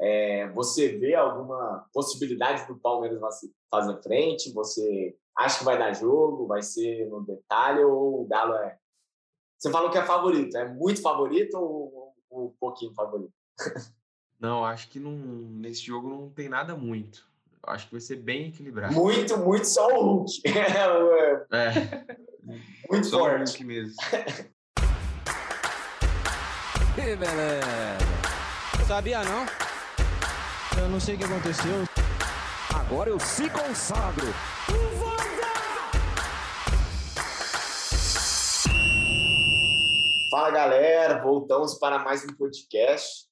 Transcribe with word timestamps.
É, 0.00 0.48
você 0.48 0.96
vê 0.96 1.14
alguma 1.14 1.86
possibilidade 1.92 2.66
do 2.66 2.74
Palmeiras 2.76 3.20
fazer 3.70 4.02
frente? 4.02 4.52
Você 4.52 5.14
acha 5.36 5.58
que 5.58 5.64
vai 5.64 5.78
dar 5.78 5.92
jogo? 5.92 6.46
Vai 6.46 6.62
ser 6.62 7.06
no 7.10 7.20
detalhe 7.20 7.84
ou 7.84 8.22
o 8.22 8.26
Galo 8.26 8.54
é? 8.54 8.78
Você 9.58 9.70
falou 9.70 9.90
que 9.90 9.98
é 9.98 10.04
favorito, 10.04 10.56
é 10.56 10.66
muito 10.66 11.02
favorito 11.02 11.54
ou, 11.58 12.14
um 12.32 12.50
pouquinho 12.58 12.94
favorito? 12.94 13.32
Não, 14.40 14.64
acho 14.64 14.88
que 14.88 14.98
não, 14.98 15.12
nesse 15.12 15.82
jogo 15.82 16.08
não 16.08 16.30
tem 16.30 16.48
nada 16.48 16.74
muito. 16.74 17.28
Acho 17.62 17.84
que 17.84 17.92
vai 17.92 18.00
ser 18.00 18.16
bem 18.16 18.48
equilibrado. 18.48 18.94
Muito, 18.94 19.36
muito 19.36 19.66
só 19.66 19.86
o 19.88 20.02
Hulk. 20.02 20.32
é. 21.52 22.06
Muito 22.90 23.06
só 23.06 23.18
forte. 23.18 23.34
o 23.34 23.38
Hulk 23.38 23.64
mesmo. 23.64 23.96
que 26.94 27.16
beleza. 27.16 27.98
Sabia 28.86 29.22
não? 29.24 29.69
Eu 30.80 30.88
não 30.88 30.98
sei 30.98 31.14
o 31.14 31.18
que 31.18 31.24
aconteceu. 31.24 31.74
Agora 32.74 33.10
eu 33.10 33.20
se 33.20 33.50
consagro. 33.50 34.26
Fala 40.30 40.50
galera, 40.50 41.22
voltamos 41.22 41.74
para 41.74 41.98
mais 41.98 42.24
um 42.24 42.34
podcast, 42.34 43.26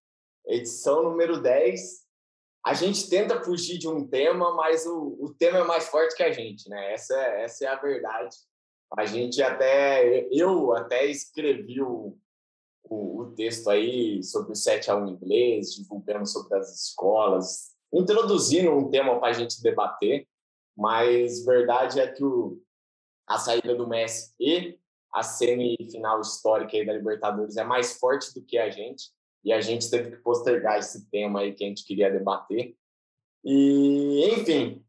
edição 0.46 1.02
número 1.02 1.40
10. 1.40 1.80
A 2.66 2.74
gente 2.74 3.08
tenta 3.08 3.42
fugir 3.42 3.78
de 3.78 3.88
um 3.88 4.06
tema, 4.06 4.54
mas 4.54 4.84
o, 4.84 5.16
o 5.18 5.32
tema 5.32 5.60
é 5.60 5.64
mais 5.64 5.88
forte 5.88 6.14
que 6.14 6.22
a 6.22 6.30
gente, 6.30 6.68
né? 6.68 6.92
Essa 6.92 7.14
é, 7.14 7.44
essa 7.44 7.64
é 7.64 7.68
a 7.68 7.76
verdade. 7.76 8.36
A 8.94 9.06
gente 9.06 9.42
até, 9.42 10.28
eu 10.30 10.74
até 10.74 11.06
escrevi 11.06 11.80
o, 11.80 12.14
o, 12.88 13.22
o 13.22 13.34
texto 13.34 13.68
aí 13.70 14.22
sobre 14.22 14.52
o 14.52 14.56
7 14.56 14.90
a 14.90 14.96
1 14.96 15.08
inglês, 15.08 15.74
divulgando 15.74 16.26
sobre 16.26 16.58
as 16.58 16.74
escolas, 16.74 17.72
introduzindo 17.92 18.70
um 18.70 18.90
tema 18.90 19.18
para 19.18 19.28
a 19.28 19.32
gente 19.32 19.62
debater, 19.62 20.26
mas 20.76 21.44
verdade 21.44 22.00
é 22.00 22.06
que 22.06 22.22
o, 22.22 22.60
a 23.26 23.38
saída 23.38 23.74
do 23.74 23.86
Messi 23.86 24.34
e 24.38 24.78
a 25.12 25.22
semifinal 25.22 26.20
histórica 26.20 26.84
da 26.84 26.92
Libertadores 26.92 27.56
é 27.56 27.64
mais 27.64 27.98
forte 27.98 28.32
do 28.34 28.44
que 28.44 28.58
a 28.58 28.70
gente 28.70 29.10
e 29.44 29.52
a 29.52 29.60
gente 29.60 29.90
teve 29.90 30.10
que 30.10 30.22
postergar 30.22 30.78
esse 30.78 31.08
tema 31.10 31.40
aí 31.40 31.54
que 31.54 31.64
a 31.64 31.68
gente 31.68 31.84
queria 31.84 32.10
debater. 32.10 32.76
E, 33.44 34.30
enfim, 34.32 34.84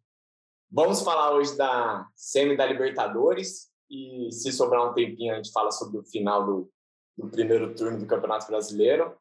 vamos 0.70 1.02
falar 1.02 1.34
hoje 1.34 1.56
da 1.56 2.08
semi 2.16 2.58
da 2.58 2.66
Libertadores 2.66 3.70
e 3.90 4.30
se 4.32 4.52
sobrar 4.52 4.90
um 4.90 4.94
tempinho 4.94 5.34
a 5.34 5.38
gente 5.38 5.52
fala 5.52 5.72
sobre 5.72 5.98
o 5.98 6.04
final 6.04 6.46
do, 6.46 6.72
do 7.20 7.30
primeiro 7.30 7.76
turno 7.76 8.00
do 8.00 8.06
Campeonato 8.06 8.48
Brasileiro. 8.48 9.16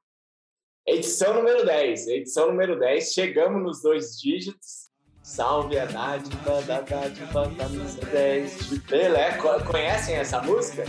Edição 0.87 1.35
número 1.35 1.67
10, 1.67 2.07
edição 2.09 2.47
número 2.47 2.79
10, 2.79 3.13
chegamos 3.13 3.63
nos 3.63 3.83
dois 3.83 4.19
dígitos 4.19 4.89
Salve 5.29 5.79
a 5.79 5.85
dádiva 5.85 6.63
da 6.63 6.81
dádiva 6.81 7.55
camisa 7.55 8.01
10 8.01 8.71
de 8.71 8.81
Pelé. 8.81 9.37
Conhecem 9.71 10.15
essa 10.15 10.41
música? 10.41 10.85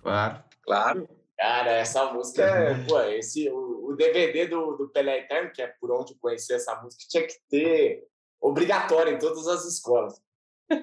Claro. 0.00 0.44
Claro. 0.62 1.08
Cara, 1.36 1.72
essa 1.72 2.12
música, 2.12 2.44
é, 2.44 2.86
pô, 2.86 3.00
esse, 3.00 3.50
o, 3.50 3.88
o, 3.88 3.96
DVD 3.96 4.46
do, 4.46 4.76
do 4.76 4.88
Pelé 4.90 5.18
Eterno, 5.18 5.50
que 5.50 5.60
é 5.60 5.66
por 5.66 5.90
onde 5.90 6.12
eu 6.12 6.18
conheci 6.20 6.52
essa 6.52 6.80
música, 6.80 7.02
tinha 7.08 7.26
que 7.26 7.34
ter 7.50 8.06
obrigatório 8.40 9.12
em 9.12 9.18
todas 9.18 9.48
as 9.48 9.64
escolas. 9.64 10.22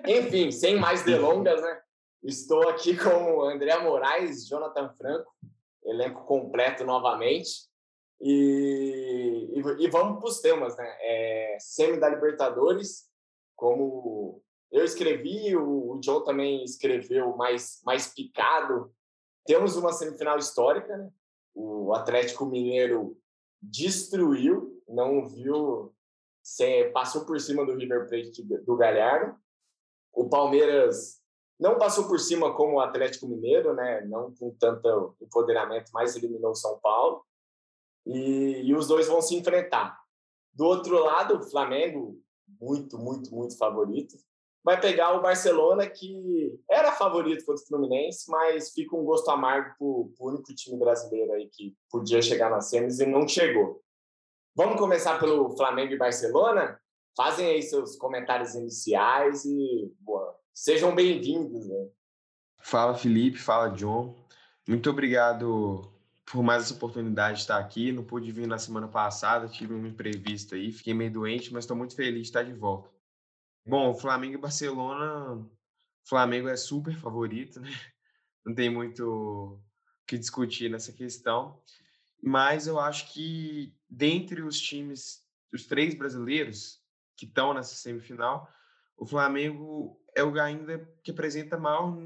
Enfim, 0.06 0.52
sem 0.52 0.76
mais 0.76 1.02
delongas, 1.04 1.62
né? 1.62 1.82
Estou 2.24 2.68
aqui 2.68 2.96
com 2.98 3.42
André 3.42 3.78
Moraes, 3.80 4.48
Jonathan 4.48 4.90
Franco, 4.90 5.32
elenco 5.86 6.26
completo 6.26 6.84
novamente. 6.84 7.70
E, 8.22 9.50
e, 9.54 9.86
e 9.86 9.90
vamos 9.90 10.20
para 10.20 10.30
os 10.30 10.42
temas, 10.42 10.76
né? 10.78 10.98
É, 11.00 11.58
semi 11.60 11.98
da 11.98 12.10
Libertadores, 12.10 13.10
como 13.56 14.42
eu 14.72 14.84
escrevi, 14.84 15.56
o, 15.56 15.94
o 15.94 16.00
John 16.00 16.24
também 16.24 16.64
escreveu 16.64 17.36
mais, 17.36 17.82
mais 17.86 18.14
picado. 18.14 18.94
Temos 19.46 19.78
uma 19.78 19.94
semifinal 19.94 20.38
histórica, 20.38 20.96
né? 20.98 21.10
O 21.56 21.94
Atlético 21.94 22.46
Mineiro 22.46 23.18
destruiu, 23.62 24.82
não 24.88 25.28
viu, 25.28 25.94
passou 26.94 27.26
por 27.26 27.40
cima 27.40 27.66
do 27.66 27.76
River 27.76 28.08
Plate 28.08 28.44
do 28.44 28.76
Galhardo. 28.76 29.36
O 30.14 30.30
Palmeiras 30.30 31.19
não 31.60 31.78
passou 31.78 32.08
por 32.08 32.20
cima 32.20 32.54
como 32.54 32.78
o 32.78 32.80
Atlético 32.80 33.28
Mineiro, 33.28 33.74
né? 33.74 34.02
Não 34.06 34.34
com 34.34 34.56
tanto 34.60 35.16
empoderamento, 35.22 35.92
mas 35.94 36.16
eliminou 36.16 36.52
o 36.52 36.56
São 36.56 36.80
Paulo 36.80 37.24
e, 38.06 38.62
e 38.64 38.74
os 38.74 38.88
dois 38.88 39.08
vão 39.08 39.22
se 39.22 39.36
enfrentar. 39.36 40.00
Do 40.54 40.66
outro 40.66 40.98
lado, 41.04 41.38
o 41.38 41.50
Flamengo, 41.50 42.18
muito, 42.60 42.98
muito, 42.98 43.34
muito 43.34 43.58
favorito, 43.58 44.16
vai 44.64 44.80
pegar 44.80 45.18
o 45.18 45.22
Barcelona, 45.22 45.88
que 45.88 46.58
era 46.70 46.92
favorito 46.94 47.46
contra 47.46 47.64
o 47.64 47.68
Fluminense, 47.68 48.30
mas 48.30 48.72
fica 48.72 48.96
um 48.96 49.04
gosto 49.04 49.30
amargo 49.30 49.76
para 49.78 49.86
o 49.86 50.30
único 50.30 50.54
time 50.56 50.78
brasileiro 50.78 51.34
aí 51.34 51.50
que 51.50 51.76
podia 51.90 52.22
chegar 52.22 52.50
nas 52.50 52.70
semis 52.70 53.00
e 53.00 53.06
não 53.06 53.28
chegou. 53.28 53.82
Vamos 54.56 54.80
começar 54.80 55.20
pelo 55.20 55.56
Flamengo 55.56 55.94
e 55.94 55.98
Barcelona? 55.98 56.80
Fazem 57.16 57.48
aí 57.48 57.62
seus 57.62 57.96
comentários 57.98 58.56
iniciais 58.56 59.46
e 59.46 59.94
boa, 60.00 60.39
sejam 60.54 60.94
bem-vindos. 60.94 61.68
Né? 61.68 61.90
Fala, 62.60 62.96
Felipe. 62.96 63.38
Fala, 63.38 63.70
John. 63.70 64.16
Muito 64.68 64.90
obrigado 64.90 65.92
por 66.26 66.44
mais 66.44 66.64
essa 66.64 66.74
oportunidade 66.74 67.38
de 67.38 67.42
estar 67.42 67.58
aqui. 67.58 67.92
Não 67.92 68.04
pude 68.04 68.32
vir 68.32 68.48
na 68.48 68.60
semana 68.60 68.88
passada, 68.88 69.48
tive 69.48 69.74
um 69.74 69.86
imprevisto 69.86 70.56
aí, 70.56 70.72
fiquei 70.72 70.94
meio 70.94 71.12
doente, 71.12 71.52
mas 71.52 71.64
estou 71.64 71.76
muito 71.76 71.96
feliz 71.96 72.22
de 72.22 72.28
estar 72.28 72.44
de 72.44 72.54
volta. 72.54 72.90
Bom, 73.66 73.94
Flamengo 73.94 74.36
e 74.36 74.42
Barcelona, 74.42 75.48
Flamengo 76.08 76.48
é 76.48 76.58
super 76.58 76.96
favorito, 76.96 77.60
né? 77.60 77.70
Não 78.46 78.54
tem 78.54 78.70
muito 78.70 79.04
o 79.04 79.64
que 80.08 80.18
discutir 80.18 80.70
nessa 80.70 80.94
questão. 80.94 81.62
Mas 82.22 82.68
eu 82.68 82.80
acho 82.80 83.14
que 83.14 83.74
dentre 83.90 84.42
os 84.42 84.60
times, 84.60 85.24
os 85.54 85.66
três 85.66 85.94
brasileiros 85.94 86.82
que 87.16 87.26
estão 87.26 87.54
nessa 87.54 87.76
semifinal, 87.76 88.50
o 89.00 89.06
Flamengo 89.06 90.00
é 90.14 90.24
o 90.24 90.40
ainda 90.40 90.88
que 91.02 91.12
apresenta 91.12 91.58
maior 91.58 91.98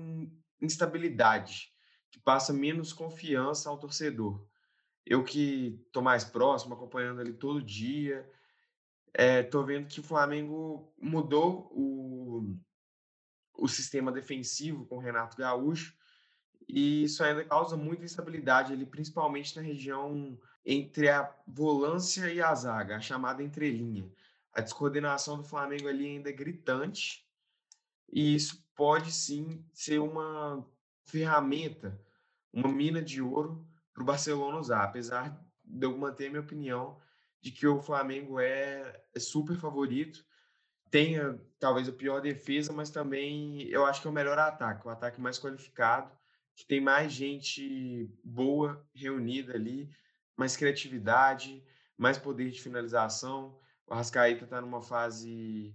instabilidade 0.61 1.73
que 2.11 2.19
passa 2.19 2.53
menos 2.53 2.93
confiança 2.93 3.69
ao 3.69 3.79
torcedor. 3.79 4.45
Eu 5.03 5.23
que 5.23 5.81
estou 5.87 6.03
mais 6.03 6.23
próximo, 6.23 6.75
acompanhando 6.75 7.19
ele 7.19 7.33
todo 7.33 7.61
dia, 7.61 8.29
estou 9.13 9.63
é, 9.63 9.65
vendo 9.65 9.87
que 9.87 9.99
o 9.99 10.03
Flamengo 10.03 10.93
mudou 11.01 11.69
o, 11.71 12.55
o 13.55 13.67
sistema 13.67 14.11
defensivo 14.11 14.85
com 14.85 14.97
o 14.97 15.01
Renato 15.01 15.35
Gaúcho 15.35 15.95
e 16.69 17.03
isso 17.03 17.23
ainda 17.23 17.43
causa 17.43 17.75
muita 17.75 18.05
instabilidade 18.05 18.71
ali, 18.71 18.85
principalmente 18.85 19.55
na 19.55 19.61
região 19.61 20.39
entre 20.65 21.09
a 21.09 21.29
volância 21.47 22.31
e 22.31 22.41
a 22.41 22.53
zaga, 22.53 22.95
a 22.95 23.01
chamada 23.01 23.43
entrelinha. 23.43 24.09
A 24.53 24.61
descoordenação 24.61 25.37
do 25.37 25.43
Flamengo 25.43 25.87
ali 25.87 26.05
ainda 26.05 26.29
é 26.29 26.33
gritante 26.33 27.27
e 28.11 28.35
isso 28.35 28.63
pode 28.75 29.11
sim 29.11 29.65
ser 29.73 29.99
uma 29.99 30.65
ferramenta, 31.05 31.99
uma 32.51 32.71
mina 32.71 33.01
de 33.01 33.21
ouro 33.21 33.67
para 33.93 34.03
o 34.03 34.05
Barcelona 34.05 34.59
usar, 34.59 34.83
apesar 34.83 35.43
de 35.63 35.85
eu 35.85 35.97
manter 35.97 36.27
a 36.27 36.29
minha 36.29 36.41
opinião 36.41 36.99
de 37.41 37.51
que 37.51 37.67
o 37.67 37.81
Flamengo 37.81 38.39
é, 38.39 39.03
é 39.13 39.19
super 39.19 39.57
favorito, 39.57 40.25
tenha 40.89 41.41
talvez 41.59 41.89
a 41.89 41.91
pior 41.91 42.21
defesa, 42.21 42.71
mas 42.71 42.89
também 42.89 43.63
eu 43.63 43.85
acho 43.85 44.01
que 44.01 44.07
é 44.07 44.09
o 44.11 44.13
melhor 44.13 44.37
ataque, 44.37 44.87
o 44.87 44.91
ataque 44.91 45.19
mais 45.19 45.39
qualificado, 45.39 46.11
que 46.55 46.65
tem 46.65 46.79
mais 46.79 47.11
gente 47.11 48.09
boa 48.23 48.87
reunida 48.93 49.53
ali, 49.55 49.89
mais 50.37 50.55
criatividade, 50.55 51.63
mais 51.97 52.17
poder 52.17 52.51
de 52.51 52.61
finalização. 52.61 53.59
O 53.93 53.95
Arrascaeta 53.95 54.45
está 54.45 54.59
numa 54.59 54.81
fase 54.81 55.71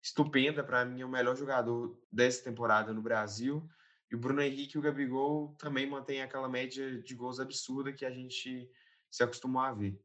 estupenda, 0.00 0.62
para 0.62 0.84
mim 0.84 1.00
é 1.00 1.04
o 1.04 1.08
melhor 1.08 1.34
jogador 1.34 2.00
dessa 2.10 2.44
temporada 2.44 2.92
no 2.92 3.02
Brasil. 3.02 3.68
E 4.08 4.14
o 4.14 4.18
Bruno 4.18 4.40
Henrique 4.40 4.76
e 4.76 4.78
o 4.78 4.82
Gabigol 4.82 5.56
também 5.58 5.84
mantêm 5.84 6.22
aquela 6.22 6.48
média 6.48 7.02
de 7.02 7.16
gols 7.16 7.40
absurda 7.40 7.92
que 7.92 8.06
a 8.06 8.12
gente 8.12 8.70
se 9.10 9.22
acostumou 9.24 9.60
a 9.60 9.72
ver. 9.72 10.00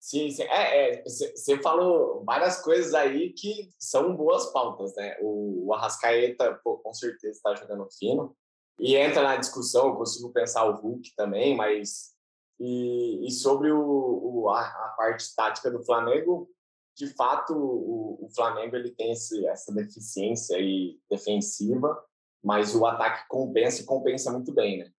Sim, 0.00 0.28
sim. 0.32 0.42
É, 0.42 1.04
você 1.04 1.52
é, 1.52 1.62
falou 1.62 2.24
várias 2.24 2.60
coisas 2.60 2.92
aí 2.94 3.32
que 3.32 3.72
são 3.78 4.16
boas 4.16 4.46
pautas, 4.46 4.92
né? 4.96 5.16
O, 5.20 5.68
o 5.68 5.74
Arrascaeta, 5.74 6.60
pô, 6.64 6.78
com 6.78 6.92
certeza 6.92 7.36
está 7.36 7.54
jogando 7.54 7.88
fino. 7.96 8.36
E 8.76 8.96
entra 8.96 9.22
na 9.22 9.36
discussão, 9.36 9.90
eu 9.90 9.94
consigo 9.94 10.32
pensar 10.32 10.64
o 10.64 10.74
Hulk 10.74 11.14
também, 11.14 11.56
mas... 11.56 12.10
E, 12.58 13.24
e 13.24 13.30
sobre 13.30 13.70
o, 13.70 13.80
o 13.80 14.48
a, 14.50 14.62
a, 14.62 14.94
parte 14.96 15.32
tática 15.34 15.70
do 15.70 15.84
Flamengo, 15.84 16.48
de 16.96 17.06
fato, 17.08 17.54
o, 17.54 18.26
o 18.26 18.28
Flamengo 18.34 18.76
ele 18.76 18.90
tem 18.90 19.12
esse, 19.12 19.46
essa 19.46 19.72
deficiência 19.72 20.56
aí 20.56 20.98
defensiva, 21.10 22.02
mas 22.42 22.74
o 22.74 22.84
ataque 22.84 23.26
compensa 23.28 23.82
e 23.82 23.86
compensa 23.86 24.32
muito 24.32 24.52
bem, 24.52 24.78
né? 24.78 24.92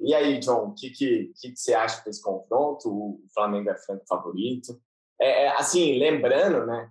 E 0.00 0.14
aí, 0.14 0.38
John, 0.38 0.68
o 0.68 0.74
que, 0.74 0.90
que, 0.90 1.32
que, 1.40 1.54
você 1.54 1.74
acha 1.74 2.02
desse 2.02 2.22
confronto? 2.22 2.88
O 2.88 3.22
Flamengo 3.34 3.70
é 3.70 3.76
franco 3.76 4.06
favorito? 4.06 4.80
É, 5.20 5.44
é, 5.44 5.56
assim, 5.56 5.98
lembrando, 5.98 6.66
né? 6.66 6.90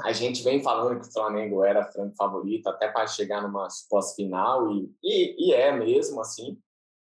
A 0.00 0.12
gente 0.12 0.42
vem 0.42 0.62
falando 0.62 1.00
que 1.00 1.08
o 1.08 1.12
Flamengo 1.12 1.64
era 1.64 1.90
franco 1.90 2.14
favorito 2.16 2.68
até 2.68 2.88
para 2.90 3.06
chegar 3.06 3.42
numa 3.42 3.68
pós-final, 3.88 4.70
e, 4.72 4.94
e, 5.02 5.48
e, 5.48 5.54
é 5.54 5.72
mesmo 5.72 6.20
assim. 6.20 6.60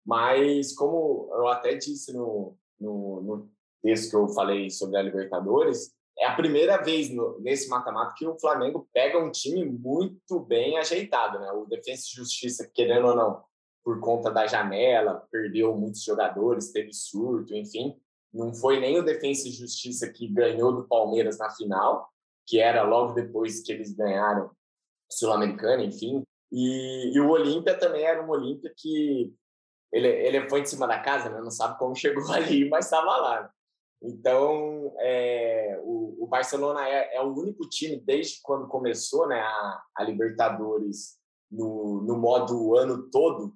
Mas, 0.05 0.75
como 0.75 1.31
eu 1.33 1.47
até 1.47 1.77
disse 1.77 2.13
no, 2.13 2.57
no, 2.81 3.23
no 3.23 3.51
texto 3.83 4.11
que 4.11 4.17
eu 4.17 4.29
falei 4.29 4.71
sobre 4.71 4.97
a 4.97 5.03
Libertadores, 5.03 5.95
é 6.19 6.27
a 6.27 6.35
primeira 6.35 6.77
vez 6.83 7.11
no, 7.11 7.39
nesse 7.41 7.69
mata-mata 7.69 8.15
que 8.17 8.27
o 8.27 8.39
Flamengo 8.39 8.89
pega 8.93 9.19
um 9.19 9.31
time 9.31 9.65
muito 9.65 10.41
bem 10.41 10.77
ajeitado, 10.77 11.39
né? 11.39 11.51
O 11.53 11.65
Defensa 11.65 12.03
e 12.07 12.17
Justiça, 12.17 12.69
querendo 12.75 13.07
ou 13.07 13.15
não, 13.17 13.43
por 13.85 14.01
conta 14.01 14.31
da 14.31 14.47
janela, 14.47 15.27
perdeu 15.31 15.75
muitos 15.77 16.03
jogadores, 16.03 16.73
teve 16.73 16.93
surto, 16.93 17.55
enfim. 17.55 17.97
Não 18.33 18.53
foi 18.53 18.81
nem 18.81 18.99
o 18.99 19.05
Defensa 19.05 19.49
e 19.49 19.53
Justiça 19.53 20.13
que 20.13 20.29
ganhou 20.29 20.75
do 20.75 20.89
Palmeiras 20.89 21.39
na 21.39 21.51
final, 21.51 22.11
que 22.47 22.59
era 22.59 22.83
logo 22.83 23.13
depois 23.13 23.63
que 23.63 23.73
eles 23.73 23.95
ganharam 23.95 24.51
Sul-Americana, 25.11 25.85
enfim. 25.85 26.23
E, 26.51 27.13
e 27.15 27.21
o 27.21 27.31
Olímpia 27.31 27.79
também 27.79 28.03
era 28.03 28.25
um 28.25 28.29
Olímpia 28.29 28.73
que 28.77 29.33
ele, 29.93 30.09
ele 30.09 30.49
foi 30.49 30.61
em 30.61 30.67
cima 30.67 30.87
da 30.87 30.99
casa, 30.99 31.31
né? 31.31 31.41
não 31.41 31.51
sabe 31.51 31.79
como 31.79 31.95
chegou 31.97 32.31
ali, 32.33 32.69
mas 32.69 32.87
estava 32.87 33.17
lá. 33.17 33.51
Então, 34.03 34.95
é, 35.01 35.81
o, 35.83 36.25
o, 36.25 36.27
Barcelona 36.27 36.89
é, 36.89 37.17
é, 37.17 37.23
o 37.23 37.35
único 37.35 37.69
time, 37.69 38.01
desde 38.01 38.41
quando 38.43 38.69
começou 38.69 39.27
né, 39.27 39.41
a, 39.41 39.83
a 39.97 40.05
Libertadores 40.05 41.19
no, 41.51 42.03
no 42.03 42.17
modo 42.17 42.77
ano 42.77 43.11
todo, 43.11 43.55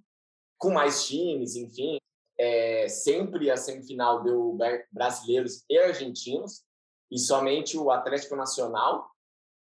com 0.59 0.71
mais 0.71 1.07
times, 1.07 1.55
enfim. 1.55 1.99
É, 2.39 2.89
sempre 2.89 3.51
a 3.51 3.57
semifinal 3.57 4.23
deu 4.23 4.59
brasileiros 4.91 5.65
e 5.71 5.79
argentinos, 5.79 6.65
e 7.11 7.19
somente 7.19 7.77
o 7.77 7.91
Atlético 7.91 8.35
Nacional 8.35 9.13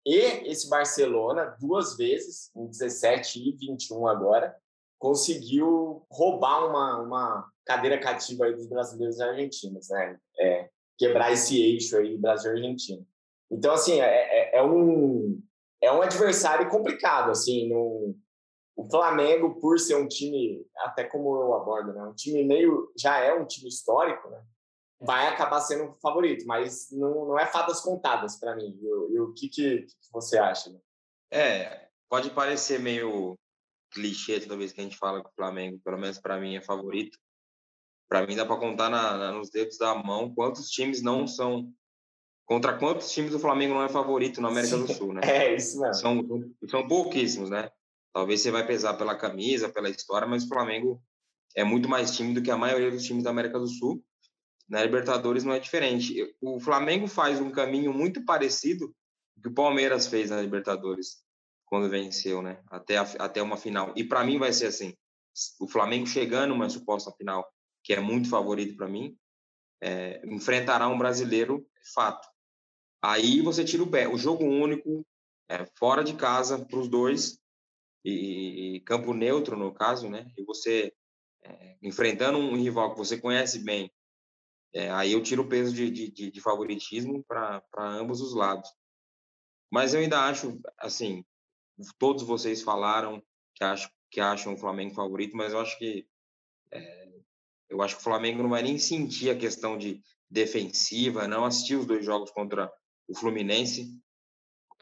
e 0.07 0.19
esse 0.49 0.71
Barcelona, 0.71 1.57
duas 1.61 1.97
vezes, 1.97 2.53
em 2.55 2.65
17 2.69 3.41
e 3.41 3.57
21 3.57 4.07
agora, 4.07 4.57
conseguiu 5.07 6.05
roubar 6.11 6.69
uma, 6.69 7.01
uma 7.01 7.53
cadeira 7.65 7.97
cativa 7.97 8.51
dos 8.51 8.67
brasileiros 8.67 9.19
e 9.19 9.23
argentinos, 9.23 9.89
né? 9.89 10.19
É, 10.41 10.69
quebrar 10.99 11.31
esse 11.31 11.63
eixo 11.63 11.97
aí 11.97 12.19
Brasil 12.19 12.51
e 12.51 12.57
Argentina. 12.57 13.07
Então, 13.49 13.73
assim, 13.73 14.01
é, 14.01 14.57
é, 14.57 14.57
é, 14.57 14.63
um, 14.65 15.41
é 15.81 15.93
um 15.93 16.03
adversário 16.03 16.69
complicado, 16.69 17.31
assim, 17.31 17.69
no, 17.69 18.17
o 18.75 18.91
Flamengo, 18.91 19.61
por 19.61 19.79
ser 19.79 19.95
um 19.95 20.09
time, 20.09 20.67
até 20.79 21.05
como 21.05 21.37
eu 21.37 21.55
abordo, 21.55 21.93
né? 21.93 22.03
Um 22.03 22.15
time 22.15 22.43
meio, 22.43 22.93
já 22.99 23.19
é 23.19 23.33
um 23.33 23.47
time 23.47 23.69
histórico, 23.69 24.29
né? 24.29 24.43
Vai 25.01 25.29
acabar 25.29 25.61
sendo 25.61 25.91
o 25.91 25.95
favorito, 26.01 26.45
mas 26.47 26.89
não, 26.91 27.29
não 27.29 27.39
é 27.39 27.47
fadas 27.47 27.81
contadas 27.81 28.41
para 28.41 28.57
mim. 28.57 28.77
E 29.13 29.21
o 29.21 29.33
que, 29.35 29.49
que, 29.49 29.83
que, 29.83 30.13
você 30.13 30.37
acha? 30.37 30.71
Né? 30.71 30.79
É, 31.31 31.89
pode 32.09 32.31
parecer 32.31 32.81
meio 32.81 33.37
clichê 33.91 34.41
toda 34.41 34.57
vez 34.57 34.73
que 34.73 34.81
a 34.81 34.85
gente 34.85 34.97
fala 34.97 35.23
que 35.23 35.29
o 35.29 35.35
Flamengo, 35.35 35.81
pelo 35.85 35.99
menos 35.99 36.19
para 36.19 36.39
mim, 36.39 36.57
é 36.57 36.61
favorito. 36.61 37.19
Para 38.09 38.27
mim, 38.27 38.37
dá 38.37 38.47
para 38.47 38.57
contar 38.57 38.89
na, 38.89 39.17
na, 39.17 39.33
nos 39.33 39.51
dedos 39.51 39.79
da 39.79 39.95
mão 39.95 40.33
quantos 40.35 40.71
times 40.71 41.03
não 41.03 41.27
são. 41.27 41.73
Contra 42.45 42.79
quantos 42.79 43.11
times 43.11 43.35
o 43.35 43.41
Flamengo 43.41 43.75
não 43.75 43.83
é 43.83 43.89
favorito 43.89 44.41
na 44.41 44.49
América 44.49 44.77
Sim, 44.77 44.85
do 44.85 44.93
Sul, 44.93 45.13
né? 45.13 45.21
É, 45.25 45.57
isso 45.57 45.81
mesmo. 45.81 45.95
São, 45.95 46.25
são 46.69 46.87
pouquíssimos, 46.87 47.51
né? 47.51 47.69
Talvez 48.13 48.41
você 48.41 48.51
vai 48.51 48.67
pesar 48.67 48.95
pela 48.95 49.17
camisa, 49.17 49.69
pela 49.69 49.91
história, 49.91 50.27
mas 50.27 50.45
o 50.45 50.49
Flamengo 50.49 51.03
é 51.57 51.65
muito 51.65 51.89
mais 51.89 52.17
time 52.17 52.33
do 52.33 52.43
que 52.43 52.51
a 52.51 52.57
maioria 52.57 52.91
dos 52.91 53.05
times 53.05 53.25
da 53.25 53.31
América 53.31 53.59
do 53.59 53.67
Sul. 53.67 54.03
Na 54.69 54.83
Libertadores 54.83 55.45
não 55.45 55.53
é 55.53 55.59
diferente. 55.59 56.35
O 56.41 56.61
Flamengo 56.61 57.07
faz 57.09 57.41
um 57.41 57.51
caminho 57.51 57.93
muito 57.93 58.25
parecido 58.25 58.95
que 59.43 59.49
o 59.49 59.55
Palmeiras 59.55 60.07
fez 60.07 60.31
na 60.31 60.41
Libertadores 60.41 61.26
quando 61.67 61.91
venceu, 61.91 62.41
né? 62.41 62.63
Até, 62.69 62.97
a, 62.97 63.03
até 63.19 63.43
uma 63.43 63.57
final. 63.57 63.93
E 63.97 64.05
para 64.05 64.25
mim 64.25 64.39
vai 64.39 64.53
ser 64.53 64.67
assim: 64.67 64.95
o 65.61 65.69
Flamengo 65.69 66.07
chegando 66.07 66.55
uma 66.55 66.71
suposta 66.71 67.13
final, 67.13 67.47
que 67.85 67.93
é 67.93 68.01
muito 68.01 68.31
favorito 68.31 68.77
para 68.77 68.89
mim, 68.89 69.17
é, 69.83 70.23
enfrentará 70.27 70.89
um 70.89 70.99
brasileiro, 70.99 71.67
fato. 71.95 72.27
Aí 73.03 73.41
você 73.43 73.65
tira 73.65 73.83
o 73.83 73.91
pé. 73.91 74.09
O 74.09 74.17
jogo 74.17 74.45
único, 74.45 75.07
é, 75.49 75.67
fora 75.79 76.03
de 76.03 76.15
casa, 76.15 76.65
para 76.65 76.79
os 76.79 76.89
dois, 76.89 77.39
e, 78.05 78.77
e, 78.77 78.81
campo 78.81 79.13
neutro, 79.13 79.57
no 79.57 79.75
caso, 79.75 80.09
né? 80.09 80.31
E 80.39 80.45
você 80.45 80.93
é, 81.43 81.77
enfrentando 81.83 82.39
um 82.39 82.57
rival 82.57 82.93
que 82.93 82.99
você 82.99 83.21
conhece 83.21 83.59
bem, 83.59 83.91
é, 84.73 84.91
aí 84.91 85.13
eu 85.13 85.23
tiro 85.23 85.43
o 85.43 85.49
peso 85.49 85.75
de, 85.75 85.91
de, 85.91 86.31
de 86.31 86.41
favoritismo 86.41 87.25
para 87.25 87.63
ambos 87.79 88.21
os 88.21 88.35
lados. 88.35 88.71
Mas 89.73 89.95
eu 89.95 90.01
ainda 90.01 90.21
acho, 90.21 90.61
assim, 90.79 91.25
todos 91.99 92.23
vocês 92.23 92.63
falaram 92.63 93.23
que, 93.55 93.65
acho, 93.65 93.91
que 94.11 94.21
acham 94.21 94.55
o 94.55 94.59
Flamengo 94.59 94.95
favorito, 94.95 95.37
mas 95.37 95.53
eu 95.53 95.61
acho 95.61 95.79
que 95.79 96.07
é, 96.73 97.07
eu 97.69 97.83
acho 97.83 97.97
que 97.97 98.01
o 98.01 98.05
Flamengo 98.05 98.43
não 98.43 98.51
vai 98.51 98.63
nem 98.63 98.79
sentir 98.79 99.31
a 99.31 99.37
questão 99.37 99.77
de 99.77 100.03
defensiva, 100.31 101.29
não 101.29 101.45
assistir 101.45 101.77
os 101.77 101.87
dois 101.87 102.05
jogos 102.05 102.31
contra 102.31 102.71
o 103.09 103.17
Fluminense. 103.17 103.91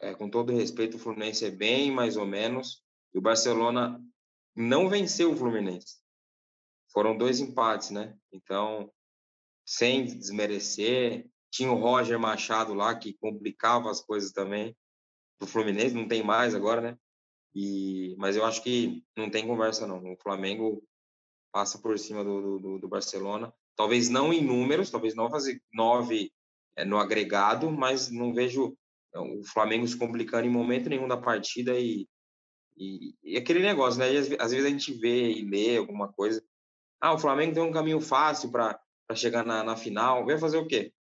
É, 0.00 0.14
com 0.14 0.28
todo 0.28 0.52
respeito, 0.52 0.96
o 0.96 1.00
Fluminense 1.00 1.44
é 1.44 1.50
bem 1.50 1.90
mais 1.90 2.16
ou 2.16 2.26
menos. 2.26 2.82
E 3.12 3.18
o 3.18 3.22
Barcelona 3.22 4.00
não 4.54 4.88
venceu 4.88 5.32
o 5.32 5.36
Fluminense. 5.36 5.98
Foram 6.92 7.16
dois 7.16 7.40
empates, 7.40 7.90
né? 7.90 8.16
Então, 8.32 8.90
sem 9.66 10.04
desmerecer, 10.04 11.28
tinha 11.50 11.70
o 11.70 11.78
Roger 11.78 12.18
Machado 12.18 12.74
lá 12.74 12.94
que 12.94 13.14
complicava 13.14 13.90
as 13.90 14.00
coisas 14.00 14.32
também 14.32 14.76
do 15.44 15.50
Fluminense, 15.50 15.94
não 15.94 16.08
tem 16.08 16.22
mais 16.22 16.54
agora, 16.54 16.80
né? 16.80 16.98
E, 17.54 18.16
mas 18.18 18.34
eu 18.34 18.44
acho 18.44 18.62
que 18.62 19.04
não 19.16 19.30
tem 19.30 19.46
conversa 19.46 19.86
não. 19.86 19.98
O 20.12 20.16
Flamengo 20.16 20.82
passa 21.52 21.78
por 21.78 21.96
cima 21.98 22.24
do, 22.24 22.58
do, 22.58 22.78
do 22.80 22.88
Barcelona. 22.88 23.54
Talvez 23.76 24.08
não 24.08 24.32
em 24.32 24.42
números, 24.42 24.90
talvez 24.90 25.14
não 25.14 25.30
fazer 25.30 25.62
nove 25.72 26.32
é, 26.76 26.84
no 26.84 26.98
agregado, 26.98 27.70
mas 27.70 28.10
não 28.10 28.34
vejo 28.34 28.76
é, 29.14 29.20
o 29.20 29.44
Flamengo 29.44 29.86
se 29.86 29.96
complicando 29.96 30.46
em 30.46 30.50
momento 30.50 30.88
nenhum 30.88 31.06
da 31.06 31.16
partida 31.16 31.78
e, 31.78 32.08
e, 32.76 33.14
e 33.22 33.36
aquele 33.36 33.60
negócio, 33.60 34.00
né? 34.00 34.08
Às, 34.10 34.32
às, 34.32 34.50
vezes 34.50 34.66
a 34.66 34.70
gente 34.70 34.92
vê 34.94 35.30
e 35.30 35.48
lê 35.48 35.76
alguma 35.76 36.12
coisa. 36.12 36.44
Ah, 37.00 37.12
o 37.12 37.18
Flamengo 37.18 37.54
tem 37.54 37.62
um 37.62 37.72
caminho 37.72 38.00
fácil 38.00 38.50
para 38.50 38.80
chegar 39.14 39.44
na, 39.44 39.62
na 39.62 39.76
final. 39.76 40.24
Vai 40.24 40.38
fazer 40.38 40.56
o 40.56 40.66
quê? 40.66 40.92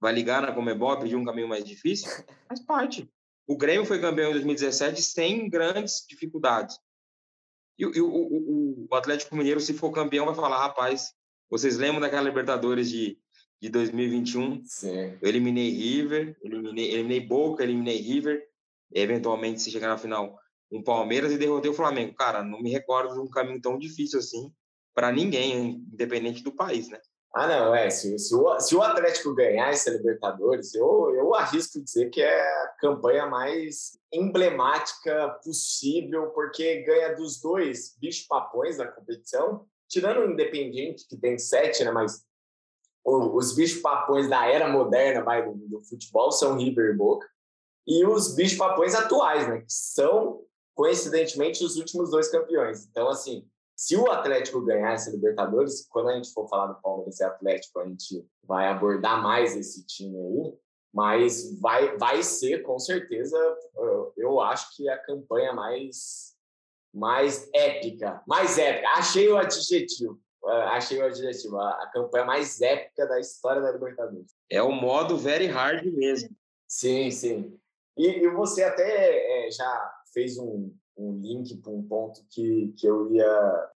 Vai 0.00 0.12
ligar 0.12 0.42
na 0.42 0.52
Comebol 0.52 0.98
pedir 0.98 1.16
um 1.16 1.24
caminho 1.24 1.48
mais 1.48 1.64
difícil? 1.64 2.10
Faz 2.48 2.60
parte. 2.60 3.10
O 3.46 3.56
Grêmio 3.56 3.84
foi 3.84 4.00
campeão 4.00 4.30
em 4.30 4.34
2017 4.34 5.02
sem 5.02 5.48
grandes 5.48 6.04
dificuldades. 6.08 6.78
E, 7.78 7.82
e 7.82 8.00
o, 8.00 8.08
o, 8.08 8.86
o, 8.90 8.94
Atlético 8.94 9.36
Mineiro, 9.36 9.60
se 9.60 9.74
for 9.74 9.90
campeão, 9.90 10.26
vai 10.26 10.34
falar: 10.34 10.58
rapaz, 10.58 11.12
vocês 11.50 11.76
lembram 11.76 12.00
daquela 12.00 12.22
Libertadores 12.22 12.88
de, 12.88 13.18
de 13.60 13.68
2021? 13.68 14.64
Sim. 14.64 15.18
Eu 15.20 15.28
eliminei 15.28 15.70
River, 15.70 16.36
eliminei, 16.42 16.92
eliminei 16.92 17.20
Boca, 17.20 17.62
eliminei 17.62 17.98
River. 17.98 18.42
Eventualmente, 18.92 19.60
se 19.60 19.70
chegar 19.70 19.88
na 19.88 19.98
final, 19.98 20.38
um 20.70 20.82
Palmeiras 20.82 21.32
e 21.32 21.38
derrotei 21.38 21.70
o 21.70 21.74
Flamengo. 21.74 22.14
Cara, 22.14 22.42
não 22.42 22.62
me 22.62 22.70
recordo 22.70 23.14
de 23.14 23.20
um 23.20 23.28
caminho 23.28 23.60
tão 23.60 23.78
difícil 23.78 24.20
assim 24.20 24.52
para 24.94 25.10
ninguém, 25.10 25.84
independente 25.92 26.42
do 26.42 26.52
país, 26.52 26.88
né? 26.88 27.00
Ah, 27.34 27.48
não, 27.48 27.74
é. 27.74 27.90
Se, 27.90 28.16
se, 28.16 28.32
o, 28.32 28.60
se 28.60 28.76
o 28.76 28.82
Atlético 28.82 29.34
ganhar 29.34 29.70
essa 29.70 29.90
Libertadores, 29.90 30.72
eu, 30.72 31.12
eu 31.16 31.34
arrisco 31.34 31.82
dizer 31.82 32.08
que 32.08 32.22
é 32.22 32.40
a 32.62 32.68
campanha 32.78 33.26
mais 33.26 33.98
emblemática 34.12 35.30
possível, 35.42 36.30
porque 36.30 36.82
ganha 36.82 37.16
dos 37.16 37.40
dois 37.40 37.96
bichos-papões 37.98 38.76
da 38.76 38.86
competição, 38.86 39.66
tirando 39.88 40.20
o 40.20 40.30
Independiente, 40.30 41.08
que 41.08 41.16
tem 41.16 41.36
sete, 41.36 41.82
né? 41.82 41.90
Mas 41.90 42.24
o, 43.04 43.36
os 43.36 43.52
bichos-papões 43.56 44.28
da 44.28 44.46
era 44.46 44.68
moderna 44.68 45.24
vai, 45.24 45.44
do, 45.44 45.54
do, 45.54 45.82
futebol 45.82 46.30
são 46.30 46.56
River 46.56 46.94
e 46.94 46.96
Boca, 46.96 47.28
e 47.84 48.06
os 48.06 48.36
bichos-papões 48.36 48.94
atuais, 48.94 49.48
né? 49.48 49.58
Que 49.58 49.72
são, 49.72 50.40
coincidentemente, 50.72 51.64
os 51.64 51.74
últimos 51.74 52.12
dois 52.12 52.28
campeões. 52.28 52.86
Então, 52.86 53.08
assim, 53.08 53.44
se 53.76 53.96
o 53.96 54.10
Atlético 54.10 54.60
ganhar 54.60 54.92
essa 54.92 55.10
Libertadores, 55.10 55.86
quando 55.88 56.10
a 56.10 56.14
gente 56.14 56.32
for 56.32 56.48
falar 56.48 56.68
do 56.68 56.80
Palmeiras 56.80 57.18
e 57.18 57.24
Atlético, 57.24 57.80
a 57.80 57.86
gente 57.86 58.24
vai 58.44 58.68
abordar 58.68 59.22
mais 59.22 59.56
esse 59.56 59.84
time 59.84 60.16
aí, 60.16 60.54
mas 60.92 61.58
vai, 61.60 61.96
vai 61.96 62.22
ser, 62.22 62.62
com 62.62 62.78
certeza, 62.78 63.36
eu 64.16 64.40
acho 64.40 64.76
que 64.76 64.88
a 64.88 64.96
campanha 64.96 65.52
mais, 65.52 66.36
mais 66.94 67.50
épica, 67.52 68.22
mais 68.28 68.58
épica, 68.58 68.88
achei 68.90 69.28
o 69.28 69.36
adjetivo, 69.36 70.20
é, 70.46 70.62
achei 70.68 70.98
o 70.98 71.06
adjetivo, 71.06 71.58
a, 71.58 71.90
campanha 71.92 72.24
mais 72.24 72.60
épica 72.60 73.06
da 73.08 73.18
história 73.18 73.60
da 73.60 73.72
Libertadores. 73.72 74.32
É 74.48 74.62
o 74.62 74.70
modo 74.70 75.16
very 75.16 75.46
hard 75.46 75.84
mesmo. 75.86 76.30
Sim, 76.68 77.10
sim. 77.10 77.58
E, 77.96 78.06
e 78.06 78.30
você 78.30 78.62
até 78.62 79.46
é, 79.46 79.50
já 79.50 79.94
fez 80.12 80.38
um, 80.38 80.72
um 80.96 81.18
link 81.18 81.56
para 81.56 81.72
um 81.72 81.82
ponto 81.82 82.24
que, 82.30 82.74
que 82.78 82.86
eu 82.86 83.10
ia 83.12 83.70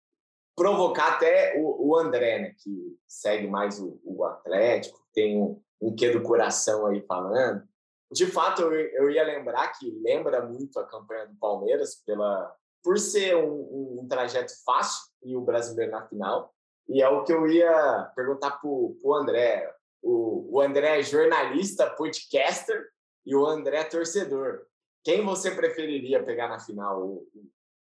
provocar 0.56 1.16
até 1.16 1.60
o, 1.60 1.90
o 1.90 1.98
André, 1.98 2.40
né, 2.40 2.56
que 2.64 2.98
segue 3.08 3.48
mais 3.48 3.80
o, 3.80 4.00
o 4.04 4.24
Atlético, 4.26 5.00
tem 5.14 5.42
um, 5.42 5.62
um 5.82 5.96
quê 5.96 6.10
do 6.10 6.22
coração 6.22 6.86
aí 6.88 7.02
falando. 7.02 7.64
De 8.12 8.26
fato, 8.26 8.62
eu, 8.62 8.72
eu 8.72 9.12
ia 9.12 9.24
lembrar 9.24 9.68
que 9.78 9.92
lembra 10.02 10.46
muito 10.46 10.80
a 10.80 10.88
campanha 10.88 11.28
do 11.28 11.36
Palmeiras 11.36 11.96
pela 12.06 12.56
por 12.84 12.98
ser 12.98 13.36
um, 13.36 13.52
um, 13.52 14.00
um 14.02 14.08
trajeto 14.08 14.54
fácil 14.64 15.12
e 15.22 15.36
o 15.36 15.42
brasileiro 15.42 15.92
na 15.92 16.08
final. 16.08 16.54
E 16.88 17.02
é 17.02 17.10
o 17.10 17.24
que 17.26 17.34
eu 17.34 17.46
ia 17.46 18.12
perguntar 18.16 18.52
para 18.52 18.70
o 18.70 19.14
André. 19.14 19.70
O, 20.02 20.56
o 20.56 20.62
André 20.62 21.00
é 21.00 21.04
jornalista, 21.04 21.90
podcaster, 21.90 22.88
e 23.26 23.36
o 23.36 23.46
André 23.46 23.80
é 23.80 23.84
torcedor. 23.84 24.62
Quem 25.08 25.24
você 25.24 25.52
preferiria 25.52 26.22
pegar 26.22 26.50
na 26.50 26.60
final? 26.60 27.02
O 27.02 27.26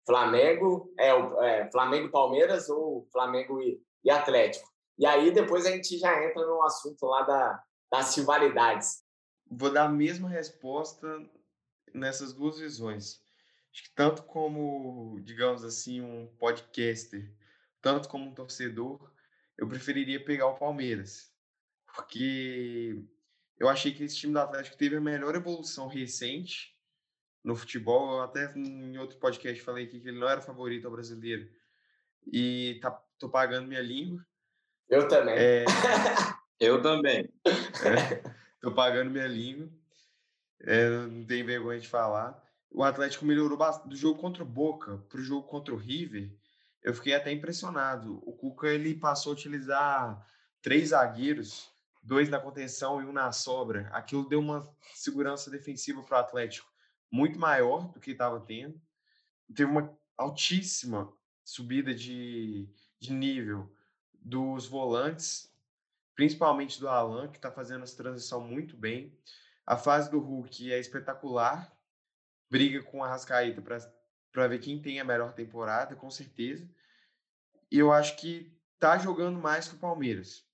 Flamengo, 0.06 0.94
é, 0.96 1.12
o, 1.12 1.42
é 1.42 1.68
Flamengo 1.68 2.12
Palmeiras 2.12 2.68
ou 2.68 3.08
Flamengo 3.10 3.60
e, 3.60 3.82
e 4.04 4.08
Atlético? 4.08 4.72
E 4.96 5.04
aí 5.04 5.32
depois 5.32 5.66
a 5.66 5.72
gente 5.72 5.98
já 5.98 6.24
entra 6.24 6.46
no 6.46 6.62
assunto 6.62 7.04
lá 7.06 7.22
da, 7.22 7.60
das 7.90 8.16
rivalidades. 8.16 9.02
Vou 9.50 9.68
dar 9.68 9.86
a 9.86 9.88
mesma 9.88 10.28
resposta 10.28 11.08
nessas 11.92 12.32
duas 12.32 12.60
visões. 12.60 13.20
Acho 13.74 13.82
que 13.82 13.94
tanto 13.96 14.22
como, 14.22 15.18
digamos 15.24 15.64
assim, 15.64 16.00
um 16.00 16.32
podcaster, 16.38 17.34
tanto 17.82 18.08
como 18.08 18.26
um 18.26 18.34
torcedor, 18.34 19.12
eu 19.56 19.66
preferiria 19.66 20.24
pegar 20.24 20.46
o 20.46 20.56
Palmeiras. 20.56 21.32
Porque 21.84 23.04
eu 23.58 23.68
achei 23.68 23.92
que 23.92 24.04
esse 24.04 24.14
time 24.14 24.34
do 24.34 24.38
Atlético 24.38 24.76
teve 24.76 24.94
a 24.94 25.00
melhor 25.00 25.34
evolução 25.34 25.88
recente 25.88 26.77
no 27.48 27.56
futebol. 27.56 28.18
Eu 28.18 28.22
até 28.22 28.52
em 28.54 28.98
outro 28.98 29.16
podcast 29.16 29.62
falei 29.62 29.86
aqui 29.86 29.98
que 30.00 30.08
ele 30.08 30.18
não 30.18 30.28
era 30.28 30.42
favorito 30.42 30.84
ao 30.84 30.92
brasileiro. 30.92 31.48
E 32.30 32.78
tá, 32.82 32.90
tô 33.18 33.28
pagando 33.28 33.66
minha 33.66 33.80
língua. 33.80 34.24
Eu 34.88 35.08
também. 35.08 35.34
É... 35.36 35.64
eu 36.60 36.82
também. 36.82 37.28
É, 37.46 38.22
tô 38.60 38.70
pagando 38.72 39.10
minha 39.10 39.26
língua. 39.26 39.68
É, 40.60 40.90
não 40.90 41.24
tenho 41.24 41.46
vergonha 41.46 41.80
de 41.80 41.88
falar 41.88 42.44
o 42.70 42.82
Atlético 42.82 43.24
melhorou 43.24 43.56
bastante. 43.56 43.88
Do 43.88 43.96
jogo 43.96 44.20
contra 44.20 44.42
o 44.42 44.46
Boca 44.46 44.98
para 45.08 45.18
o 45.18 45.22
jogo 45.22 45.46
contra 45.46 45.74
o 45.74 45.76
River, 45.76 46.30
eu 46.82 46.94
fiquei 46.94 47.14
até 47.14 47.32
impressionado. 47.32 48.22
O 48.24 48.32
Cuca 48.32 48.68
ele 48.68 48.94
passou 48.94 49.30
a 49.30 49.34
utilizar 49.34 50.26
três 50.62 50.90
zagueiros, 50.90 51.70
dois 52.02 52.28
na 52.28 52.38
contenção 52.38 53.00
e 53.02 53.04
um 53.04 53.12
na 53.12 53.32
sobra. 53.32 53.88
Aquilo 53.92 54.28
deu 54.28 54.40
uma 54.40 54.68
segurança 54.94 55.50
defensiva 55.50 56.02
para 56.02 56.18
o 56.18 56.20
Atlético 56.20 56.70
muito 57.10 57.38
maior 57.38 57.88
do 57.92 58.00
que 58.00 58.12
estava 58.12 58.40
tendo. 58.40 58.80
Teve 59.54 59.70
uma 59.70 59.96
altíssima 60.16 61.12
subida 61.44 61.94
de, 61.94 62.68
de 63.00 63.12
nível 63.12 63.72
dos 64.12 64.66
volantes, 64.66 65.54
principalmente 66.14 66.78
do 66.78 66.88
Alan, 66.88 67.28
que 67.28 67.38
está 67.38 67.50
fazendo 67.50 67.84
essa 67.84 67.96
transição 67.96 68.40
muito 68.40 68.76
bem. 68.76 69.16
A 69.64 69.76
fase 69.76 70.10
do 70.10 70.18
Hulk 70.18 70.72
é 70.72 70.78
espetacular, 70.78 71.72
briga 72.50 72.82
com 72.82 73.02
a 73.02 73.08
Rascaíta 73.08 73.62
para 73.62 74.48
ver 74.48 74.58
quem 74.58 74.80
tem 74.80 75.00
a 75.00 75.04
melhor 75.04 75.32
temporada, 75.32 75.94
com 75.94 76.10
certeza. 76.10 76.68
E 77.70 77.78
eu 77.78 77.92
acho 77.92 78.16
que 78.16 78.52
tá 78.78 78.98
jogando 78.98 79.38
mais 79.38 79.68
que 79.68 79.74
o 79.74 79.78
Palmeiras. 79.78 80.46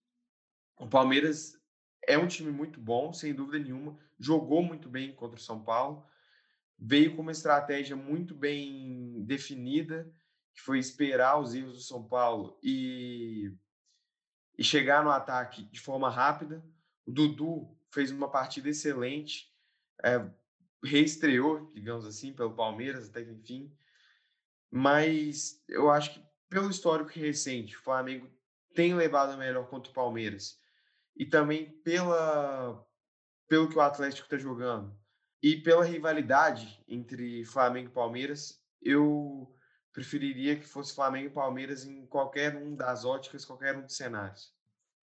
O 0.76 0.88
Palmeiras 0.88 1.60
é 2.06 2.18
um 2.18 2.26
time 2.26 2.50
muito 2.50 2.80
bom, 2.80 3.12
sem 3.12 3.34
dúvida 3.34 3.58
nenhuma. 3.58 3.98
Jogou 4.18 4.62
muito 4.62 4.88
bem 4.88 5.14
contra 5.14 5.38
o 5.38 5.42
São 5.42 5.62
Paulo. 5.62 6.04
Veio 6.78 7.14
com 7.14 7.22
uma 7.22 7.32
estratégia 7.32 7.96
muito 7.96 8.34
bem 8.34 9.24
definida, 9.24 10.12
que 10.54 10.60
foi 10.60 10.78
esperar 10.78 11.40
os 11.40 11.54
erros 11.54 11.74
do 11.74 11.82
São 11.82 12.06
Paulo 12.06 12.58
e, 12.62 13.52
e 14.58 14.62
chegar 14.62 15.02
no 15.02 15.10
ataque 15.10 15.64
de 15.64 15.80
forma 15.80 16.10
rápida. 16.10 16.64
O 17.06 17.12
Dudu 17.12 17.76
fez 17.90 18.10
uma 18.10 18.30
partida 18.30 18.68
excelente. 18.68 19.52
É, 20.02 20.24
reestreou, 20.82 21.72
digamos 21.72 22.04
assim, 22.04 22.32
pelo 22.32 22.54
Palmeiras 22.54 23.08
até 23.08 23.24
que 23.24 23.32
enfim. 23.32 23.74
Mas 24.70 25.62
eu 25.68 25.90
acho 25.90 26.14
que 26.14 26.24
pelo 26.48 26.70
histórico 26.70 27.10
recente, 27.18 27.76
o 27.76 27.82
Flamengo 27.82 28.28
tem 28.74 28.94
levado 28.94 29.32
a 29.32 29.36
melhor 29.36 29.68
contra 29.68 29.90
o 29.90 29.94
Palmeiras. 29.94 30.60
E 31.16 31.24
também 31.24 31.70
pela 31.82 32.84
pelo 33.48 33.68
que 33.68 33.76
o 33.76 33.80
Atlético 33.80 34.24
está 34.24 34.36
jogando 34.36 34.96
e 35.44 35.58
pela 35.58 35.84
rivalidade 35.84 36.82
entre 36.88 37.44
Flamengo 37.44 37.90
e 37.90 37.92
Palmeiras, 37.92 38.62
eu 38.80 39.54
preferiria 39.92 40.56
que 40.56 40.66
fosse 40.66 40.94
Flamengo 40.94 41.26
e 41.26 41.34
Palmeiras 41.34 41.84
em 41.84 42.06
qualquer 42.06 42.56
um 42.56 42.74
das 42.74 43.04
óticas, 43.04 43.44
qualquer 43.44 43.76
um 43.76 43.82
dos 43.82 43.94
cenários. 43.94 44.54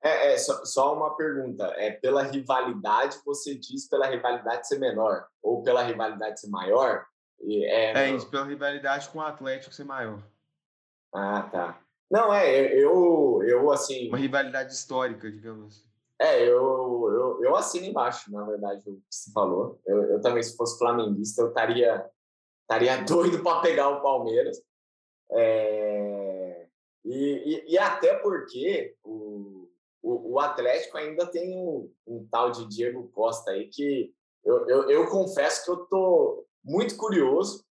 É, 0.03 0.33
é 0.33 0.37
só, 0.39 0.65
só, 0.65 0.95
uma 0.95 1.15
pergunta. 1.15 1.65
É 1.77 1.91
pela 1.91 2.23
rivalidade, 2.23 3.19
você 3.23 3.53
diz 3.53 3.87
pela 3.87 4.07
rivalidade 4.07 4.67
ser 4.67 4.79
menor 4.79 5.27
ou 5.43 5.61
pela 5.61 5.83
rivalidade 5.83 6.41
ser 6.41 6.49
maior? 6.49 7.05
É, 7.39 8.05
é 8.05 8.09
isso, 8.09 8.27
pela 8.27 8.45
rivalidade 8.45 9.09
com 9.09 9.19
o 9.19 9.21
Atlético 9.21 9.75
ser 9.75 9.83
maior. 9.83 10.23
Ah, 11.13 11.43
tá. 11.51 11.79
Não, 12.09 12.33
é, 12.33 12.73
eu, 12.73 13.43
eu 13.43 13.71
assim. 13.71 14.07
Uma 14.07 14.17
rivalidade 14.17 14.73
histórica, 14.73 15.31
digamos 15.31 15.67
assim. 15.67 15.90
É, 16.21 16.43
eu, 16.43 17.09
eu, 17.11 17.43
eu 17.43 17.55
assino 17.55 17.87
embaixo, 17.87 18.31
na 18.31 18.43
verdade, 18.43 18.87
o 18.87 18.97
que 18.97 19.01
você 19.09 19.31
falou. 19.31 19.81
Eu, 19.87 20.03
eu 20.03 20.21
também, 20.21 20.43
se 20.43 20.55
fosse 20.55 20.77
flamenguista, 20.77 21.41
eu 21.41 21.47
estaria 21.47 22.07
estaria 22.61 23.01
doido 23.03 23.41
para 23.41 23.61
pegar 23.61 23.89
o 23.89 24.01
Palmeiras. 24.03 24.61
É, 25.31 26.67
e, 27.03 27.15
e, 27.15 27.73
e, 27.73 27.77
até 27.79 28.19
porque 28.19 28.95
o, 29.03 29.67
o, 30.03 30.33
o 30.33 30.39
Atlético 30.39 30.97
ainda 30.97 31.25
tem 31.25 31.57
um, 31.57 31.91
um, 32.05 32.27
tal 32.29 32.51
de 32.51 32.67
Diego 32.67 33.09
Costa 33.09 33.49
aí 33.51 33.67
que 33.67 34.13
eu, 34.45 34.69
eu, 34.69 34.89
eu 34.91 35.07
confesso 35.09 35.65
que 35.65 35.71
eu 35.71 35.85
tô 35.87 36.45
muito 36.63 36.95
curioso, 36.97 37.65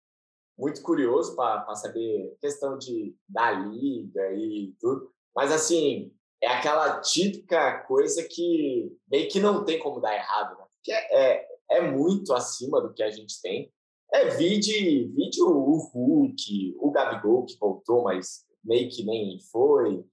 muito 0.59 0.83
curioso 0.83 1.37
para 1.37 1.73
saber 1.76 2.37
questão 2.40 2.76
de 2.76 3.14
da 3.28 3.52
liga 3.52 4.33
e 4.33 4.75
tudo. 4.80 5.09
Mas 5.37 5.52
assim, 5.52 6.12
é 6.42 6.49
aquela 6.49 7.00
típica 7.00 7.80
coisa 7.82 8.26
que 8.28 8.97
meio 9.11 9.28
que 9.28 9.40
não 9.40 9.64
tem 9.64 9.78
como 9.78 10.00
dar 10.00 10.14
errado, 10.14 10.59
né? 10.59 10.64
Porque 10.75 10.92
é, 10.92 11.37
é, 11.37 11.49
é 11.73 11.90
muito 11.90 12.32
acima 12.32 12.80
do 12.80 12.92
que 12.92 13.02
a 13.02 13.11
gente 13.11 13.40
tem. 13.42 13.73
É 14.12 14.30
vide, 14.30 15.06
vide 15.14 15.42
o 15.42 15.76
Hulk, 15.76 16.76
o 16.78 16.90
Gabigol 16.90 17.44
que 17.44 17.56
voltou, 17.59 18.04
mas 18.04 18.44
meio 18.64 18.90
que 18.90 19.04
nem 19.04 19.38
foi. 19.52 20.04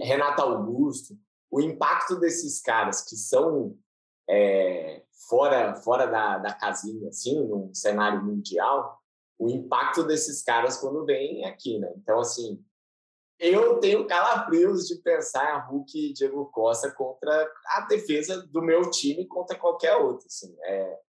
Renato 0.00 0.42
Augusto 0.42 1.18
o 1.50 1.60
impacto 1.60 2.16
desses 2.16 2.60
caras 2.60 3.02
que 3.02 3.16
são 3.16 3.76
é, 4.28 5.02
fora 5.28 5.74
fora 5.76 6.06
da, 6.06 6.38
da 6.38 6.52
casinha, 6.52 7.08
assim, 7.08 7.46
num 7.46 7.72
cenário 7.72 8.22
mundial, 8.22 9.00
o 9.38 9.48
impacto 9.48 10.02
desses 10.04 10.42
caras 10.42 10.78
quando 10.78 11.04
vem 11.04 11.44
aqui, 11.44 11.78
né? 11.78 11.92
Então, 11.96 12.18
assim, 12.20 12.62
eu 13.38 13.78
tenho 13.80 14.06
calafrios 14.06 14.86
de 14.86 14.96
pensar 15.02 15.54
a 15.54 15.66
Hulk 15.66 15.98
e 15.98 16.12
Diego 16.12 16.46
Costa 16.46 16.90
contra 16.90 17.50
a 17.66 17.80
defesa 17.82 18.46
do 18.46 18.62
meu 18.62 18.90
time 18.90 19.26
contra 19.26 19.58
qualquer 19.58 19.96
outro, 19.96 20.26
assim, 20.26 20.56
é, 20.62 21.00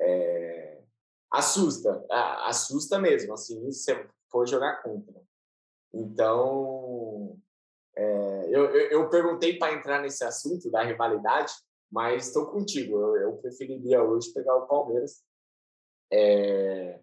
é 0.00 0.82
assusta, 1.30 2.04
assusta 2.44 2.98
mesmo, 2.98 3.32
assim, 3.32 3.70
se 3.72 3.94
você 3.94 4.08
for 4.30 4.46
jogar 4.46 4.82
contra. 4.82 5.20
Então, 5.92 7.38
é, 7.96 8.46
eu, 8.48 8.64
eu, 8.66 8.90
eu, 8.90 9.10
perguntei 9.10 9.58
para 9.58 9.74
entrar 9.74 10.00
nesse 10.00 10.24
assunto 10.24 10.70
da 10.70 10.82
rivalidade, 10.82 11.52
mas 11.90 12.28
estou 12.28 12.46
contigo. 12.46 12.98
Eu, 12.98 13.16
eu, 13.16 13.36
preferiria 13.38 14.02
hoje 14.02 14.32
pegar 14.32 14.56
o 14.56 14.66
Palmeiras. 14.66 15.22
É, 16.10 17.00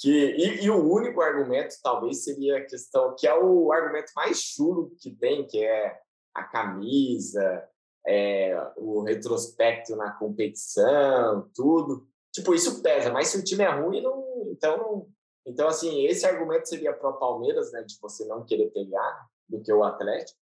que, 0.00 0.08
e, 0.10 0.64
e, 0.64 0.70
o 0.70 0.82
único 0.90 1.20
argumento, 1.20 1.74
talvez, 1.82 2.24
seria 2.24 2.56
a 2.56 2.64
questão 2.64 3.14
que 3.14 3.28
é 3.28 3.34
o 3.34 3.70
argumento 3.70 4.10
mais 4.16 4.40
chulo 4.40 4.96
que 4.98 5.14
tem, 5.14 5.46
que 5.46 5.62
é 5.62 6.00
a 6.34 6.42
camisa, 6.42 7.68
é, 8.06 8.72
o 8.78 9.02
retrospecto 9.02 9.94
na 9.96 10.10
competição, 10.12 11.50
tudo. 11.54 12.08
Tipo, 12.32 12.54
isso 12.54 12.82
pesa, 12.82 13.12
mas 13.12 13.28
se 13.28 13.36
o 13.36 13.44
time 13.44 13.62
é 13.62 13.70
ruim, 13.70 14.00
não, 14.00 14.48
então, 14.50 15.06
então 15.44 15.68
assim, 15.68 16.06
esse 16.06 16.24
argumento 16.24 16.66
seria 16.66 16.94
para 16.94 17.10
o 17.10 17.18
Palmeiras, 17.18 17.70
né, 17.70 17.82
de 17.82 17.98
você 18.00 18.24
não 18.24 18.42
querer 18.42 18.70
pegar 18.70 19.26
do 19.46 19.60
que 19.60 19.70
o 19.70 19.84
Atlético. 19.84 20.40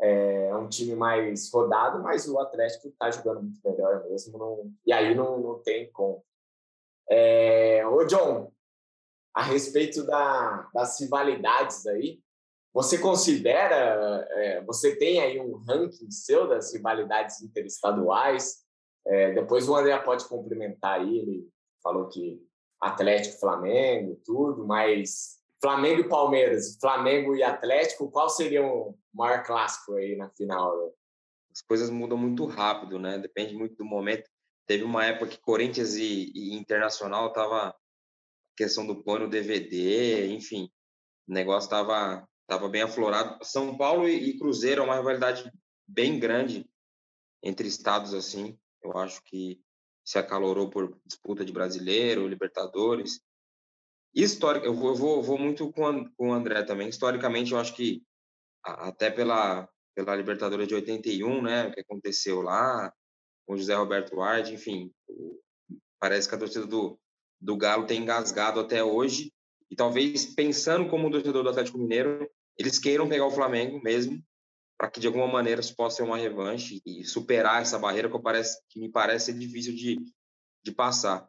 É 0.00 0.56
um 0.56 0.66
time 0.66 0.94
mais 0.94 1.52
rodado, 1.52 2.02
mas 2.02 2.26
o 2.26 2.38
Atlético 2.38 2.88
está 2.88 3.10
jogando 3.10 3.42
muito 3.42 3.60
melhor 3.62 4.02
mesmo. 4.08 4.38
Não, 4.38 4.72
e 4.86 4.92
aí 4.94 5.14
não, 5.14 5.38
não 5.38 5.58
tem 5.58 5.92
como. 5.92 6.24
É, 7.10 7.86
ô, 7.86 8.06
John, 8.06 8.50
a 9.34 9.42
respeito 9.42 10.04
da, 10.04 10.68
das 10.74 11.00
rivalidades 11.00 11.86
aí, 11.86 12.20
você 12.72 12.98
considera, 12.98 14.26
é, 14.30 14.64
você 14.64 14.96
tem 14.96 15.20
aí 15.20 15.40
um 15.40 15.56
ranking 15.56 16.10
seu 16.10 16.48
das 16.48 16.72
rivalidades 16.72 17.42
interestaduais? 17.42 18.58
É, 19.06 19.32
depois 19.32 19.68
o 19.68 19.74
André 19.74 19.98
pode 19.98 20.28
complementar 20.28 21.00
aí, 21.00 21.18
ele 21.18 21.48
falou 21.82 22.08
que 22.08 22.40
Atlético, 22.80 23.40
Flamengo, 23.40 24.20
tudo, 24.24 24.66
mas 24.66 25.40
Flamengo 25.60 26.00
e 26.00 26.08
Palmeiras, 26.08 26.78
Flamengo 26.80 27.34
e 27.34 27.42
Atlético, 27.42 28.10
qual 28.10 28.28
seria 28.28 28.64
o 28.64 28.96
maior 29.12 29.42
clássico 29.44 29.94
aí 29.94 30.16
na 30.16 30.30
final? 30.30 30.94
as 31.52 31.60
coisas 31.62 31.90
mudam 31.90 32.16
muito 32.16 32.46
rápido, 32.46 32.98
né? 32.98 33.18
Depende 33.18 33.54
muito 33.54 33.76
do 33.76 33.84
momento. 33.84 34.28
Teve 34.66 34.84
uma 34.84 35.04
época 35.04 35.32
que 35.32 35.40
Corinthians 35.40 35.94
e, 35.96 36.32
e 36.34 36.54
Internacional 36.54 37.32
tava 37.32 37.74
questão 38.60 38.86
do 38.86 39.02
pano 39.02 39.26
DVD, 39.26 40.26
enfim, 40.26 40.70
o 41.26 41.32
negócio 41.32 41.70
tava 41.70 42.28
tava 42.46 42.68
bem 42.68 42.82
aflorado. 42.82 43.42
São 43.42 43.78
Paulo 43.78 44.06
e, 44.06 44.30
e 44.30 44.38
Cruzeiro 44.38 44.82
é 44.82 44.84
uma 44.84 44.96
rivalidade 44.96 45.50
bem 45.88 46.18
grande 46.18 46.68
entre 47.42 47.66
estados 47.66 48.12
assim. 48.12 48.58
Eu 48.82 48.98
acho 48.98 49.22
que 49.22 49.58
se 50.04 50.18
acalorou 50.18 50.68
por 50.68 51.00
disputa 51.06 51.42
de 51.42 51.52
brasileiro, 51.52 52.28
Libertadores. 52.28 53.22
Histórico, 54.14 54.66
eu 54.66 54.74
vou, 54.74 55.16
eu 55.16 55.22
vou 55.22 55.38
muito 55.38 55.72
com, 55.72 56.10
com 56.14 56.30
o 56.30 56.32
André 56.32 56.62
também. 56.64 56.88
Historicamente, 56.88 57.52
eu 57.52 57.58
acho 57.58 57.74
que 57.74 58.02
até 58.62 59.10
pela, 59.10 59.66
pela 59.94 60.16
Libertadores 60.16 60.68
de 60.68 60.74
81, 60.74 61.40
né, 61.40 61.68
o 61.68 61.72
que 61.72 61.80
aconteceu 61.80 62.42
lá, 62.42 62.92
com 63.46 63.56
José 63.56 63.74
Roberto 63.74 64.16
Ward, 64.16 64.52
enfim, 64.52 64.92
parece 65.98 66.28
que 66.28 66.34
a 66.34 66.38
torcida 66.38 66.66
do, 66.66 66.98
do 67.40 67.56
Galo 67.56 67.86
tem 67.86 68.02
engasgado 68.02 68.60
até 68.60 68.84
hoje, 68.84 69.32
e 69.70 69.76
talvez 69.76 70.26
pensando 70.26 70.88
como 70.88 71.10
torcedor 71.10 71.42
do 71.42 71.48
Atlético 71.48 71.78
Mineiro, 71.78 72.28
eles 72.58 72.78
queiram 72.78 73.08
pegar 73.08 73.26
o 73.26 73.30
Flamengo 73.30 73.80
mesmo, 73.82 74.22
para 74.76 74.90
que 74.90 75.00
de 75.00 75.06
alguma 75.06 75.26
maneira 75.26 75.60
isso 75.60 75.76
possa 75.76 75.96
ser 75.96 76.02
uma 76.02 76.16
revanche 76.16 76.80
e 76.84 77.04
superar 77.04 77.62
essa 77.62 77.78
barreira 77.78 78.10
que, 78.10 78.18
parece, 78.18 78.60
que 78.68 78.80
me 78.80 78.90
parece 78.90 79.26
ser 79.26 79.38
difícil 79.38 79.74
de, 79.74 79.98
de 80.64 80.72
passar. 80.72 81.28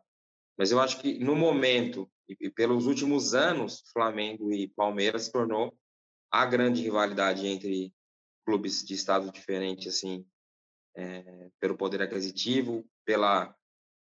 Mas 0.57 0.71
eu 0.71 0.79
acho 0.79 0.99
que 0.99 1.19
no 1.19 1.35
momento, 1.35 2.09
e 2.27 2.49
pelos 2.49 2.87
últimos 2.87 3.33
anos, 3.33 3.83
Flamengo 3.93 4.51
e 4.51 4.67
Palmeiras 4.69 5.23
se 5.23 5.31
tornou 5.31 5.77
a 6.31 6.45
grande 6.45 6.81
rivalidade 6.81 7.45
entre 7.45 7.93
clubes 8.45 8.83
de 8.83 8.93
estados 8.93 9.31
diferentes, 9.31 9.95
assim, 9.95 10.25
é, 10.95 11.49
pelo 11.59 11.77
poder 11.77 12.01
aquisitivo, 12.01 12.85
pela, 13.05 13.53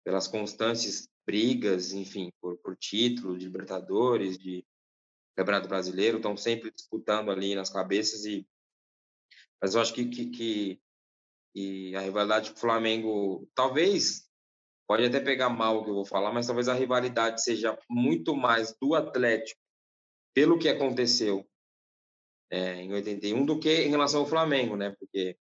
pelas 0.03 0.27
constantes 0.27 1.07
brigas, 1.27 1.91
enfim, 1.91 2.31
por, 2.39 2.57
por 2.59 2.77
título 2.77 3.37
de 3.37 3.45
Libertadores, 3.45 4.37
de 4.37 4.65
Campeonato 5.35 5.67
Brasileiro, 5.67 6.17
estão 6.17 6.37
sempre 6.37 6.71
disputando 6.71 7.29
ali 7.29 7.53
nas 7.53 7.69
cabeças 7.69 8.25
e 8.25 8.47
mas 9.61 9.73
eu 9.73 9.81
acho 9.81 9.93
que, 9.93 10.05
que, 10.05 10.29
que, 10.29 10.81
que 11.53 11.95
a 11.95 12.01
rivalidade 12.01 12.51
com 12.51 12.57
o 12.57 12.59
Flamengo 12.59 13.49
talvez 13.55 14.27
pode 14.87 15.03
até 15.03 15.19
pegar 15.19 15.49
mal 15.49 15.77
o 15.77 15.83
que 15.83 15.89
eu 15.89 15.95
vou 15.95 16.05
falar, 16.05 16.31
mas 16.31 16.47
talvez 16.47 16.69
a 16.69 16.73
rivalidade 16.73 17.43
seja 17.43 17.77
muito 17.89 18.35
mais 18.35 18.75
do 18.79 18.95
Atlético 18.95 19.59
pelo 20.33 20.59
que 20.59 20.69
aconteceu 20.69 21.45
é, 22.49 22.75
em 22.75 22.93
81 22.93 23.45
do 23.45 23.59
que 23.59 23.81
em 23.81 23.89
relação 23.89 24.21
ao 24.21 24.27
Flamengo, 24.27 24.77
né? 24.77 24.95
Porque 24.97 25.37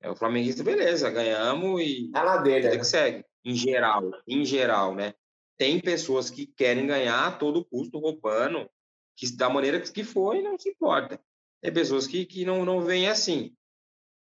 é 0.00 0.10
o 0.10 0.16
flamenguista, 0.16 0.62
beleza, 0.62 1.10
ganhamos 1.10 1.80
e 1.80 2.10
tá 2.10 2.24
na 2.24 2.36
dele, 2.38 2.68
né? 2.68 2.76
que 2.76 2.84
segue. 2.84 3.24
Em 3.46 3.54
geral, 3.54 4.10
em 4.26 4.44
geral, 4.44 4.92
né? 4.96 5.14
Tem 5.56 5.80
pessoas 5.80 6.28
que 6.28 6.48
querem 6.48 6.84
ganhar 6.84 7.28
a 7.28 7.30
todo 7.30 7.64
custo, 7.64 8.00
roubando, 8.00 8.68
que 9.14 9.36
da 9.36 9.48
maneira 9.48 9.80
que 9.80 10.02
foi, 10.02 10.42
não 10.42 10.58
se 10.58 10.70
importa. 10.70 11.24
Tem 11.62 11.72
pessoas 11.72 12.08
que, 12.08 12.26
que 12.26 12.44
não, 12.44 12.64
não 12.64 12.80
veem 12.80 13.08
assim. 13.08 13.56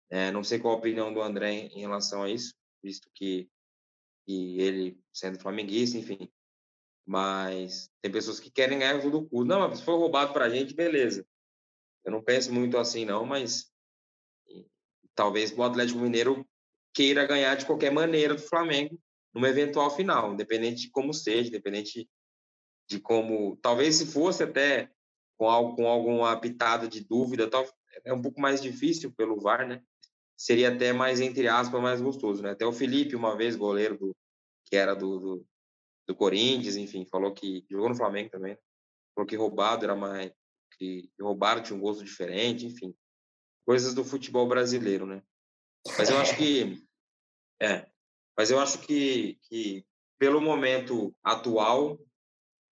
É, 0.09 0.31
não 0.31 0.41
sei 0.41 0.57
qual 0.57 0.73
a 0.73 0.77
opinião 0.77 1.13
do 1.13 1.21
André 1.21 1.51
em 1.51 1.81
relação 1.81 2.23
a 2.23 2.29
isso, 2.29 2.55
visto 2.81 3.09
que, 3.13 3.49
que 4.25 4.57
ele, 4.61 4.97
sendo 5.13 5.38
flamenguista, 5.38 5.97
enfim. 5.97 6.31
Mas 7.05 7.91
tem 8.01 8.09
pessoas 8.09 8.39
que 8.39 8.49
querem 8.49 8.79
ganhar 8.79 9.01
todo 9.01 9.27
custo. 9.27 9.43
Não, 9.43 9.67
mas 9.67 9.79
se 9.79 9.83
for 9.83 9.99
roubado 9.99 10.31
para 10.31 10.45
a 10.45 10.49
gente, 10.49 10.73
beleza. 10.73 11.27
Eu 12.05 12.13
não 12.13 12.23
penso 12.23 12.53
muito 12.53 12.77
assim, 12.77 13.03
não, 13.03 13.25
mas 13.25 13.69
talvez 15.13 15.51
o 15.51 15.61
Atlético 15.61 15.99
Mineiro 15.99 16.47
queira 16.93 17.27
ganhar 17.27 17.55
de 17.55 17.65
qualquer 17.65 17.91
maneira 17.91 18.33
do 18.33 18.41
Flamengo 18.41 18.97
numa 19.39 19.50
eventual 19.50 19.89
final, 19.96 20.34
independente 20.34 20.81
de 20.81 20.91
como 20.91 21.13
seja, 21.13 21.48
independente 21.48 22.10
de 22.88 22.99
como. 22.99 23.58
Talvez 23.62 23.95
se 23.95 24.06
fosse 24.06 24.43
até 24.43 24.91
com, 25.38 25.49
algo, 25.49 25.75
com 25.75 25.88
alguma 25.88 26.39
pitada 26.39 26.88
de 26.88 27.04
dúvida, 27.04 27.49
tal, 27.49 27.65
é 28.04 28.13
um 28.13 28.21
pouco 28.21 28.41
mais 28.41 28.62
difícil 28.62 29.12
pelo 29.12 29.39
VAR, 29.39 29.67
né? 29.67 29.82
Seria 30.38 30.73
até 30.73 30.93
mais, 30.93 31.19
entre 31.19 31.47
aspas, 31.47 31.82
mais 31.82 32.02
gostoso, 32.02 32.43
né? 32.43 32.52
Até 32.52 32.65
o 32.65 32.73
Felipe, 32.73 33.15
uma 33.15 33.36
vez, 33.36 33.56
goleiro 33.56 33.97
do, 33.97 34.15
que 34.65 34.75
era 34.75 34.93
do, 34.93 35.19
do, 35.19 35.45
do 36.08 36.15
Corinthians, 36.15 36.75
enfim, 36.75 37.06
falou 37.06 37.34
que 37.34 37.65
jogou 37.69 37.89
no 37.89 37.95
Flamengo 37.95 38.30
também, 38.30 38.58
falou 39.15 39.28
que 39.28 39.36
roubado 39.36 39.84
era 39.86 39.95
mais 39.95 40.32
que 40.78 41.12
roubaram 41.19 41.62
tinha 41.62 41.78
um 41.78 41.82
gosto 41.82 42.04
diferente, 42.04 42.65
enfim. 42.65 42.95
Coisas 43.65 43.93
do 43.93 44.06
futebol 44.06 44.47
brasileiro, 44.47 45.06
né? 45.06 45.21
Mas 45.97 46.10
eu 46.10 46.17
acho 46.17 46.38
que. 46.38 46.82
É. 47.62 47.86
Mas 48.39 48.49
eu 48.49 48.58
acho 48.58 48.80
que, 48.80 49.38
que 49.49 49.86
pelo 50.17 50.39
momento 50.39 51.13
atual, 51.21 51.99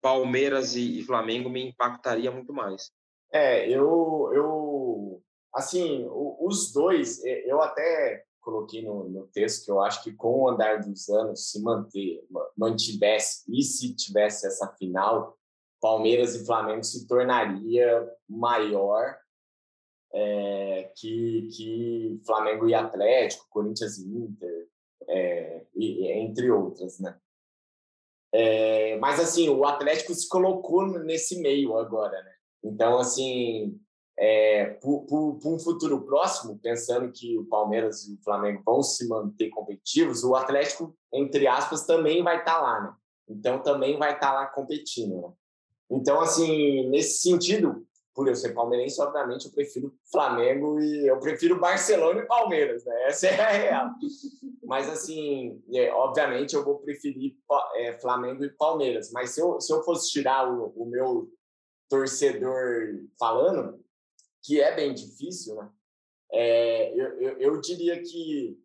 Palmeiras 0.00 0.76
e, 0.76 1.00
e 1.00 1.02
Flamengo 1.02 1.50
me 1.50 1.60
impactaria 1.60 2.30
muito 2.30 2.52
mais. 2.52 2.92
É, 3.32 3.68
eu. 3.68 4.30
eu 4.32 5.22
assim, 5.52 6.06
os 6.08 6.72
dois, 6.72 7.20
eu 7.24 7.60
até 7.60 8.22
coloquei 8.40 8.80
no, 8.80 9.08
no, 9.08 9.26
texto 9.26 9.64
que 9.64 9.70
eu 9.72 9.82
acho 9.82 10.04
que 10.04 10.12
com 10.12 10.42
o 10.42 10.48
andar 10.48 10.82
dos 10.82 11.08
anos, 11.08 11.50
se 11.50 11.60
manter, 11.60 12.24
mantivesse 12.56 13.42
e 13.48 13.60
se 13.64 13.92
tivesse 13.92 14.46
essa 14.46 14.68
final, 14.78 15.36
Palmeiras 15.80 16.36
e 16.36 16.46
Flamengo 16.46 16.84
se 16.84 17.08
tornaria 17.08 18.08
maior 18.28 19.18
é, 20.14 20.92
que, 20.94 21.48
que 21.56 22.20
Flamengo 22.24 22.68
e 22.68 22.74
Atlético, 22.74 23.48
Corinthians 23.50 23.98
e 23.98 24.06
Inter, 24.06 24.68
é, 25.08 25.62
entre 25.74 26.50
outras, 26.50 26.98
né? 26.98 27.16
É, 28.32 28.98
mas 28.98 29.20
assim, 29.20 29.48
o 29.48 29.64
Atlético 29.64 30.14
se 30.14 30.28
colocou 30.28 30.86
nesse 31.04 31.40
meio 31.40 31.76
agora, 31.76 32.22
né? 32.22 32.32
Então, 32.62 32.98
assim, 32.98 33.80
é, 34.18 34.66
para 34.66 34.90
um 34.90 35.58
futuro 35.58 36.04
próximo, 36.04 36.58
pensando 36.58 37.12
que 37.12 37.38
o 37.38 37.44
Palmeiras 37.44 38.06
e 38.08 38.14
o 38.14 38.22
Flamengo 38.22 38.62
vão 38.64 38.82
se 38.82 39.06
manter 39.08 39.50
competitivos, 39.50 40.24
o 40.24 40.34
Atlético, 40.34 40.96
entre 41.12 41.46
aspas, 41.46 41.86
também 41.86 42.22
vai 42.22 42.38
estar 42.38 42.54
tá 42.54 42.60
lá, 42.60 42.80
né? 42.82 42.94
Então, 43.28 43.62
também 43.62 43.98
vai 43.98 44.14
estar 44.14 44.32
tá 44.32 44.34
lá 44.34 44.46
competindo, 44.46 45.20
né? 45.20 45.32
Então, 45.90 46.20
assim, 46.20 46.88
nesse 46.88 47.20
sentido, 47.20 47.86
por 48.16 48.26
eu 48.26 48.34
ser 48.34 48.54
palmeirense, 48.54 48.98
obviamente 48.98 49.44
eu 49.44 49.52
prefiro 49.52 49.94
Flamengo 50.10 50.80
e 50.80 51.06
eu 51.06 51.20
prefiro 51.20 51.60
Barcelona 51.60 52.22
e 52.22 52.26
Palmeiras, 52.26 52.82
né? 52.86 53.04
Essa 53.04 53.26
é 53.26 53.40
a 53.40 53.50
real. 53.50 53.90
Mas, 54.64 54.88
assim, 54.88 55.62
é, 55.74 55.92
obviamente 55.92 56.56
eu 56.56 56.64
vou 56.64 56.78
preferir 56.78 57.36
é, 57.74 57.92
Flamengo 57.98 58.42
e 58.42 58.48
Palmeiras. 58.48 59.12
Mas 59.12 59.30
se 59.30 59.40
eu, 59.42 59.60
se 59.60 59.70
eu 59.70 59.82
fosse 59.82 60.10
tirar 60.10 60.50
o, 60.50 60.68
o 60.68 60.86
meu 60.86 61.30
torcedor 61.90 63.04
falando, 63.18 63.84
que 64.42 64.62
é 64.62 64.74
bem 64.74 64.94
difícil, 64.94 65.54
né? 65.54 65.70
É, 66.32 66.98
eu, 66.98 67.20
eu, 67.20 67.38
eu 67.38 67.60
diria 67.60 68.02
que 68.02 68.58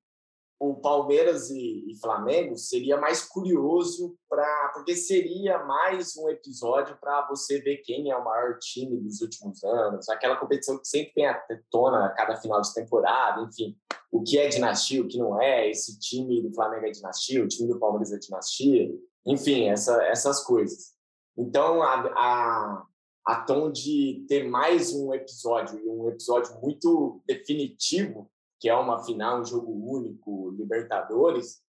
o 0.62 0.76
Palmeiras 0.76 1.50
e, 1.50 1.92
e, 1.92 2.00
Flamengo 2.00 2.56
seria 2.56 2.96
mais 2.96 3.24
curioso 3.24 4.16
para 4.30 4.72
porque 4.76 4.96
seria 4.96 5.58
mais 5.66 6.16
um 6.16 6.30
episódio 6.30 6.96
para 7.02 7.28
você 7.28 7.60
ver 7.60 7.78
quem 7.78 8.12
é 8.12 8.16
o 8.16 8.24
maior 8.24 8.60
time 8.60 9.02
dos 9.02 9.22
últimos 9.22 9.64
anos, 9.64 10.08
aquela 10.08 10.36
competição 10.36 10.78
que 10.78 10.88
sempre 10.88 11.14
tem 11.14 11.26
a 11.26 11.42
tona 11.72 12.06
a 12.06 12.10
cada 12.10 12.36
final 12.36 12.62
de 12.62 12.72
temporada, 12.76 13.42
enfim, 13.42 13.76
o 14.12 14.22
que 14.22 14.38
é 14.38 14.50
dinastia, 14.50 15.02
o 15.02 15.08
que 15.08 15.18
não 15.18 15.42
é, 15.42 15.68
esse 15.68 16.00
time 16.00 16.44
do 16.44 16.54
Flamengo 16.54 16.86
é 16.86 16.92
dinastia, 16.92 17.44
o 17.44 17.48
time 17.48 17.68
do 17.68 17.80
Palmeiras 17.80 18.12
é 18.12 18.20
dinastia, 18.20 18.88
enfim, 19.26 19.68
essa, 19.68 20.04
essas 20.04 20.44
coisas. 20.44 20.92
Então, 21.36 21.82
a, 21.82 21.96
a, 22.16 22.86
a 23.26 23.42
tom 23.42 23.72
de 23.72 24.24
ter 24.28 24.48
mais 24.48 24.94
um 24.94 25.12
episódio, 25.12 25.80
e 25.80 25.90
um 25.90 26.08
episódio 26.08 26.54
muito 26.62 27.20
definitivo 27.26 28.31
que 28.62 28.70
é 28.70 28.76
uma 28.76 29.04
final, 29.04 29.42
um 29.42 29.46
jogo 29.46 29.72
único, 29.72 30.52
Libertadores, 30.52 31.60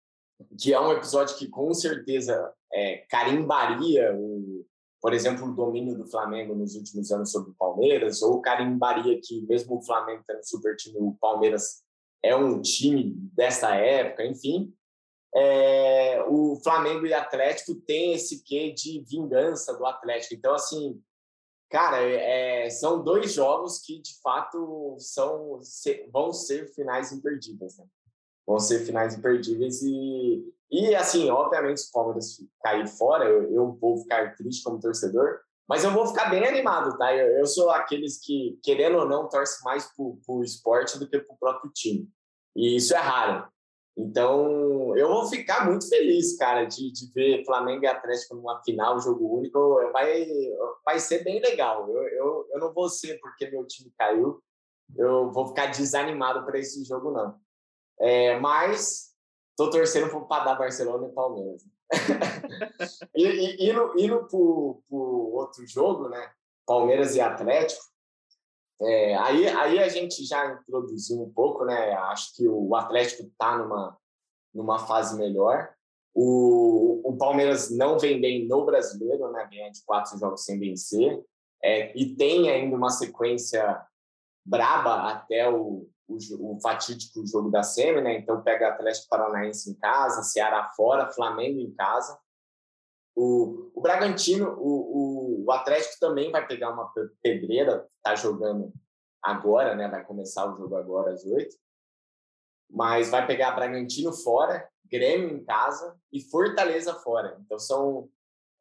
que 0.60 0.74
é 0.74 0.78
um 0.78 0.92
episódio 0.92 1.36
que 1.38 1.48
com 1.48 1.72
certeza 1.72 2.52
é, 2.70 2.98
carimbaria, 3.08 4.14
o, 4.14 4.66
por 5.00 5.14
exemplo, 5.14 5.46
o 5.46 5.54
domínio 5.54 5.96
do 5.96 6.06
Flamengo 6.06 6.54
nos 6.54 6.76
últimos 6.76 7.10
anos 7.10 7.32
sobre 7.32 7.50
o 7.50 7.54
Palmeiras, 7.54 8.20
ou 8.20 8.42
carimbaria 8.42 9.18
que 9.22 9.40
mesmo 9.46 9.78
o 9.78 9.82
Flamengo 9.82 10.22
tendo 10.26 10.46
super 10.46 10.76
time, 10.76 10.98
o 10.98 11.16
Palmeiras 11.18 11.82
é 12.22 12.36
um 12.36 12.60
time 12.60 13.14
dessa 13.32 13.74
época, 13.74 14.26
enfim. 14.26 14.70
É, 15.34 16.22
o 16.28 16.60
Flamengo 16.62 17.06
e 17.06 17.14
Atlético 17.14 17.74
tem 17.86 18.12
esse 18.12 18.44
quê 18.44 18.70
de 18.70 19.02
vingança 19.08 19.74
do 19.74 19.86
Atlético. 19.86 20.34
Então, 20.34 20.54
assim, 20.54 21.00
Cara, 21.72 22.02
é, 22.02 22.68
são 22.68 23.02
dois 23.02 23.32
jogos 23.32 23.78
que 23.78 23.98
de 23.98 24.20
fato 24.20 24.94
são 24.98 25.58
vão 26.12 26.30
ser 26.30 26.66
finais 26.74 27.12
imperdíveis, 27.12 27.78
né? 27.78 27.86
Vão 28.46 28.58
ser 28.58 28.84
finais 28.84 29.16
imperdíveis 29.16 29.80
e 29.82 30.52
e 30.70 30.94
assim, 30.94 31.30
obviamente, 31.30 31.80
se 31.80 31.88
o 31.88 31.92
Palmeiras 31.92 32.42
cair 32.62 32.86
fora, 32.86 33.24
eu, 33.24 33.52
eu, 33.52 33.72
vou 33.72 33.98
ficar 33.98 34.34
triste 34.36 34.62
como 34.62 34.80
torcedor, 34.80 35.38
mas 35.68 35.84
eu 35.84 35.92
vou 35.92 36.06
ficar 36.06 36.30
bem 36.30 36.46
animado, 36.46 36.96
tá? 36.96 37.14
Eu, 37.14 37.38
eu 37.38 37.46
sou 37.46 37.70
aqueles 37.70 38.18
que, 38.18 38.58
querendo 38.62 38.96
ou 38.96 39.06
não, 39.06 39.28
torce 39.28 39.62
mais 39.64 39.84
pro, 39.94 40.18
pro 40.26 40.42
esporte 40.42 40.98
do 40.98 41.06
que 41.06 41.18
pro 41.18 41.36
próprio 41.36 41.70
time. 41.74 42.08
E 42.56 42.76
isso 42.76 42.94
é 42.94 42.98
raro. 42.98 43.46
Então, 43.96 44.96
eu 44.96 45.08
vou 45.08 45.26
ficar 45.26 45.66
muito 45.66 45.86
feliz, 45.88 46.36
cara, 46.38 46.64
de, 46.64 46.90
de 46.90 47.12
ver 47.12 47.44
Flamengo 47.44 47.84
e 47.84 47.86
Atlético 47.86 48.34
numa 48.34 48.62
final, 48.62 49.00
jogo 49.00 49.38
único. 49.38 49.76
Vai, 49.92 50.26
vai 50.84 50.98
ser 50.98 51.22
bem 51.22 51.40
legal. 51.40 51.88
Eu, 51.90 52.02
eu, 52.08 52.48
eu 52.52 52.60
não 52.60 52.72
vou 52.72 52.88
ser 52.88 53.18
porque 53.20 53.50
meu 53.50 53.66
time 53.66 53.92
caiu. 53.98 54.42
Eu 54.96 55.30
vou 55.30 55.48
ficar 55.48 55.66
desanimado 55.66 56.44
para 56.44 56.58
esse 56.58 56.84
jogo, 56.84 57.10
não. 57.10 57.38
É, 58.00 58.38
mas 58.40 59.14
estou 59.50 59.70
torcendo 59.70 60.08
para 60.26 60.44
dar 60.44 60.54
Barcelona 60.54 61.08
e 61.08 61.12
Palmeiras. 61.12 61.62
e, 63.14 63.24
e, 63.24 63.70
indo, 63.70 63.92
indo 63.98 64.26
para 64.26 64.38
o 64.38 65.34
outro 65.34 65.66
jogo, 65.66 66.08
né? 66.08 66.32
Palmeiras 66.66 67.14
e 67.14 67.20
Atlético. 67.20 67.91
É, 68.84 69.16
aí, 69.16 69.46
aí 69.48 69.78
a 69.78 69.88
gente 69.88 70.24
já 70.24 70.54
introduziu 70.54 71.22
um 71.22 71.32
pouco, 71.32 71.64
né? 71.64 71.92
Acho 71.92 72.34
que 72.34 72.48
o 72.48 72.74
Atlético 72.74 73.22
está 73.22 73.56
numa, 73.56 73.96
numa 74.52 74.78
fase 74.86 75.16
melhor. 75.16 75.72
O, 76.14 77.00
o 77.04 77.16
Palmeiras 77.16 77.70
não 77.70 77.98
vem 77.98 78.20
bem 78.20 78.46
no 78.46 78.64
brasileiro, 78.64 79.30
né? 79.30 79.48
Ganha 79.50 79.70
de 79.70 79.82
quatro 79.84 80.18
jogos 80.18 80.44
sem 80.44 80.58
vencer. 80.58 81.24
É, 81.62 81.96
e 81.96 82.14
tem 82.16 82.50
ainda 82.50 82.76
uma 82.76 82.90
sequência 82.90 83.86
braba 84.44 85.08
até 85.08 85.48
o, 85.48 85.88
o, 86.08 86.16
o, 86.40 86.60
fatídico 86.60 87.24
jogo 87.26 87.50
da 87.50 87.62
Semi, 87.62 88.00
né? 88.00 88.18
Então 88.18 88.42
pega 88.42 88.68
Atlético 88.68 89.08
Paranaense 89.08 89.70
em 89.70 89.74
casa, 89.74 90.22
Ceará 90.22 90.70
fora, 90.76 91.12
Flamengo 91.12 91.60
em 91.60 91.72
casa. 91.72 92.18
O, 93.14 93.70
o 93.74 93.80
Bragantino, 93.80 94.56
o, 94.58 94.58
o, 94.58 95.21
o 95.44 95.50
Atlético 95.50 95.98
também 96.00 96.30
vai 96.30 96.46
pegar 96.46 96.70
uma 96.70 96.92
pedreira, 97.22 97.86
tá 98.02 98.14
jogando 98.14 98.72
agora, 99.22 99.74
né? 99.74 99.88
Vai 99.88 100.04
começar 100.04 100.46
o 100.46 100.56
jogo 100.56 100.76
agora 100.76 101.12
às 101.12 101.24
oito. 101.24 101.56
Mas 102.70 103.10
vai 103.10 103.26
pegar 103.26 103.52
Bragantino 103.52 104.12
fora, 104.12 104.68
Grêmio 104.86 105.30
em 105.30 105.44
casa 105.44 105.96
e 106.12 106.20
Fortaleza 106.20 106.94
fora. 106.94 107.38
Então 107.40 107.58
são 107.58 108.08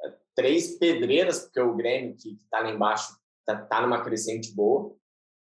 é, 0.04 0.14
três 0.36 0.78
pedreiras, 0.78 1.40
porque 1.40 1.60
o 1.60 1.76
Grêmio, 1.76 2.16
que 2.16 2.34
está 2.34 2.60
lá 2.60 2.70
embaixo, 2.70 3.18
está 3.40 3.66
tá 3.66 3.82
numa 3.82 4.04
crescente 4.04 4.54
boa. 4.54 4.96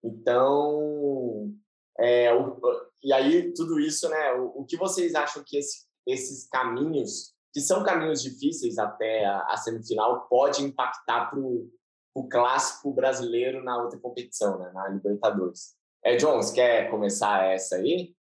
Então, 0.03 1.53
é, 1.99 2.33
o, 2.33 2.59
e 3.03 3.13
aí 3.13 3.53
tudo 3.53 3.81
isso, 3.81 4.09
né? 4.09 4.33
O, 4.35 4.61
o 4.61 4.65
que 4.65 4.77
vocês 4.77 5.15
acham 5.15 5.43
que 5.45 5.59
esse, 5.59 5.87
esses 6.07 6.49
caminhos 6.49 7.35
que 7.59 7.63
são 7.63 7.83
caminhos 7.83 8.23
difíceis 8.23 8.79
até 8.79 9.27
a, 9.27 9.57
semifinal, 9.57 10.29
pode 10.29 10.63
impactar 10.63 11.29
para 11.29 11.41
o 11.41 12.29
clássico 12.31 12.95
brasileiro 12.95 13.65
na 13.65 13.83
outra 13.83 13.99
competição, 13.99 14.61
né, 14.61 14.71
na 14.71 14.89
Libertadores. 14.89 15.77
É, 16.05 16.17
você 16.17 16.55
quer 16.55 16.89
começar 16.89 17.47
essa 17.47 17.75
aí? 17.75 18.15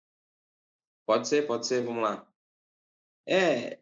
Pode 1.06 1.28
ser, 1.28 1.46
pode 1.46 1.68
ser, 1.68 1.84
vamos 1.84 2.02
lá. 2.02 2.28
É, 3.28 3.78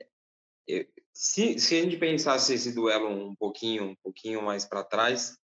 eu, 0.66 0.86
se, 1.14 1.58
se 1.58 1.78
a 1.78 1.82
gente 1.82 1.96
pensasse 1.96 2.52
esse 2.52 2.74
duelo 2.74 3.08
um 3.08 3.34
pouquinho, 3.34 3.84
um 3.84 3.96
pouquinho 4.02 4.42
mais 4.42 4.66
para 4.66 4.84
trás, 4.84 5.38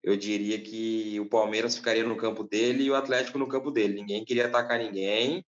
eu 0.00 0.16
diria 0.16 0.62
que 0.62 1.18
o 1.18 1.28
Palmeiras 1.28 1.74
ficaria 1.74 2.04
no 2.04 2.16
campo 2.16 2.44
dele 2.44 2.84
e 2.84 2.90
o 2.90 2.94
Atlético 2.94 3.38
no 3.38 3.48
campo 3.48 3.72
dele. 3.72 3.94
Ninguém 3.94 4.24
queria 4.24 4.46
atacar 4.46 4.78
ninguém. 4.78 5.44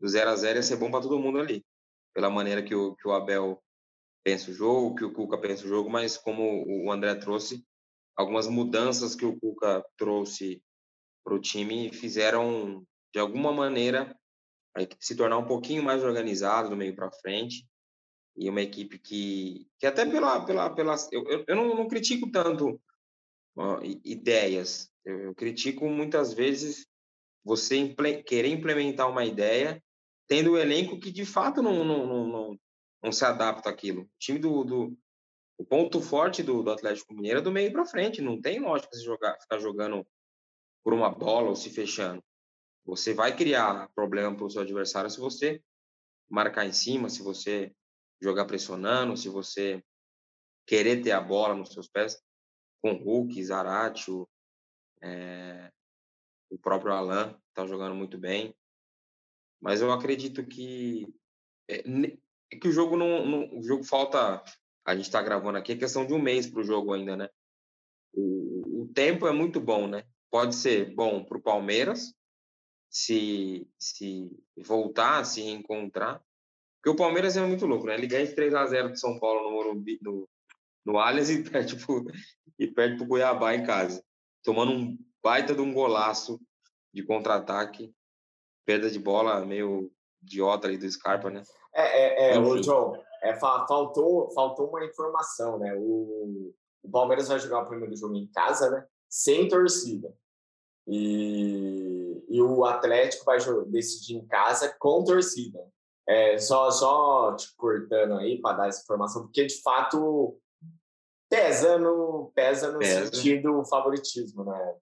Do 0.00 0.08
0 0.08 0.30
a 0.30 0.36
0 0.36 0.58
ia 0.58 0.62
ser 0.62 0.76
bom 0.76 0.90
para 0.90 1.02
todo 1.02 1.18
mundo 1.18 1.38
ali 1.38 1.62
pela 2.16 2.30
maneira 2.30 2.62
que 2.62 2.74
o, 2.74 2.96
que 2.96 3.06
o 3.06 3.12
Abel 3.12 3.62
pensa 4.24 4.50
o 4.50 4.54
jogo, 4.54 4.94
que 4.94 5.04
o 5.04 5.12
Cuca 5.12 5.36
pensa 5.36 5.66
o 5.66 5.68
jogo, 5.68 5.90
mas 5.90 6.16
como 6.16 6.64
o 6.66 6.90
André 6.90 7.14
trouxe, 7.14 7.62
algumas 8.16 8.48
mudanças 8.48 9.14
que 9.14 9.26
o 9.26 9.38
Cuca 9.38 9.84
trouxe 9.98 10.62
para 11.22 11.34
o 11.34 11.38
time 11.38 11.92
fizeram, 11.92 12.82
de 13.12 13.20
alguma 13.20 13.52
maneira, 13.52 14.18
a 14.74 14.80
equipe 14.80 15.04
se 15.04 15.14
tornar 15.14 15.36
um 15.36 15.46
pouquinho 15.46 15.82
mais 15.82 16.02
organizada 16.02 16.70
do 16.70 16.76
meio 16.76 16.96
para 16.96 17.12
frente 17.12 17.68
e 18.34 18.48
uma 18.48 18.62
equipe 18.62 18.98
que, 18.98 19.68
que 19.78 19.86
até 19.86 20.06
pela, 20.06 20.42
pela, 20.46 20.70
pela 20.70 20.96
eu, 21.12 21.44
eu, 21.46 21.54
não, 21.54 21.76
não 21.76 21.86
critico 21.86 22.30
tanto 22.30 22.80
ideias, 24.02 24.90
eu, 25.04 25.18
eu, 25.20 25.34
critico 25.34 25.86
muitas 25.86 26.32
vezes 26.32 26.86
você 27.44 27.94
querer 28.26 28.48
implementar 28.48 29.10
uma 29.10 29.26
ideia 29.26 29.82
tendo 30.26 30.52
o 30.52 30.58
elenco 30.58 30.98
que 30.98 31.10
de 31.10 31.24
fato 31.24 31.62
não, 31.62 31.84
não, 31.84 32.06
não, 32.06 32.26
não, 32.26 32.60
não 33.02 33.12
se 33.12 33.24
adapta 33.24 33.70
àquilo. 33.70 34.02
O 34.02 34.10
time 34.18 34.38
do, 34.38 34.64
do 34.64 34.98
o 35.58 35.64
ponto 35.64 36.00
forte 36.02 36.42
do, 36.42 36.62
do 36.62 36.70
Atlético 36.70 37.14
Mineiro 37.14 37.38
é 37.38 37.42
do 37.42 37.52
meio 37.52 37.72
para 37.72 37.86
frente. 37.86 38.20
Não 38.20 38.40
tem 38.40 38.60
lógica 38.60 38.94
você 38.94 39.02
jogar, 39.02 39.38
ficar 39.40 39.58
jogando 39.58 40.06
por 40.84 40.92
uma 40.92 41.10
bola 41.10 41.48
ou 41.48 41.56
se 41.56 41.70
fechando. 41.70 42.22
Você 42.84 43.14
vai 43.14 43.34
criar 43.34 43.88
problema 43.94 44.36
para 44.36 44.44
o 44.44 44.50
seu 44.50 44.62
adversário 44.62 45.10
se 45.10 45.18
você 45.18 45.60
marcar 46.28 46.66
em 46.66 46.72
cima, 46.72 47.08
se 47.08 47.22
você 47.22 47.72
jogar 48.20 48.44
pressionando, 48.44 49.16
se 49.16 49.28
você 49.28 49.82
querer 50.66 51.02
ter 51.02 51.12
a 51.12 51.20
bola 51.20 51.54
nos 51.54 51.72
seus 51.72 51.88
pés, 51.88 52.20
com 52.82 52.92
Hulk, 52.92 53.42
Zarate, 53.42 54.10
o, 54.10 54.28
é, 55.02 55.72
o 56.50 56.58
próprio 56.58 56.92
Alan 56.92 57.36
está 57.48 57.66
jogando 57.66 57.94
muito 57.94 58.18
bem. 58.18 58.54
Mas 59.66 59.80
eu 59.80 59.90
acredito 59.90 60.46
que 60.46 61.12
é, 61.68 61.82
é 62.52 62.56
que 62.56 62.68
o 62.68 62.72
jogo 62.72 62.96
não, 62.96 63.26
não, 63.26 63.58
o 63.58 63.64
jogo 63.64 63.82
falta 63.82 64.40
a 64.84 64.94
gente 64.94 65.06
está 65.06 65.20
gravando 65.20 65.58
aqui 65.58 65.72
é 65.72 65.76
questão 65.76 66.06
de 66.06 66.14
um 66.14 66.22
mês 66.22 66.46
para 66.46 66.60
o 66.60 66.64
jogo 66.64 66.94
ainda, 66.94 67.16
né? 67.16 67.28
O, 68.14 68.82
o, 68.82 68.92
tempo 68.94 69.26
é 69.26 69.32
muito 69.32 69.60
bom, 69.60 69.88
né? 69.88 70.04
Pode 70.30 70.54
ser 70.54 70.94
bom 70.94 71.24
para 71.24 71.36
o 71.36 71.42
Palmeiras 71.42 72.14
se 72.88 73.68
se 73.76 74.30
voltar, 74.56 75.24
se 75.24 75.42
reencontrar, 75.42 76.22
porque 76.76 76.90
o 76.90 76.96
Palmeiras 76.96 77.36
é 77.36 77.44
muito 77.44 77.66
louco, 77.66 77.86
né? 77.86 77.94
Ele 77.94 78.06
ganha 78.06 78.24
de 78.24 78.36
3 78.36 78.54
a 78.54 78.64
0 78.66 78.90
do 78.90 78.96
São 79.00 79.18
Paulo 79.18 79.42
no 79.42 79.50
Morumbi, 79.50 79.98
no, 80.00 80.28
no 80.84 80.96
Allianz 80.96 81.28
e 81.34 81.42
perde 81.42 81.74
pro, 81.74 82.04
e 82.56 82.68
perde 82.68 82.98
pro 82.98 83.08
Cuiabá 83.08 83.52
em 83.56 83.66
casa, 83.66 84.00
tomando 84.44 84.70
um 84.70 84.96
baita 85.20 85.56
de 85.56 85.60
um 85.60 85.74
golaço 85.74 86.40
de 86.94 87.02
contra-ataque 87.02 87.92
perda 88.66 88.90
de 88.90 88.98
bola 88.98 89.46
meio 89.46 89.90
idiota 90.20 90.66
ali 90.66 90.76
do 90.76 90.90
Scarpa, 90.90 91.30
né? 91.30 91.42
É, 91.72 92.32
é, 92.32 92.34
é 92.34 92.38
o 92.38 92.60
John, 92.60 93.00
é, 93.22 93.34
faltou, 93.36 94.30
faltou 94.32 94.68
uma 94.68 94.84
informação, 94.84 95.58
né? 95.58 95.72
O, 95.76 96.52
o 96.82 96.90
Palmeiras 96.90 97.28
vai 97.28 97.38
jogar 97.38 97.62
o 97.62 97.66
primeiro 97.66 97.96
jogo 97.96 98.16
em 98.16 98.26
casa, 98.26 98.68
né? 98.70 98.84
Sem 99.08 99.48
torcida. 99.48 100.12
E, 100.86 102.24
e 102.28 102.42
o 102.42 102.64
Atlético 102.64 103.24
vai 103.24 103.38
decidir 103.68 104.16
em 104.16 104.26
casa 104.26 104.74
com 104.78 105.04
torcida. 105.04 105.60
É, 106.08 106.38
só, 106.38 106.70
só 106.70 107.34
te 107.34 107.54
cortando 107.56 108.14
aí 108.14 108.40
para 108.40 108.56
dar 108.56 108.68
essa 108.68 108.82
informação, 108.82 109.22
porque 109.22 109.44
de 109.46 109.60
fato 109.60 110.38
pesa 111.28 111.78
no, 111.78 112.30
pesa 112.32 112.70
no 112.70 112.78
pesa. 112.78 113.06
sentido 113.06 113.64
favoritismo, 113.64 114.44
né? 114.44 114.74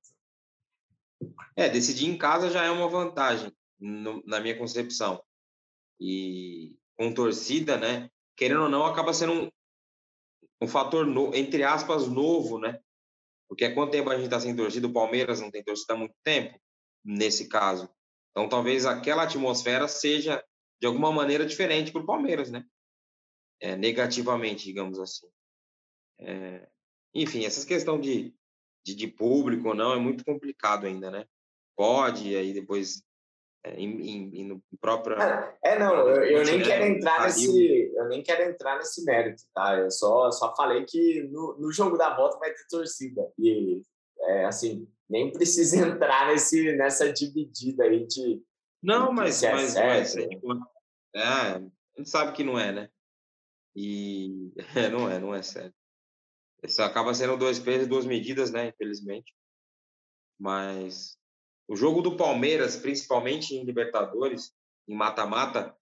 É, 1.57 1.69
decidir 1.71 2.11
em 2.11 2.19
casa 2.19 2.51
já 2.51 2.65
é 2.65 2.71
uma 2.71 2.89
vantagem 2.89 3.51
no, 3.85 4.23
na 4.27 4.41
minha 4.41 4.57
concepção. 4.57 5.23
E 6.01 6.75
com 6.97 7.13
torcida, 7.13 7.77
né? 7.77 8.11
Querendo 8.37 8.63
ou 8.63 8.69
não, 8.69 8.87
acaba 8.87 9.13
sendo 9.13 9.33
um, 9.33 9.51
um 10.63 10.67
fator, 10.67 11.07
no, 11.07 11.35
entre 11.35 11.63
aspas, 11.63 12.09
novo, 12.09 12.59
né? 12.59 12.81
Porque 13.47 13.67
há 13.67 13.75
quanto 13.75 13.93
tempo 13.93 14.09
a 14.09 14.15
gente 14.15 14.25
está 14.25 14.41
sem 14.41 14.57
torcida? 14.57 14.87
O 14.87 14.93
Palmeiras 14.93 15.41
não 15.41 15.51
tem 15.51 15.63
torcida 15.63 15.93
há 15.93 15.97
muito 15.97 16.15
tempo, 16.25 16.59
nesse 17.05 17.47
caso. 17.49 17.89
Então, 18.31 18.49
talvez 18.49 18.87
aquela 18.87 19.25
atmosfera 19.25 19.87
seja, 19.87 20.43
de 20.81 20.87
alguma 20.87 21.13
maneira, 21.13 21.45
diferente 21.45 21.93
para 21.93 22.01
o 22.01 22.07
Palmeiras, 22.07 22.51
né? 22.51 22.65
É, 23.61 23.77
negativamente, 23.77 24.65
digamos 24.65 24.99
assim. 24.99 25.29
É, 26.19 26.69
enfim, 27.15 27.45
essa 27.45 27.65
questão 27.67 28.01
de, 28.01 28.35
de, 28.85 28.95
de, 28.95 29.07
público 29.07 29.69
ou 29.69 29.75
não 29.75 29.93
é 29.93 29.99
muito 29.99 30.25
complicado 30.25 30.87
ainda, 30.87 31.11
né? 31.11 31.27
Pode, 31.77 32.35
aí 32.35 32.53
depois 32.53 33.05
em, 33.65 34.41
em, 34.41 34.45
no 34.45 34.63
próprio. 34.81 35.21
É, 35.21 35.57
é, 35.65 35.79
não, 35.79 35.95
eu, 35.97 36.23
eu 36.25 36.45
nem 36.45 36.63
quero 36.63 36.85
entrar 36.85 37.23
nesse, 37.23 37.93
eu 37.95 38.09
nem 38.09 38.23
quero 38.23 38.43
entrar 38.51 38.77
nesse 38.77 39.05
mérito, 39.05 39.43
tá? 39.55 39.79
Eu 39.79 39.91
só, 39.91 40.31
só 40.31 40.55
falei 40.55 40.85
que 40.85 41.23
no, 41.31 41.57
no 41.59 41.73
jogo 41.73 41.97
da 41.97 42.15
volta 42.15 42.39
vai 42.39 42.53
ter 42.53 42.67
torcida 42.69 43.27
e 43.39 43.83
é, 44.21 44.45
assim 44.45 44.87
nem 45.09 45.33
precisa 45.33 45.77
entrar 45.87 46.29
nesse 46.29 46.77
nessa 46.77 47.13
dividida 47.13 47.85
aí 47.85 48.07
de. 48.07 48.43
Não, 48.83 49.09
de 49.09 49.15
mas, 49.15 49.43
é 49.43 49.53
mas, 49.53 49.75
mas 49.75 50.17
é, 50.17 50.29
tipo, 50.29 50.53
é, 51.15 51.23
a 51.23 51.61
gente 51.97 52.11
sabe 52.11 52.33
que 52.33 52.45
não 52.45 52.59
é, 52.59 52.71
né? 52.71 52.91
E 53.75 54.53
não 54.93 55.11
é, 55.11 55.19
não 55.19 55.35
é 55.35 55.43
sério. 55.43 55.75
Isso 56.63 56.83
acaba 56.83 57.13
sendo 57.15 57.37
dois 57.37 57.59
pesos, 57.59 57.89
duas 57.89 58.07
medidas, 58.07 58.51
né? 58.51 58.69
Infelizmente. 58.69 59.35
Mas 60.39 61.17
o 61.69 61.77
jogo 61.77 62.03
do 62.03 62.17
Palmeiras, 62.17 62.77
principalmente 62.77 63.55
em 63.55 63.65
Libertadores, 63.65 64.53
em 64.87 64.95
mata-mata, 64.95 65.75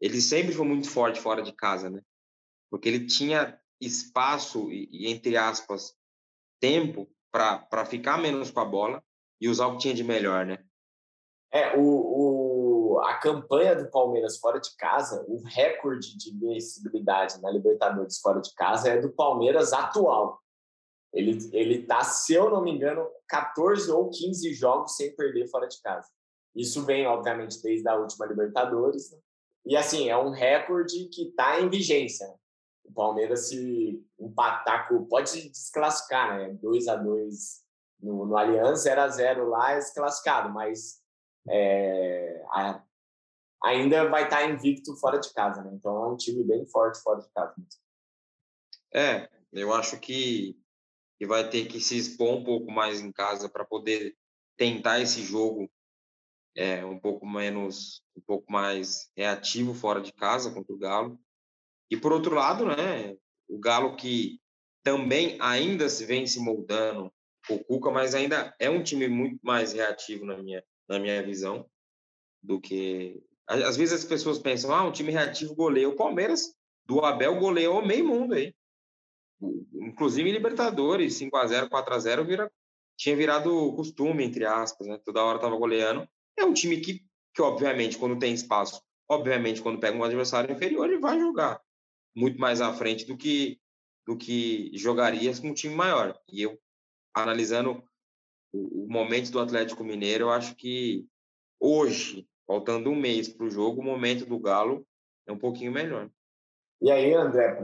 ele 0.00 0.20
sempre 0.20 0.52
foi 0.52 0.66
muito 0.66 0.90
forte 0.90 1.20
fora 1.20 1.42
de 1.42 1.52
casa, 1.52 1.88
né? 1.88 2.02
Porque 2.70 2.88
ele 2.88 3.06
tinha 3.06 3.58
espaço 3.80 4.70
e, 4.70 5.10
entre 5.10 5.36
aspas, 5.36 5.94
tempo 6.60 7.08
para 7.30 7.86
ficar 7.86 8.18
menos 8.18 8.50
com 8.50 8.60
a 8.60 8.64
bola 8.64 9.02
e 9.40 9.48
usar 9.48 9.66
o 9.66 9.72
que 9.72 9.82
tinha 9.82 9.94
de 9.94 10.04
melhor, 10.04 10.44
né? 10.44 10.58
É, 11.50 11.76
o, 11.76 11.82
o, 11.82 13.00
a 13.00 13.18
campanha 13.18 13.76
do 13.76 13.90
Palmeiras 13.90 14.38
fora 14.38 14.58
de 14.58 14.74
casa, 14.76 15.24
o 15.28 15.42
recorde 15.44 16.16
de 16.16 16.38
vencibilidade 16.38 17.40
na 17.40 17.50
Libertadores 17.50 18.18
fora 18.20 18.40
de 18.40 18.54
casa 18.54 18.88
é 18.90 19.00
do 19.00 19.12
Palmeiras 19.12 19.72
atual. 19.72 20.41
Ele 21.12 21.38
ele 21.52 21.86
tá, 21.86 22.02
se 22.02 22.32
eu 22.32 22.50
não 22.50 22.62
me 22.62 22.70
engano, 22.70 23.06
14 23.28 23.90
ou 23.90 24.10
15 24.10 24.54
jogos 24.54 24.96
sem 24.96 25.14
perder 25.14 25.48
fora 25.48 25.66
de 25.66 25.80
casa. 25.82 26.08
Isso 26.54 26.84
vem, 26.84 27.06
obviamente, 27.06 27.60
desde 27.62 27.88
a 27.88 27.96
última 27.96 28.26
Libertadores. 28.26 29.10
Né? 29.10 29.18
E 29.66 29.76
assim, 29.76 30.08
é 30.08 30.16
um 30.16 30.30
recorde 30.30 31.08
que 31.08 31.28
está 31.28 31.60
em 31.60 31.68
vigência. 31.68 32.26
Né? 32.26 32.34
O 32.84 32.92
Palmeiras 32.92 33.48
se 33.48 34.04
empatar 34.18 34.88
com. 34.88 35.04
Pode 35.04 35.48
desclassificar, 35.48 36.36
né? 36.36 36.58
2 36.60 36.88
a 36.88 36.96
2 36.96 37.62
no, 38.00 38.26
no 38.26 38.36
Allianz, 38.36 38.80
0 38.80 39.00
a 39.00 39.08
0 39.08 39.48
lá 39.48 39.72
é 39.72 39.78
desclassificado, 39.78 40.50
mas 40.50 41.00
é, 41.48 42.44
a, 42.50 42.82
ainda 43.62 44.08
vai 44.08 44.24
estar 44.24 44.38
tá 44.38 44.46
invicto 44.46 44.96
fora 44.96 45.18
de 45.18 45.32
casa, 45.32 45.62
né? 45.62 45.70
Então 45.72 46.04
é 46.04 46.08
um 46.08 46.16
time 46.16 46.42
bem 46.42 46.66
forte 46.66 47.00
fora 47.00 47.20
de 47.20 47.28
casa. 47.30 47.54
É, 48.92 49.28
eu 49.52 49.72
acho 49.72 49.98
que, 49.98 50.60
que 51.22 51.26
vai 51.26 51.48
ter 51.48 51.68
que 51.68 51.80
se 51.80 51.96
expor 51.96 52.34
um 52.34 52.42
pouco 52.42 52.72
mais 52.72 53.00
em 53.00 53.12
casa 53.12 53.48
para 53.48 53.64
poder 53.64 54.12
tentar 54.56 54.98
esse 54.98 55.22
jogo 55.22 55.70
é, 56.56 56.84
um 56.84 56.98
pouco 56.98 57.24
menos, 57.24 58.02
um 58.16 58.20
pouco 58.22 58.50
mais 58.50 59.08
reativo 59.16 59.72
fora 59.72 60.00
de 60.00 60.12
casa 60.12 60.50
contra 60.50 60.74
o 60.74 60.76
Galo. 60.76 61.16
E 61.88 61.96
por 61.96 62.12
outro 62.12 62.34
lado, 62.34 62.66
né, 62.66 63.16
o 63.48 63.56
Galo 63.60 63.94
que 63.94 64.40
também 64.82 65.38
ainda 65.40 65.88
se 65.88 66.04
vem 66.04 66.26
se 66.26 66.40
moldando 66.40 67.12
o 67.48 67.58
Cuca, 67.66 67.92
mas 67.92 68.16
ainda 68.16 68.52
é 68.58 68.68
um 68.68 68.82
time 68.82 69.06
muito 69.06 69.38
mais 69.44 69.72
reativo 69.72 70.24
na 70.24 70.36
minha 70.36 70.64
na 70.88 70.98
minha 70.98 71.22
visão 71.22 71.70
do 72.42 72.60
que 72.60 73.22
às 73.46 73.76
vezes 73.76 74.00
as 74.00 74.04
pessoas 74.04 74.40
pensam, 74.40 74.74
ah, 74.74 74.82
um 74.82 74.90
time 74.90 75.12
reativo 75.12 75.54
goleia. 75.54 75.88
O 75.88 75.94
Palmeiras 75.94 76.52
do 76.84 76.98
Abel 77.04 77.38
goleou 77.38 77.80
meio 77.86 78.08
mundo 78.08 78.34
aí. 78.34 78.52
Inclusive 79.74 80.30
Libertadores, 80.30 81.14
5 81.14 81.36
a 81.36 81.46
0 81.46 81.68
4 81.68 81.94
a 81.94 81.98
0 81.98 82.24
vira, 82.24 82.52
tinha 82.96 83.16
virado 83.16 83.72
costume, 83.74 84.24
entre 84.24 84.44
aspas, 84.44 84.86
né? 84.86 84.98
Toda 85.04 85.24
hora 85.24 85.38
tava 85.38 85.56
goleando. 85.56 86.08
É 86.36 86.44
um 86.44 86.52
time 86.52 86.80
que, 86.80 87.04
que, 87.34 87.42
obviamente, 87.42 87.98
quando 87.98 88.18
tem 88.18 88.32
espaço, 88.32 88.82
obviamente, 89.08 89.60
quando 89.60 89.80
pega 89.80 89.96
um 89.96 90.04
adversário 90.04 90.54
inferior, 90.54 90.86
ele 90.88 91.00
vai 91.00 91.18
jogar 91.18 91.60
muito 92.14 92.38
mais 92.38 92.60
à 92.60 92.72
frente 92.72 93.04
do 93.04 93.16
que, 93.16 93.60
do 94.06 94.16
que 94.16 94.70
jogaria 94.74 95.34
com 95.40 95.48
um 95.48 95.54
time 95.54 95.74
maior. 95.74 96.18
E 96.28 96.42
eu, 96.42 96.58
analisando 97.14 97.82
o, 98.52 98.84
o 98.84 98.88
momento 98.88 99.30
do 99.30 99.40
Atlético 99.40 99.84
Mineiro, 99.84 100.24
eu 100.24 100.30
acho 100.30 100.54
que 100.54 101.06
hoje, 101.58 102.28
faltando 102.46 102.90
um 102.90 102.96
mês 102.96 103.28
para 103.28 103.46
o 103.46 103.50
jogo, 103.50 103.80
o 103.80 103.84
momento 103.84 104.26
do 104.26 104.38
Galo 104.38 104.86
é 105.26 105.32
um 105.32 105.38
pouquinho 105.38 105.72
melhor. 105.72 106.10
E 106.80 106.90
aí, 106.90 107.14
André, 107.14 107.54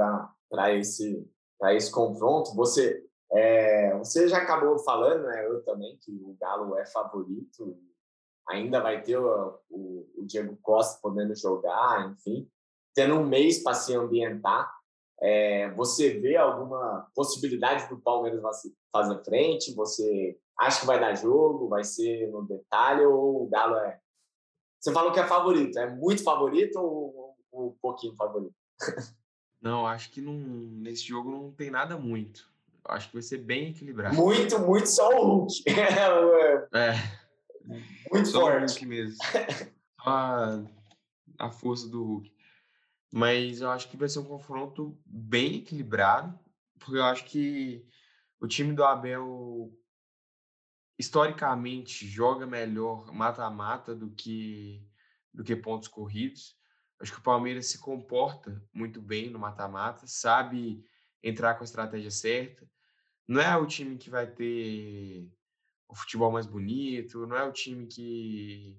para 0.48 0.74
esse, 0.74 1.28
esse 1.74 1.90
confronto, 1.90 2.54
você, 2.54 3.04
é, 3.32 3.96
você 3.98 4.28
já 4.28 4.38
acabou 4.38 4.78
falando, 4.78 5.24
né, 5.24 5.46
eu 5.46 5.62
também, 5.64 5.96
que 5.98 6.12
o 6.12 6.36
Galo 6.40 6.76
é 6.76 6.86
favorito 6.86 7.76
ainda 8.48 8.80
vai 8.80 9.02
ter 9.02 9.18
o, 9.18 9.58
o, 9.70 10.08
o 10.16 10.24
Diego 10.24 10.56
Costa 10.62 10.98
podendo 11.02 11.34
jogar, 11.34 12.10
enfim, 12.10 12.48
tendo 12.94 13.14
um 13.14 13.26
mês 13.26 13.62
para 13.62 13.74
se 13.74 13.94
ambientar. 13.94 14.72
É, 15.20 15.70
você 15.72 16.18
vê 16.18 16.36
alguma 16.36 17.08
possibilidade 17.14 17.88
do 17.88 18.00
Palmeiras 18.00 18.40
fazer 18.92 19.24
frente? 19.24 19.74
Você 19.74 20.38
acha 20.58 20.80
que 20.80 20.86
vai 20.86 20.98
dar 20.98 21.14
jogo? 21.14 21.68
Vai 21.68 21.84
ser 21.84 22.30
no 22.30 22.46
detalhe 22.46 23.04
ou 23.04 23.44
o 23.44 23.48
Galo 23.48 23.76
é? 23.76 24.00
Você 24.80 24.92
falou 24.92 25.12
que 25.12 25.20
é 25.20 25.26
favorito, 25.26 25.78
é 25.78 25.90
muito 25.90 26.22
favorito 26.22 26.76
ou 26.78 27.36
um 27.52 27.76
pouquinho 27.82 28.14
favorito? 28.14 28.54
Não, 29.60 29.86
acho 29.86 30.10
que 30.10 30.20
não, 30.20 30.34
nesse 30.34 31.04
jogo 31.04 31.30
não 31.30 31.50
tem 31.52 31.70
nada 31.70 31.96
muito. 31.96 32.48
Acho 32.84 33.08
que 33.08 33.14
vai 33.14 33.22
ser 33.22 33.38
bem 33.38 33.70
equilibrado. 33.70 34.14
Muito, 34.14 34.58
muito 34.60 34.88
só 34.88 35.10
o 35.10 35.40
Hulk. 35.40 35.64
é. 36.74 37.18
Muito 38.10 38.28
Só 38.28 38.40
forte. 38.40 38.56
o 38.56 38.60
Hulk 38.60 38.86
mesmo. 38.86 39.16
Só 39.16 40.08
a, 40.08 40.64
a 41.38 41.50
força 41.50 41.88
do 41.88 42.02
Hulk. 42.02 42.32
Mas 43.12 43.60
eu 43.60 43.70
acho 43.70 43.90
que 43.90 43.96
vai 43.96 44.08
ser 44.08 44.20
um 44.20 44.24
confronto 44.24 44.98
bem 45.04 45.56
equilibrado, 45.56 46.38
porque 46.78 46.96
eu 46.96 47.04
acho 47.04 47.24
que 47.24 47.86
o 48.40 48.46
time 48.46 48.72
do 48.72 48.84
Abel 48.84 49.72
historicamente 50.98 52.06
joga 52.06 52.46
melhor 52.46 53.12
mata-mata 53.12 53.94
do 53.94 54.10
que 54.10 54.84
do 55.32 55.44
que 55.44 55.54
pontos 55.54 55.88
corridos. 55.88 56.57
Acho 57.00 57.12
que 57.12 57.18
o 57.18 57.22
Palmeiras 57.22 57.66
se 57.66 57.78
comporta 57.78 58.62
muito 58.72 59.00
bem 59.00 59.30
no 59.30 59.38
mata-mata, 59.38 60.06
sabe 60.06 60.84
entrar 61.22 61.54
com 61.54 61.62
a 61.62 61.64
estratégia 61.64 62.10
certa. 62.10 62.68
Não 63.26 63.40
é 63.40 63.56
o 63.56 63.66
time 63.66 63.96
que 63.96 64.10
vai 64.10 64.26
ter 64.26 65.30
o 65.88 65.94
futebol 65.94 66.32
mais 66.32 66.46
bonito, 66.46 67.26
não 67.26 67.36
é 67.36 67.44
o 67.44 67.52
time 67.52 67.86
que, 67.86 68.76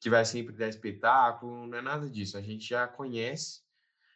que 0.00 0.10
vai 0.10 0.24
sempre 0.24 0.54
dar 0.54 0.68
espetáculo, 0.68 1.66
não 1.66 1.78
é 1.78 1.82
nada 1.82 2.08
disso. 2.08 2.36
A 2.36 2.42
gente 2.42 2.68
já 2.68 2.86
conhece, 2.86 3.62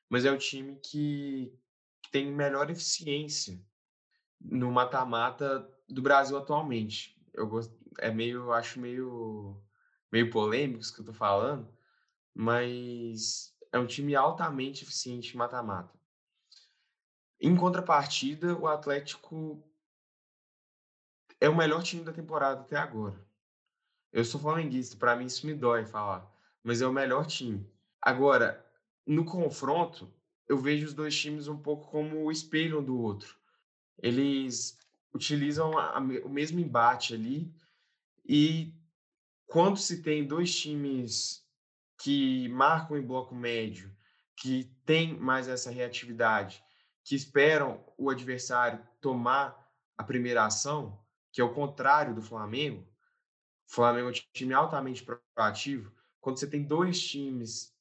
mas 0.08 0.24
é 0.24 0.30
o 0.30 0.38
time 0.38 0.76
que, 0.76 1.52
que 2.02 2.10
tem 2.10 2.30
melhor 2.30 2.70
eficiência 2.70 3.60
no 4.40 4.70
mata-mata 4.70 5.68
do 5.88 6.02
Brasil 6.02 6.36
atualmente. 6.36 7.16
Eu 7.32 7.46
gosto, 7.46 7.74
é 7.98 8.10
meio, 8.10 8.52
acho 8.52 8.78
meio, 8.78 9.62
meio 10.12 10.30
isso 10.78 10.94
que 10.94 11.00
eu 11.00 11.06
tô 11.06 11.12
falando, 11.12 11.68
mas 12.38 13.52
é 13.72 13.78
um 13.80 13.86
time 13.86 14.14
altamente 14.14 14.84
eficiente 14.84 15.36
mata-mata. 15.36 15.98
Em 17.40 17.56
contrapartida, 17.56 18.56
o 18.56 18.68
Atlético 18.68 19.60
é 21.40 21.48
o 21.48 21.56
melhor 21.56 21.82
time 21.82 22.04
da 22.04 22.12
temporada 22.12 22.60
até 22.60 22.76
agora. 22.76 23.26
Eu 24.12 24.24
sou 24.24 24.40
flamenguista, 24.40 24.96
para 24.96 25.16
mim 25.16 25.26
isso 25.26 25.44
me 25.48 25.52
dói 25.52 25.84
falar, 25.84 26.32
mas 26.62 26.80
é 26.80 26.86
o 26.86 26.92
melhor 26.92 27.26
time. 27.26 27.68
Agora, 28.00 28.64
no 29.04 29.24
confronto, 29.24 30.08
eu 30.48 30.56
vejo 30.58 30.86
os 30.86 30.94
dois 30.94 31.18
times 31.18 31.48
um 31.48 31.60
pouco 31.60 31.90
como 31.90 32.24
o 32.24 32.30
espelho 32.30 32.78
um 32.78 32.84
do 32.84 33.00
outro. 33.00 33.36
Eles 34.00 34.78
utilizam 35.12 35.76
a, 35.76 35.96
a, 35.96 35.98
o 35.98 36.28
mesmo 36.28 36.60
embate 36.60 37.14
ali 37.14 37.52
e 38.24 38.72
quando 39.44 39.76
se 39.76 40.02
tem 40.02 40.24
dois 40.24 40.54
times 40.56 41.47
que 41.98 42.48
marcam 42.48 42.96
em 42.96 43.06
bloco 43.06 43.34
médio, 43.34 43.94
que 44.36 44.64
tem 44.86 45.18
mais 45.18 45.48
essa 45.48 45.70
reatividade, 45.70 46.62
que 47.04 47.14
esperam 47.14 47.84
o 47.96 48.08
adversário 48.08 48.86
tomar 49.00 49.68
a 49.96 50.04
primeira 50.04 50.44
ação, 50.44 51.02
que 51.32 51.40
é 51.40 51.44
o 51.44 51.52
contrário 51.52 52.14
do 52.14 52.22
Flamengo. 52.22 52.86
O 53.68 53.74
Flamengo 53.74 54.08
é 54.08 54.10
um 54.10 54.22
time 54.32 54.54
altamente 54.54 55.04
proativo. 55.34 55.92
Quando 56.20 56.38
você 56.38 56.46
tem 56.46 56.62
dois 56.62 57.00
times 57.00 57.74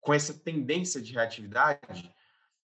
com 0.00 0.14
essa 0.14 0.32
tendência 0.32 1.00
de 1.00 1.12
reatividade, 1.12 2.14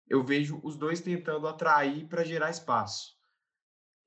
eu 0.07 0.23
vejo 0.23 0.59
os 0.63 0.77
dois 0.77 1.01
tentando 1.01 1.47
atrair 1.47 2.07
para 2.07 2.23
gerar 2.23 2.49
espaço. 2.49 3.17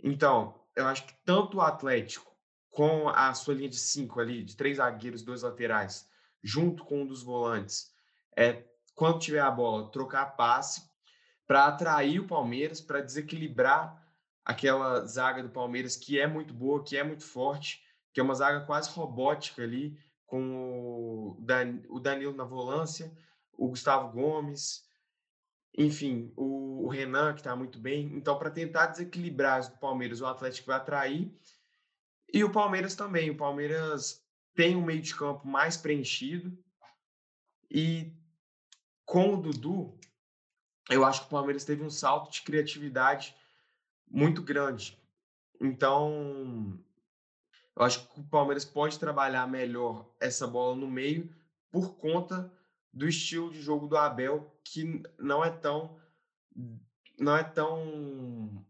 Então, 0.02 0.58
eu 0.74 0.86
acho 0.86 1.06
que 1.06 1.14
tanto 1.24 1.58
o 1.58 1.60
Atlético, 1.60 2.34
com 2.70 3.08
a 3.08 3.32
sua 3.34 3.54
linha 3.54 3.68
de 3.68 3.78
cinco 3.78 4.20
ali, 4.20 4.42
de 4.42 4.54
três 4.54 4.76
zagueiros, 4.76 5.22
dois 5.22 5.42
laterais, 5.42 6.08
junto 6.42 6.84
com 6.84 7.02
um 7.02 7.06
dos 7.06 7.22
volantes, 7.22 7.92
é, 8.36 8.64
quando 8.94 9.18
tiver 9.18 9.40
a 9.40 9.50
bola, 9.50 9.90
trocar 9.90 10.36
passe 10.36 10.82
para 11.46 11.66
atrair 11.66 12.20
o 12.20 12.26
Palmeiras, 12.26 12.80
para 12.80 13.00
desequilibrar 13.00 14.04
aquela 14.44 15.04
zaga 15.06 15.42
do 15.42 15.50
Palmeiras 15.50 15.96
que 15.96 16.18
é 16.18 16.26
muito 16.26 16.54
boa, 16.54 16.82
que 16.82 16.96
é 16.96 17.02
muito 17.02 17.24
forte, 17.24 17.82
que 18.12 18.20
é 18.20 18.22
uma 18.22 18.34
zaga 18.34 18.64
quase 18.64 18.90
robótica 18.90 19.62
ali, 19.62 19.98
com 20.24 21.36
o 21.88 22.00
Danilo 22.00 22.34
na 22.34 22.44
volância, 22.44 23.12
o 23.52 23.68
Gustavo 23.68 24.12
Gomes, 24.12 24.86
enfim, 25.76 26.32
o, 26.36 26.88
Renan, 26.88 27.34
que 27.34 27.40
está 27.40 27.54
muito 27.54 27.78
bem. 27.78 28.10
Então, 28.14 28.38
para 28.38 28.50
tentar 28.50 28.86
desequilibrar 28.86 29.60
o 29.60 29.78
Palmeiras, 29.78 30.20
o 30.20 30.26
Atlético 30.26 30.68
vai 30.68 30.76
atrair. 30.76 31.30
E 32.32 32.42
o 32.42 32.50
Palmeiras 32.50 32.94
também. 32.94 33.30
O 33.30 33.36
Palmeiras 33.36 34.25
tem 34.56 34.74
um 34.74 34.84
meio 34.84 35.00
de 35.00 35.14
campo 35.14 35.46
mais 35.46 35.76
preenchido. 35.76 36.58
E 37.70 38.12
com 39.04 39.34
o 39.34 39.36
Dudu, 39.40 39.96
eu 40.90 41.04
acho 41.04 41.20
que 41.20 41.26
o 41.26 41.30
Palmeiras 41.30 41.64
teve 41.64 41.84
um 41.84 41.90
salto 41.90 42.32
de 42.32 42.42
criatividade 42.42 43.36
muito 44.08 44.42
grande. 44.42 44.98
Então, 45.60 46.82
eu 47.76 47.82
acho 47.82 48.08
que 48.08 48.20
o 48.20 48.24
Palmeiras 48.24 48.64
pode 48.64 48.98
trabalhar 48.98 49.46
melhor 49.46 50.10
essa 50.18 50.46
bola 50.46 50.74
no 50.74 50.88
meio 50.88 51.32
por 51.70 51.96
conta 51.96 52.52
do 52.92 53.06
estilo 53.06 53.50
de 53.50 53.60
jogo 53.60 53.86
do 53.86 53.96
Abel, 53.96 54.58
que 54.64 55.02
não 55.18 55.44
é 55.44 55.50
tão 55.50 56.00
não 57.18 57.36
é 57.36 57.44
tão 57.44 58.64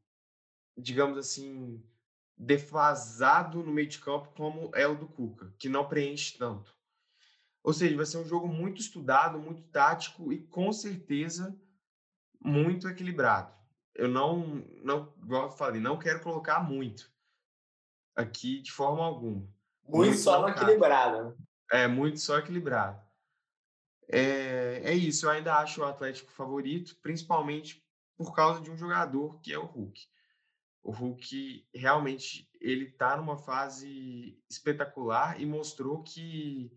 digamos 0.77 1.17
assim, 1.17 1.83
defasado 2.37 3.63
no 3.63 3.73
meio 3.73 3.89
de 3.89 3.99
campo 3.99 4.31
como 4.37 4.71
é 4.75 4.87
o 4.87 4.95
do 4.95 5.09
Cuca, 5.09 5.55
que 5.59 5.69
não 5.69 5.89
preenche 5.89 6.37
tanto. 6.37 6.77
Ou 7.63 7.73
seja, 7.73 7.97
vai 7.97 8.07
ser 8.07 8.19
um 8.19 8.25
jogo 8.25 8.47
muito 8.47 8.81
estudado, 8.81 9.39
muito 9.39 9.63
tático 9.65 10.33
e 10.33 10.39
com 10.47 10.73
certeza 10.73 11.59
muito 12.41 12.89
equilibrado. 12.89 13.53
Eu 13.95 14.09
não, 14.09 14.63
não, 14.85 15.13
igual 15.23 15.45
eu 15.45 15.51
falei, 15.51 15.81
não 15.81 15.99
quero 15.99 16.21
colocar 16.21 16.61
muito 16.61 17.11
aqui 18.15 18.61
de 18.61 18.71
forma 18.71 19.05
alguma. 19.05 19.41
Muito, 19.83 19.97
muito 19.97 20.19
só 20.19 20.49
equilibrado. 20.49 21.37
É, 21.73 21.89
muito 21.89 22.21
só 22.21 22.39
equilibrado. 22.39 23.01
É, 24.09 24.83
é 24.85 24.95
isso, 24.95 25.27
eu 25.27 25.31
ainda 25.31 25.57
acho 25.57 25.81
o 25.81 25.85
Atlético 25.85 26.31
favorito, 26.31 26.97
principalmente 27.03 27.85
por 28.17 28.35
causa 28.35 28.61
de 28.61 28.71
um 28.71 28.77
jogador 28.77 29.41
que 29.41 29.53
é 29.53 29.59
o 29.59 29.65
Hulk. 29.65 30.01
O 30.87 30.93
Hulk 30.93 31.67
realmente 31.75 32.49
ele 32.61 32.85
está 32.85 33.17
numa 33.17 33.37
fase 33.37 34.39
espetacular 34.49 35.41
e 35.41 35.45
mostrou 35.45 36.01
que 36.01 36.71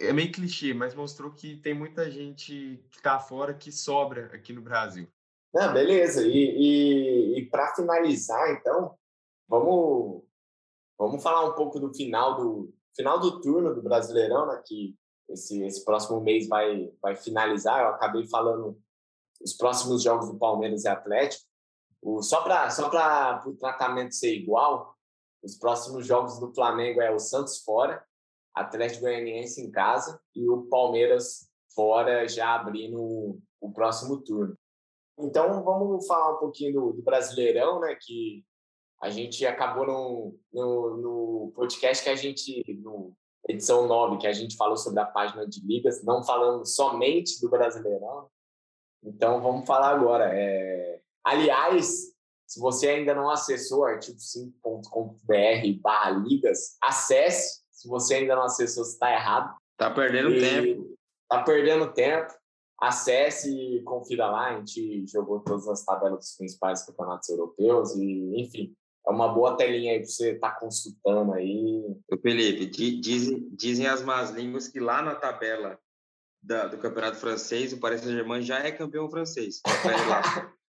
é 0.00 0.14
meio 0.14 0.32
clichê, 0.32 0.72
mas 0.72 0.94
mostrou 0.94 1.30
que 1.30 1.58
tem 1.58 1.74
muita 1.74 2.10
gente 2.10 2.82
que 2.90 2.96
está 2.96 3.18
fora 3.20 3.52
que 3.52 3.70
sobra 3.70 4.34
aqui 4.34 4.54
no 4.54 4.62
Brasil. 4.62 5.06
Ah, 5.54 5.68
beleza. 5.68 6.26
E, 6.26 6.32
e, 6.32 7.38
e 7.38 7.46
para 7.50 7.74
finalizar, 7.74 8.50
então, 8.52 8.96
vamos 9.46 10.24
vamos 10.98 11.22
falar 11.22 11.44
um 11.44 11.54
pouco 11.54 11.78
do 11.78 11.92
final 11.92 12.36
do 12.36 12.74
final 12.96 13.20
do 13.20 13.42
turno 13.42 13.74
do 13.74 13.82
Brasileirão, 13.82 14.46
né? 14.46 14.62
Que 14.64 14.96
esse, 15.28 15.62
esse 15.64 15.84
próximo 15.84 16.18
mês 16.18 16.48
vai 16.48 16.90
vai 17.02 17.14
finalizar. 17.14 17.82
Eu 17.82 17.88
acabei 17.88 18.26
falando 18.26 18.80
os 19.38 19.52
próximos 19.52 20.02
jogos 20.02 20.30
do 20.30 20.38
Palmeiras 20.38 20.84
e 20.84 20.88
Atlético. 20.88 21.44
O, 22.04 22.22
só 22.22 22.42
para 22.42 22.68
só 22.68 22.86
o 23.46 23.56
tratamento 23.56 24.14
ser 24.14 24.36
igual, 24.36 24.94
os 25.42 25.56
próximos 25.56 26.06
jogos 26.06 26.38
do 26.38 26.54
Flamengo 26.54 27.00
é 27.00 27.10
o 27.10 27.18
Santos 27.18 27.62
fora, 27.64 28.04
Atlético 28.54 29.02
Goianiense 29.02 29.62
em 29.62 29.70
casa 29.70 30.20
e 30.36 30.46
o 30.46 30.66
Palmeiras 30.66 31.50
fora 31.74 32.28
já 32.28 32.54
abrindo 32.54 33.40
o 33.58 33.72
próximo 33.72 34.22
turno. 34.22 34.54
Então 35.18 35.64
vamos 35.64 36.06
falar 36.06 36.34
um 36.34 36.38
pouquinho 36.38 36.74
do, 36.74 36.92
do 36.92 37.02
Brasileirão, 37.02 37.80
né? 37.80 37.96
Que 37.98 38.44
a 39.00 39.08
gente 39.08 39.44
acabou 39.46 39.86
no, 39.86 40.38
no, 40.52 40.96
no, 40.98 41.52
podcast 41.54 42.04
que 42.04 42.10
a 42.10 42.16
gente, 42.16 42.62
no 42.82 43.16
edição 43.48 43.86
9, 43.86 44.18
que 44.18 44.26
a 44.26 44.32
gente 44.32 44.56
falou 44.56 44.76
sobre 44.76 45.00
a 45.00 45.06
página 45.06 45.46
de 45.46 45.60
ligas, 45.66 46.04
não 46.04 46.22
falando 46.22 46.66
somente 46.66 47.40
do 47.40 47.48
Brasileirão. 47.48 48.28
Então 49.02 49.40
vamos 49.40 49.66
falar 49.66 49.88
agora. 49.88 50.30
É... 50.32 51.03
Aliás, 51.24 52.12
se 52.46 52.60
você 52.60 52.88
ainda 52.88 53.14
não 53.14 53.30
acessou 53.30 53.82
artigo5.com.br 53.84 55.80
barra 55.80 56.10
ligas, 56.10 56.76
acesse 56.82 57.64
se 57.84 57.88
você 57.88 58.14
ainda 58.14 58.34
não 58.34 58.44
acessou, 58.44 58.82
você 58.82 58.92
está 58.92 59.12
errado. 59.12 59.54
Tá 59.76 59.90
perdendo 59.90 60.30
e 60.30 60.40
tempo. 60.40 60.96
Tá 61.28 61.42
perdendo 61.42 61.92
tempo. 61.92 62.32
Acesse 62.80 63.50
e 63.50 63.82
confira 63.82 64.26
lá. 64.26 64.54
A 64.54 64.58
gente 64.58 65.06
jogou 65.06 65.40
todas 65.40 65.68
as 65.68 65.84
tabelas 65.84 66.18
dos 66.18 66.34
principais 66.34 66.82
campeonatos 66.86 67.28
europeus 67.28 67.94
e, 67.94 68.40
enfim, 68.40 68.74
é 69.06 69.10
uma 69.10 69.28
boa 69.28 69.54
telinha 69.54 69.92
aí 69.92 69.98
para 69.98 70.08
você 70.08 70.32
estar 70.32 70.52
tá 70.52 70.60
consultando 70.60 71.34
aí. 71.34 71.84
O 72.10 72.16
Felipe, 72.16 72.64
dizem, 72.64 73.50
dizem 73.52 73.86
as 73.86 74.02
más 74.02 74.30
línguas 74.30 74.66
que 74.66 74.80
lá 74.80 75.02
na 75.02 75.14
tabela 75.14 75.78
da, 76.42 76.66
do 76.66 76.78
campeonato 76.78 77.18
francês, 77.18 77.74
o 77.74 77.80
Paris 77.80 78.00
Saint-Germain 78.00 78.40
já 78.40 78.60
é 78.60 78.72
campeão 78.72 79.10
francês. 79.10 79.60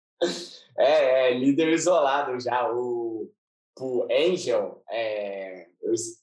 é, 0.78 1.30
é, 1.30 1.34
líder 1.34 1.69
isolado 1.69 2.39
já. 2.39 2.71
O, 2.71 3.32
o 3.80 4.08
Angel, 4.12 4.84
é, 4.89 5.67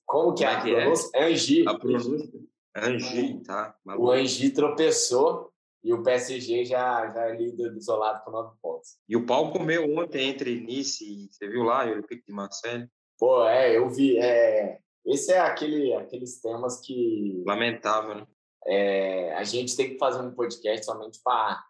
como 0.06 0.34
que 0.34 0.44
é, 0.44 0.48
é 0.48 0.54
a 0.54 0.60
pronúncia? 0.60 1.10
É? 1.14 1.24
Angi. 1.24 1.68
A 1.68 1.78
pronúncia? 1.78 2.40
Angi, 2.76 3.42
tá. 3.44 3.76
Maluco. 3.84 4.06
O 4.06 4.10
Angi 4.10 4.50
tropeçou 4.50 5.52
e 5.84 5.92
o 5.92 6.02
PSG 6.02 6.64
já, 6.64 7.10
já 7.10 7.28
é 7.28 7.36
líder 7.36 7.76
isolado 7.76 8.24
com 8.24 8.30
nove 8.30 8.56
pontos. 8.62 8.96
E 9.08 9.16
o 9.16 9.26
pau 9.26 9.50
comeu 9.50 9.84
ontem 9.96 10.28
entre 10.28 10.60
Nice 10.60 11.04
e 11.04 11.28
você 11.30 11.48
viu 11.48 11.64
lá, 11.64 11.84
o 11.84 11.90
Olympique 11.90 12.24
de 12.26 12.32
Marseille? 12.32 12.88
Pô, 13.18 13.46
é, 13.46 13.76
eu 13.76 13.88
vi. 13.90 14.16
É, 14.18 14.78
esse 15.04 15.32
é 15.32 15.40
aquele, 15.40 15.92
aqueles 15.94 16.40
temas 16.40 16.80
que. 16.80 17.42
Lamentável, 17.44 18.14
né? 18.14 18.26
É, 18.64 19.34
a 19.34 19.42
gente 19.42 19.76
tem 19.76 19.90
que 19.90 19.98
fazer 19.98 20.22
um 20.22 20.34
podcast 20.34 20.84
somente 20.84 21.20
para. 21.22 21.62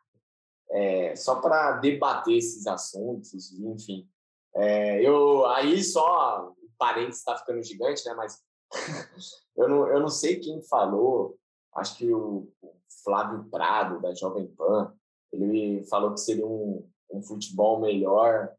É, 0.72 1.14
só 1.14 1.40
para 1.40 1.72
debater 1.72 2.36
esses 2.36 2.66
assuntos, 2.66 3.52
enfim. 3.60 4.08
É, 4.54 5.06
eu 5.06 5.46
aí 5.46 5.82
só 5.82 6.52
parênteses 6.78 7.18
está 7.18 7.36
ficando 7.38 7.62
gigante, 7.62 8.04
né? 8.06 8.14
Mas 8.14 8.42
eu, 9.56 9.68
não, 9.68 9.86
eu 9.88 10.00
não 10.00 10.08
sei 10.08 10.40
quem 10.40 10.62
falou, 10.62 11.38
acho 11.74 11.96
que 11.96 12.12
o 12.12 12.50
Flávio 13.04 13.44
Prado, 13.50 14.00
da 14.00 14.14
Jovem 14.14 14.46
Pan, 14.46 14.92
ele 15.32 15.84
falou 15.84 16.12
que 16.12 16.20
seria 16.20 16.46
um, 16.46 16.88
um 17.10 17.22
futebol 17.22 17.80
melhor 17.80 18.52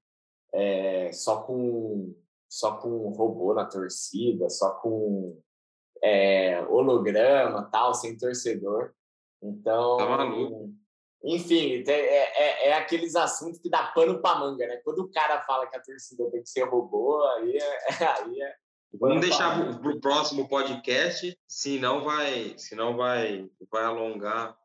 é, 0.53 1.11
só 1.11 1.41
com 1.41 2.15
só 2.47 2.77
com 2.77 3.09
robô 3.09 3.53
na 3.55 3.65
torcida, 3.65 4.47
só 4.47 4.75
com 4.75 5.41
é, 6.03 6.61
holograma, 6.67 7.63
tal, 7.71 7.95
sem 7.95 8.15
torcedor. 8.15 8.93
Então, 9.41 9.97
tá 9.97 10.05
maluco. 10.05 10.71
Enfim, 11.23 11.83
é, 11.87 11.91
é, 11.91 12.69
é, 12.69 12.73
aqueles 12.73 13.15
assuntos 13.15 13.59
que 13.59 13.69
dá 13.69 13.83
pano 13.83 14.21
para 14.21 14.39
manga, 14.39 14.67
né? 14.67 14.77
Quando 14.83 14.99
o 14.99 15.09
cara 15.09 15.41
fala 15.43 15.67
que 15.67 15.77
a 15.77 15.81
torcida 15.81 16.29
tem 16.29 16.41
que 16.41 16.49
ser 16.49 16.63
robô, 16.63 17.23
aí 17.37 17.57
é. 17.57 17.79
Aí 18.23 18.41
é 18.41 18.55
Vamos 18.99 19.21
deixar 19.21 19.79
para 19.79 19.89
o 19.89 19.99
próximo 19.99 20.47
podcast, 20.47 21.35
senão 21.47 22.03
vai, 22.03 22.53
senão 22.59 22.95
vai, 22.95 23.49
vai 23.71 23.85
alongar, 23.85 24.55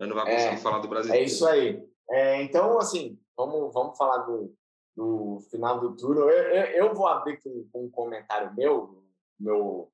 eu 0.00 0.08
não 0.08 0.16
vai 0.16 0.24
conseguir 0.24 0.54
é, 0.54 0.58
falar 0.58 0.80
do 0.80 0.88
Brasil. 0.88 1.14
É 1.14 1.22
isso 1.22 1.46
aí. 1.46 1.88
É, 2.10 2.42
então, 2.42 2.78
assim, 2.80 3.16
vamos, 3.36 3.72
vamos 3.72 3.96
falar 3.96 4.18
do, 4.24 4.52
do 4.96 5.40
final 5.50 5.78
do 5.78 5.94
turno. 5.94 6.22
Eu, 6.22 6.30
eu, 6.30 6.86
eu 6.86 6.94
vou 6.94 7.06
abrir 7.06 7.40
com, 7.40 7.68
com 7.72 7.84
um 7.84 7.90
comentário 7.90 8.52
meu, 8.56 9.04
meu 9.38 9.88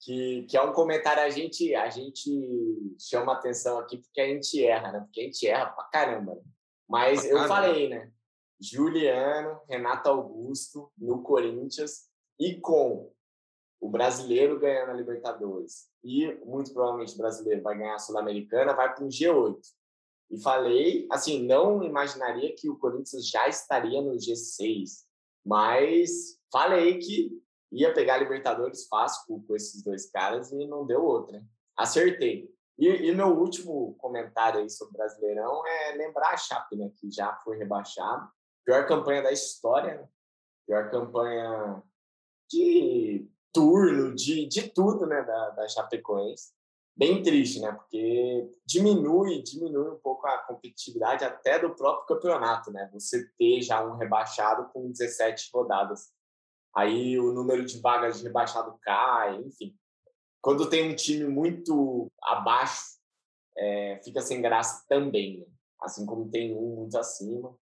que, 0.00 0.42
que 0.48 0.56
é 0.56 0.62
um 0.62 0.72
comentário 0.72 1.22
a 1.22 1.30
gente 1.30 1.74
a 1.74 1.88
gente 1.88 2.30
chama 2.98 3.32
atenção 3.32 3.78
aqui 3.78 3.98
porque 3.98 4.20
a 4.20 4.26
gente 4.26 4.64
erra, 4.64 4.92
né? 4.92 5.00
Porque 5.00 5.20
a 5.20 5.24
gente 5.24 5.46
erra 5.46 5.66
pra 5.66 5.84
caramba. 5.84 6.34
Né? 6.34 6.42
Mas 6.88 7.24
eu 7.24 7.38
falei, 7.48 7.88
né? 7.88 8.10
Juliano, 8.60 9.60
Renato 9.68 10.08
Augusto 10.08 10.90
no 10.96 11.22
Corinthians 11.22 12.08
e 12.38 12.54
com 12.60 13.12
o 13.80 13.88
brasileiro 13.88 14.58
ganhando 14.58 14.90
a 14.90 14.94
Libertadores 14.94 15.88
e 16.02 16.32
muito 16.44 16.72
provavelmente 16.72 17.14
o 17.14 17.18
brasileiro 17.18 17.62
vai 17.62 17.76
ganhar 17.76 17.94
a 17.94 17.98
Sul-Americana, 17.98 18.74
vai 18.74 18.94
para 18.94 19.04
um 19.04 19.08
G8. 19.08 19.58
E 20.30 20.40
falei, 20.40 21.06
assim, 21.10 21.46
não 21.46 21.82
imaginaria 21.82 22.54
que 22.54 22.68
o 22.68 22.78
Corinthians 22.78 23.28
já 23.28 23.46
estaria 23.48 24.00
no 24.00 24.16
G6, 24.16 25.04
mas 25.44 26.40
falei 26.50 26.98
que 26.98 27.30
ia 27.72 27.92
pegar 27.92 28.18
Libertadores 28.18 28.86
fácil 28.86 29.42
com 29.46 29.56
esses 29.56 29.82
dois 29.82 30.10
caras 30.10 30.52
e 30.52 30.66
não 30.66 30.86
deu 30.86 31.04
outra. 31.04 31.42
Acertei. 31.76 32.50
E, 32.78 32.88
e 32.88 33.14
meu 33.14 33.28
último 33.28 33.94
comentário 33.98 34.60
aí 34.60 34.68
sobre 34.68 34.94
o 34.94 34.98
Brasileirão 34.98 35.66
é 35.66 35.92
lembrar 35.92 36.32
a 36.32 36.36
Chape, 36.36 36.76
né, 36.76 36.90
que 36.96 37.10
já 37.10 37.34
foi 37.36 37.56
rebaixado. 37.56 38.28
Pior 38.64 38.86
campanha 38.86 39.22
da 39.22 39.32
história, 39.32 39.96
né? 39.96 40.08
pior 40.66 40.90
campanha 40.90 41.82
de 42.50 43.28
turno, 43.52 44.14
de, 44.14 44.46
de 44.46 44.68
tudo, 44.70 45.06
né, 45.06 45.22
da, 45.22 45.50
da 45.50 45.68
Chapecoense. 45.68 46.52
Bem 46.94 47.22
triste, 47.22 47.60
né, 47.60 47.72
porque 47.72 48.50
diminui, 48.64 49.42
diminui 49.42 49.90
um 49.90 49.98
pouco 49.98 50.26
a 50.26 50.38
competitividade 50.38 51.24
até 51.24 51.58
do 51.58 51.74
próprio 51.74 52.06
campeonato, 52.06 52.70
né, 52.70 52.90
você 52.92 53.26
ter 53.38 53.62
já 53.62 53.84
um 53.84 53.96
rebaixado 53.96 54.70
com 54.72 54.90
17 54.90 55.50
rodadas 55.52 56.10
aí 56.76 57.18
o 57.18 57.32
número 57.32 57.64
de 57.64 57.80
vagas 57.80 58.18
de 58.18 58.24
rebaixado 58.24 58.78
cai, 58.82 59.40
enfim. 59.40 59.74
Quando 60.42 60.68
tem 60.68 60.92
um 60.92 60.94
time 60.94 61.24
muito 61.26 62.12
abaixo, 62.22 62.96
é, 63.56 64.00
fica 64.04 64.20
sem 64.20 64.42
graça 64.42 64.84
também, 64.86 65.40
né? 65.40 65.46
assim 65.80 66.04
como 66.04 66.30
tem 66.30 66.54
um 66.54 66.76
muito 66.76 66.98
acima. 66.98 67.56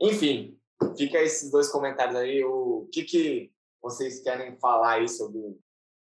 Enfim, 0.00 0.58
fica 0.96 1.18
esses 1.18 1.50
dois 1.50 1.68
comentários 1.68 2.16
aí. 2.16 2.44
O 2.44 2.88
que, 2.92 3.02
que 3.04 3.52
vocês 3.82 4.20
querem 4.20 4.56
falar 4.58 4.94
aí 4.94 5.08
sobre 5.08 5.40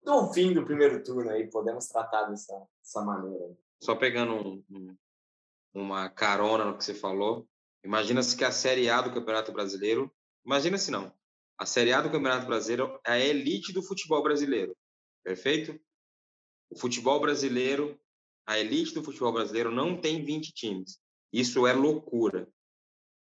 o 0.07 0.33
fim 0.33 0.55
do 0.55 0.65
primeiro 0.65 1.03
turno 1.03 1.31
aí? 1.31 1.51
Podemos 1.51 1.89
tratar 1.89 2.25
dessa, 2.25 2.57
dessa 2.81 3.03
maneira. 3.03 3.57
Só 3.83 3.95
pegando 3.97 4.35
um, 4.35 4.65
um, 4.71 4.97
uma 5.75 6.09
carona 6.09 6.65
no 6.65 6.79
que 6.79 6.85
você 6.85 6.95
falou, 6.95 7.47
imagina-se 7.85 8.37
que 8.37 8.45
a 8.45 8.53
Série 8.53 8.89
A 8.89 9.03
do 9.03 9.13
Campeonato 9.13 9.53
Brasileiro, 9.53 10.11
imagina-se 10.45 10.91
não, 10.91 11.13
a 11.59 11.65
Série 11.65 11.93
A 11.93 12.01
do 12.01 12.11
Campeonato 12.11 12.47
Brasileiro 12.47 13.01
é 13.05 13.13
a 13.13 13.19
elite 13.19 13.73
do 13.73 13.83
futebol 13.83 14.23
brasileiro. 14.23 14.77
Perfeito? 15.25 15.79
O 16.71 16.79
futebol 16.79 17.19
brasileiro, 17.21 17.99
a 18.47 18.59
elite 18.59 18.95
do 18.95 19.03
futebol 19.03 19.33
brasileiro 19.33 19.71
não 19.71 19.99
tem 20.01 20.25
20 20.25 20.53
times. 20.53 20.99
Isso 21.33 21.67
é 21.67 21.73
loucura. 21.73 22.49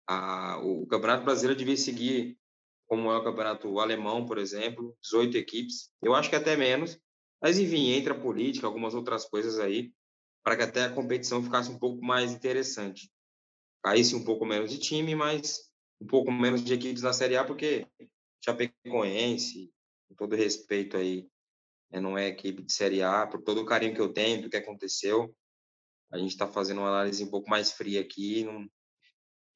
A, 0.07 0.59
o 0.63 0.87
Campeonato 0.87 1.25
Brasileiro 1.25 1.59
devia 1.59 1.77
seguir 1.77 2.39
como 2.87 3.11
é 3.11 3.17
o 3.19 3.25
Campeonato 3.25 3.79
Alemão, 3.81 4.25
por 4.25 4.39
exemplo, 4.39 4.97
18 5.03 5.37
equipes. 5.37 5.91
Eu 6.03 6.15
acho 6.15 6.31
que 6.31 6.37
até 6.37 6.57
menos. 6.57 6.99
Mas, 7.41 7.59
enfim, 7.59 7.91
entra 7.91 8.19
política, 8.19 8.67
algumas 8.67 8.95
outras 8.95 9.25
coisas 9.27 9.59
aí. 9.59 9.93
para 10.43 10.57
que 10.57 10.63
até 10.63 10.85
a 10.85 10.93
competição 10.93 11.43
ficasse 11.43 11.71
um 11.71 11.79
pouco 11.79 12.03
mais 12.03 12.33
interessante. 12.33 13.11
Caísse 13.83 14.15
um 14.15 14.25
pouco 14.25 14.47
menos 14.47 14.71
de 14.71 14.79
time, 14.79 15.15
mas 15.15 15.71
um 16.01 16.07
pouco 16.07 16.33
menos 16.33 16.65
de 16.65 16.73
equipes 16.73 17.03
na 17.03 17.13
Série 17.13 17.37
A, 17.37 17.45
porque 17.45 17.87
Chapecoense, 18.45 19.73
com 20.09 20.15
todo 20.15 20.37
respeito 20.37 20.97
aí, 20.97 21.29
né, 21.91 22.01
não 22.01 22.17
é 22.17 22.29
equipe 22.29 22.63
de 22.63 22.73
Série 22.73 23.03
A, 23.03 23.27
por 23.27 23.43
todo 23.43 23.63
o 23.63 23.67
carinho 23.67 23.95
que 23.95 24.01
eu 24.01 24.13
tenho 24.13 24.43
do 24.43 24.51
que 24.51 24.57
aconteceu, 24.57 25.35
a 26.11 26.19
gente 26.19 26.31
está 26.31 26.47
fazendo 26.47 26.79
uma 26.79 26.89
análise 26.89 27.23
um 27.23 27.31
pouco 27.31 27.51
mais 27.51 27.73
fria 27.73 28.01
aqui, 28.01 28.45
não, 28.45 28.67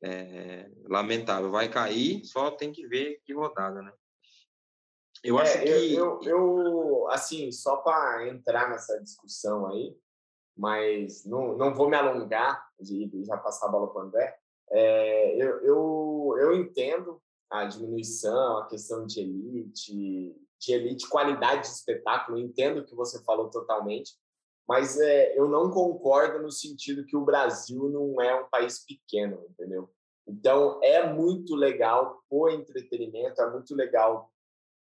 é, 0.03 0.71
lamentável. 0.85 1.51
Vai 1.51 1.71
cair, 1.71 2.25
só 2.25 2.51
tem 2.51 2.73
que 2.73 2.87
ver 2.87 3.21
que 3.25 3.33
rodada, 3.33 3.81
né? 3.81 3.93
Eu 5.23 5.39
é, 5.39 5.43
acho 5.43 5.63
que. 5.63 5.95
Eu, 5.95 6.21
eu, 6.23 6.61
eu 6.61 7.09
assim, 7.11 7.51
só 7.53 7.77
para 7.77 8.29
entrar 8.29 8.69
nessa 8.69 9.01
discussão 9.01 9.67
aí, 9.69 9.97
mas 10.57 11.25
não, 11.25 11.57
não 11.57 11.75
vou 11.75 11.89
me 11.89 11.97
alongar 11.97 12.69
de, 12.79 13.07
de 13.07 13.25
já 13.25 13.37
passar 13.37 13.67
a 13.67 13.71
bola 13.71 13.93
para 13.93 14.03
o 14.03 14.07
André. 14.07 14.39
É, 14.71 15.37
eu, 15.37 15.61
eu, 15.63 16.37
eu 16.39 16.55
entendo 16.55 17.23
a 17.53 17.67
diminuição, 17.67 18.59
a 18.59 18.67
questão 18.67 19.07
de 19.07 19.21
elite, 19.21 20.35
de 20.59 20.73
elite, 20.73 21.09
qualidade 21.09 21.63
de 21.63 21.69
espetáculo, 21.69 22.39
entendo 22.39 22.81
o 22.81 22.85
que 22.85 22.95
você 22.95 23.23
falou 23.25 23.51
totalmente, 23.51 24.13
mas 24.67 24.99
é, 24.99 25.39
eu 25.39 25.49
não 25.49 25.71
concordo 25.71 26.43
no 26.43 26.51
sentido 26.51 27.05
que 27.05 27.17
o 27.17 27.25
Brasil 27.25 27.89
não 27.91 28.21
é 28.21 28.41
um 28.41 28.49
país 28.49 28.85
pequeno, 28.85 29.45
entendeu? 29.51 29.91
Então, 30.27 30.81
é 30.83 31.13
muito 31.13 31.55
legal 31.55 32.23
o 32.31 32.49
entretenimento, 32.49 33.43
é 33.43 33.51
muito 33.51 33.75
legal 33.75 34.33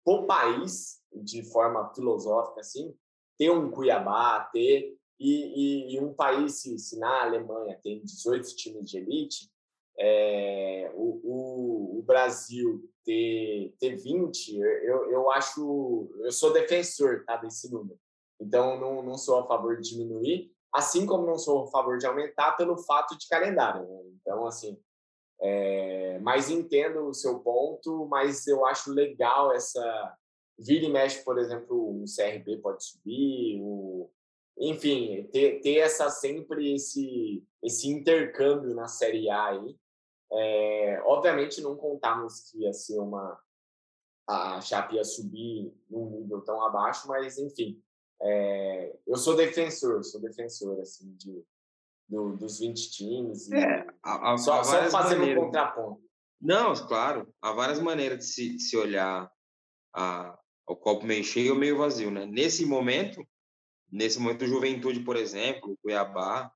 o 0.05 0.27
país, 0.27 1.01
de 1.13 1.43
forma 1.51 1.93
filosófica, 1.95 2.61
assim, 2.61 2.95
ter 3.39 3.51
um 3.51 3.71
Cuiabá, 3.71 4.49
ter. 4.53 4.97
E, 5.19 5.93
e, 5.93 5.95
e 5.95 6.01
um 6.01 6.13
país, 6.13 6.61
se, 6.61 6.99
na 6.99 7.23
Alemanha 7.23 7.79
tem 7.83 8.03
18 8.03 8.57
times 8.57 8.91
de 8.91 8.99
elite, 8.99 9.51
é, 9.99 10.91
o, 10.95 11.21
o, 11.23 11.99
o, 11.99 12.03
Brasil 12.03 12.83
ter, 13.05 13.75
ter 13.79 13.97
20, 13.97 14.57
eu, 14.57 15.11
eu 15.11 15.31
acho. 15.31 16.11
Eu 16.23 16.33
sou 16.33 16.53
defensor 16.53 17.25
tá, 17.25 17.37
desse 17.37 17.71
número. 17.73 17.99
Então, 18.41 18.79
não, 18.79 19.03
não 19.03 19.17
sou 19.17 19.39
a 19.39 19.47
favor 19.47 19.81
de 19.81 19.91
diminuir, 19.91 20.51
assim 20.73 21.07
como 21.07 21.27
não 21.27 21.39
sou 21.39 21.65
a 21.65 21.67
favor 21.69 21.99
de 21.99 22.07
aumentar 22.07 22.53
pelo 22.53 22.77
fato 22.79 23.17
de 23.17 23.29
calendário. 23.29 23.87
Né? 23.87 24.03
Então, 24.21 24.47
assim, 24.47 24.77
é, 25.41 26.19
mas 26.21 26.51
entendo 26.51 27.07
o 27.07 27.15
seu 27.15 27.39
ponto, 27.41 28.07
mas 28.07 28.47
eu 28.47 28.67
acho 28.67 28.93
legal 28.93 29.53
essa. 29.53 30.17
Vira 30.59 30.85
e 30.85 30.89
mexe, 30.89 31.25
por 31.25 31.39
exemplo, 31.39 32.03
o 32.03 32.05
CRB 32.05 32.59
pode 32.59 32.85
subir, 32.85 33.61
o, 33.61 34.09
enfim, 34.59 35.29
ter, 35.33 35.61
ter 35.61 35.79
essa 35.79 36.09
sempre 36.11 36.75
esse, 36.75 37.45
esse 37.63 37.89
intercâmbio 37.89 38.75
na 38.75 38.87
Série 38.87 39.29
A 39.29 39.47
aí. 39.49 39.77
É, 40.37 41.03
obviamente 41.05 41.61
não 41.61 41.77
contamos 41.77 42.51
que 42.51 42.63
ia 42.63 42.73
ser 42.73 42.99
uma 42.99 43.41
a 44.27 44.61
Chape 44.61 44.97
ia 44.97 45.05
subir 45.05 45.73
num 45.89 46.11
nível 46.11 46.41
tão 46.41 46.65
abaixo, 46.65 47.07
mas 47.07 47.39
enfim, 47.39 47.81
é, 48.23 48.97
eu 49.07 49.17
sou 49.17 49.37
defensor, 49.37 50.03
sou 50.03 50.21
defensor 50.21 50.81
assim 50.81 51.15
de 51.17 51.45
do, 52.09 52.37
dos 52.37 52.59
20 52.59 52.91
times. 52.91 53.51
É, 53.51 53.87
há, 54.03 54.33
há, 54.33 54.39
só, 54.39 54.61
há 54.61 54.65
só 54.65 54.91
fazendo 54.91 55.25
um 55.25 55.45
contraponto. 55.45 56.03
Não, 56.41 56.75
claro, 56.87 57.33
há 57.41 57.53
várias 57.53 57.81
maneiras 57.81 58.19
de 58.19 58.25
se, 58.27 58.57
de 58.57 58.63
se 58.63 58.77
olhar 58.77 59.31
a, 59.95 60.39
o 60.67 60.77
copo 60.77 61.07
meio 61.07 61.25
cheio 61.25 61.55
ou 61.55 61.59
meio 61.59 61.79
vazio, 61.79 62.11
né? 62.11 62.27
Nesse 62.27 62.67
momento, 62.67 63.27
nesse 63.91 64.19
momento, 64.19 64.47
Juventude, 64.47 65.01
por 65.01 65.17
exemplo, 65.17 65.79
Cuiabá, 65.83 66.53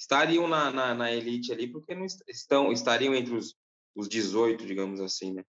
estariam 0.00 0.48
na, 0.48 0.70
na, 0.70 0.94
na, 0.94 1.12
elite 1.12 1.52
ali 1.52 1.70
porque 1.70 1.94
não 1.94 2.06
estão 2.26 2.72
estariam 2.72 3.14
entre 3.14 3.34
os, 3.34 3.54
os 3.94 4.08
18, 4.08 4.64
digamos 4.64 4.98
assim, 4.98 5.34
né? 5.34 5.44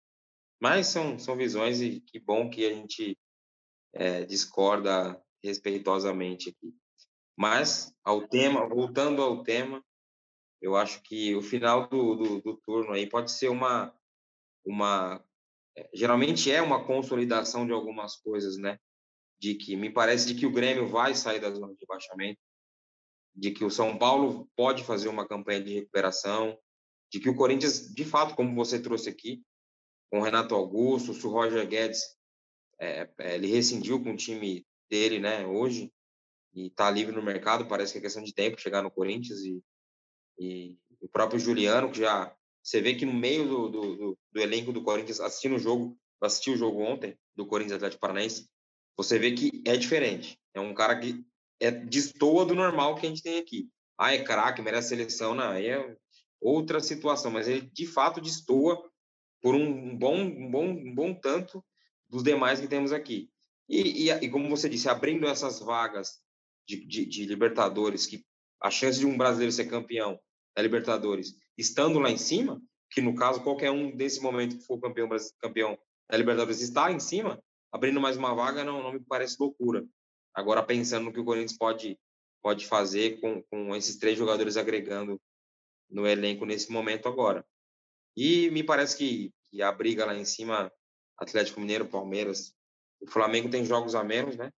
Mas 0.58 0.86
são, 0.86 1.18
são 1.18 1.36
visões 1.36 1.82
e 1.82 2.00
que 2.00 2.18
bom 2.18 2.48
que 2.48 2.64
a 2.64 2.72
gente 2.72 3.16
é, 3.92 4.24
discorda 4.24 5.22
respeitosamente 5.44 6.48
aqui. 6.48 6.74
Mas, 7.36 7.94
ao 8.02 8.26
tema, 8.26 8.66
voltando 8.66 9.22
ao 9.22 9.42
tema, 9.42 9.84
eu 10.60 10.74
acho 10.74 11.02
que 11.02 11.36
o 11.36 11.42
final 11.42 11.86
do, 11.86 12.16
do, 12.16 12.40
do 12.40 12.56
turno 12.56 12.92
aí 12.92 13.06
pode 13.06 13.30
ser 13.30 13.48
uma, 13.48 13.94
uma. 14.64 15.22
É, 15.76 15.88
geralmente 15.94 16.50
é 16.50 16.60
uma 16.60 16.84
consolidação 16.84 17.66
de 17.66 17.72
algumas 17.72 18.16
coisas, 18.16 18.56
né? 18.56 18.78
De 19.38 19.54
que 19.54 19.76
me 19.76 19.92
parece 19.92 20.26
de 20.26 20.34
que 20.34 20.46
o 20.46 20.52
Grêmio 20.52 20.88
vai 20.88 21.14
sair 21.14 21.38
da 21.38 21.50
zona 21.52 21.74
de 21.74 21.86
baixamento, 21.86 22.40
de 23.34 23.50
que 23.50 23.64
o 23.64 23.70
São 23.70 23.96
Paulo 23.96 24.48
pode 24.56 24.84
fazer 24.84 25.08
uma 25.08 25.26
campanha 25.26 25.62
de 25.62 25.74
recuperação, 25.74 26.58
de 27.10 27.20
que 27.20 27.28
o 27.28 27.36
Corinthians, 27.36 27.92
de 27.94 28.04
fato, 28.04 28.34
como 28.34 28.54
você 28.54 28.80
trouxe 28.80 29.08
aqui, 29.08 29.42
com 30.10 30.20
o 30.20 30.22
Renato 30.22 30.54
Augusto, 30.54 31.12
o 31.12 31.30
Roger 31.30 31.66
Guedes, 31.66 32.16
é, 32.80 33.08
é, 33.18 33.34
ele 33.34 33.48
rescindiu 33.48 34.02
com 34.02 34.12
o 34.12 34.16
time 34.16 34.66
dele, 34.90 35.18
né? 35.18 35.46
Hoje 35.46 35.92
e 36.54 36.70
tá 36.70 36.90
livre 36.90 37.14
no 37.14 37.22
mercado, 37.22 37.68
parece 37.68 37.92
que 37.92 37.98
é 37.98 38.02
questão 38.02 38.22
de 38.22 38.34
tempo 38.34 38.60
chegar 38.60 38.82
no 38.82 38.90
Corinthians 38.90 39.40
e, 39.40 39.62
e 40.38 40.76
o 41.00 41.08
próprio 41.08 41.38
Juliano, 41.38 41.90
que 41.90 42.00
já 42.00 42.34
você 42.62 42.80
vê 42.80 42.94
que 42.94 43.06
no 43.06 43.14
meio 43.14 43.48
do, 43.48 43.68
do, 43.68 44.18
do, 44.32 44.40
elenco 44.40 44.72
do 44.72 44.82
Corinthians, 44.82 45.20
assistindo 45.20 45.56
o 45.56 45.58
jogo, 45.58 45.96
assisti 46.20 46.50
o 46.50 46.56
jogo 46.56 46.82
ontem 46.82 47.16
do 47.34 47.46
Corinthians 47.46 47.76
Atlético 47.76 48.00
Paranaense, 48.00 48.48
você 48.96 49.18
vê 49.18 49.32
que 49.32 49.62
é 49.64 49.76
diferente. 49.76 50.38
É 50.52 50.60
um 50.60 50.74
cara 50.74 50.98
que 50.98 51.24
é 51.60 51.70
destoa 51.70 52.44
do 52.44 52.54
normal 52.54 52.94
que 52.94 53.06
a 53.06 53.08
gente 53.08 53.22
tem 53.22 53.38
aqui. 53.38 53.68
Ah, 53.98 54.14
é 54.14 54.22
craque, 54.22 54.62
merece 54.62 54.90
seleção, 54.90 55.34
não, 55.34 55.50
aí 55.50 55.66
é 55.66 55.96
outra 56.40 56.80
situação, 56.80 57.30
mas 57.30 57.48
ele 57.48 57.62
de 57.72 57.86
fato 57.86 58.20
destoa 58.20 58.80
por 59.42 59.54
um 59.54 59.96
bom, 59.96 60.16
um 60.16 60.50
bom, 60.50 60.66
um 60.66 60.94
bom 60.94 61.14
tanto 61.14 61.64
dos 62.08 62.22
demais 62.22 62.60
que 62.60 62.68
temos 62.68 62.92
aqui. 62.92 63.30
E, 63.68 64.08
e, 64.08 64.10
e 64.10 64.30
como 64.30 64.48
você 64.48 64.68
disse, 64.68 64.88
abrindo 64.88 65.26
essas 65.26 65.60
vagas 65.60 66.20
de, 66.66 66.84
de, 66.86 67.04
de, 67.04 67.26
Libertadores, 67.26 68.06
que 68.06 68.24
a 68.60 68.70
chance 68.70 68.98
de 68.98 69.06
um 69.06 69.16
brasileiro 69.16 69.52
ser 69.52 69.66
campeão 69.66 70.18
da 70.56 70.62
Libertadores, 70.62 71.34
estando 71.56 71.98
lá 71.98 72.10
em 72.10 72.16
cima, 72.16 72.60
que 72.90 73.00
no 73.00 73.14
caso 73.14 73.42
qualquer 73.42 73.70
um 73.70 73.94
desse 73.94 74.20
momento 74.20 74.56
que 74.56 74.64
for 74.64 74.80
campeão, 74.80 75.08
campeão 75.40 75.78
da 76.08 76.16
Libertadores 76.16 76.60
está 76.60 76.90
em 76.90 76.98
cima, 76.98 77.42
abrindo 77.70 78.00
mais 78.00 78.16
uma 78.16 78.34
vaga 78.34 78.64
não, 78.64 78.82
não 78.82 78.92
me 78.92 79.00
parece 79.00 79.36
loucura. 79.38 79.84
Agora 80.38 80.62
pensando 80.62 81.06
no 81.06 81.12
que 81.12 81.18
o 81.18 81.24
Corinthians 81.24 81.58
pode 81.58 81.98
pode 82.40 82.64
fazer 82.64 83.20
com, 83.20 83.42
com 83.42 83.74
esses 83.74 83.96
três 83.96 84.16
jogadores 84.16 84.56
agregando 84.56 85.20
no 85.90 86.06
elenco 86.06 86.46
nesse 86.46 86.70
momento 86.70 87.08
agora. 87.08 87.44
E 88.16 88.48
me 88.50 88.62
parece 88.62 88.96
que, 88.96 89.34
que 89.50 89.60
a 89.60 89.72
briga 89.72 90.06
lá 90.06 90.14
em 90.14 90.24
cima, 90.24 90.72
Atlético 91.18 91.60
Mineiro, 91.60 91.88
Palmeiras, 91.88 92.54
o 93.00 93.10
Flamengo 93.10 93.50
tem 93.50 93.64
jogos 93.64 93.96
a 93.96 94.04
menos, 94.04 94.36
né? 94.36 94.52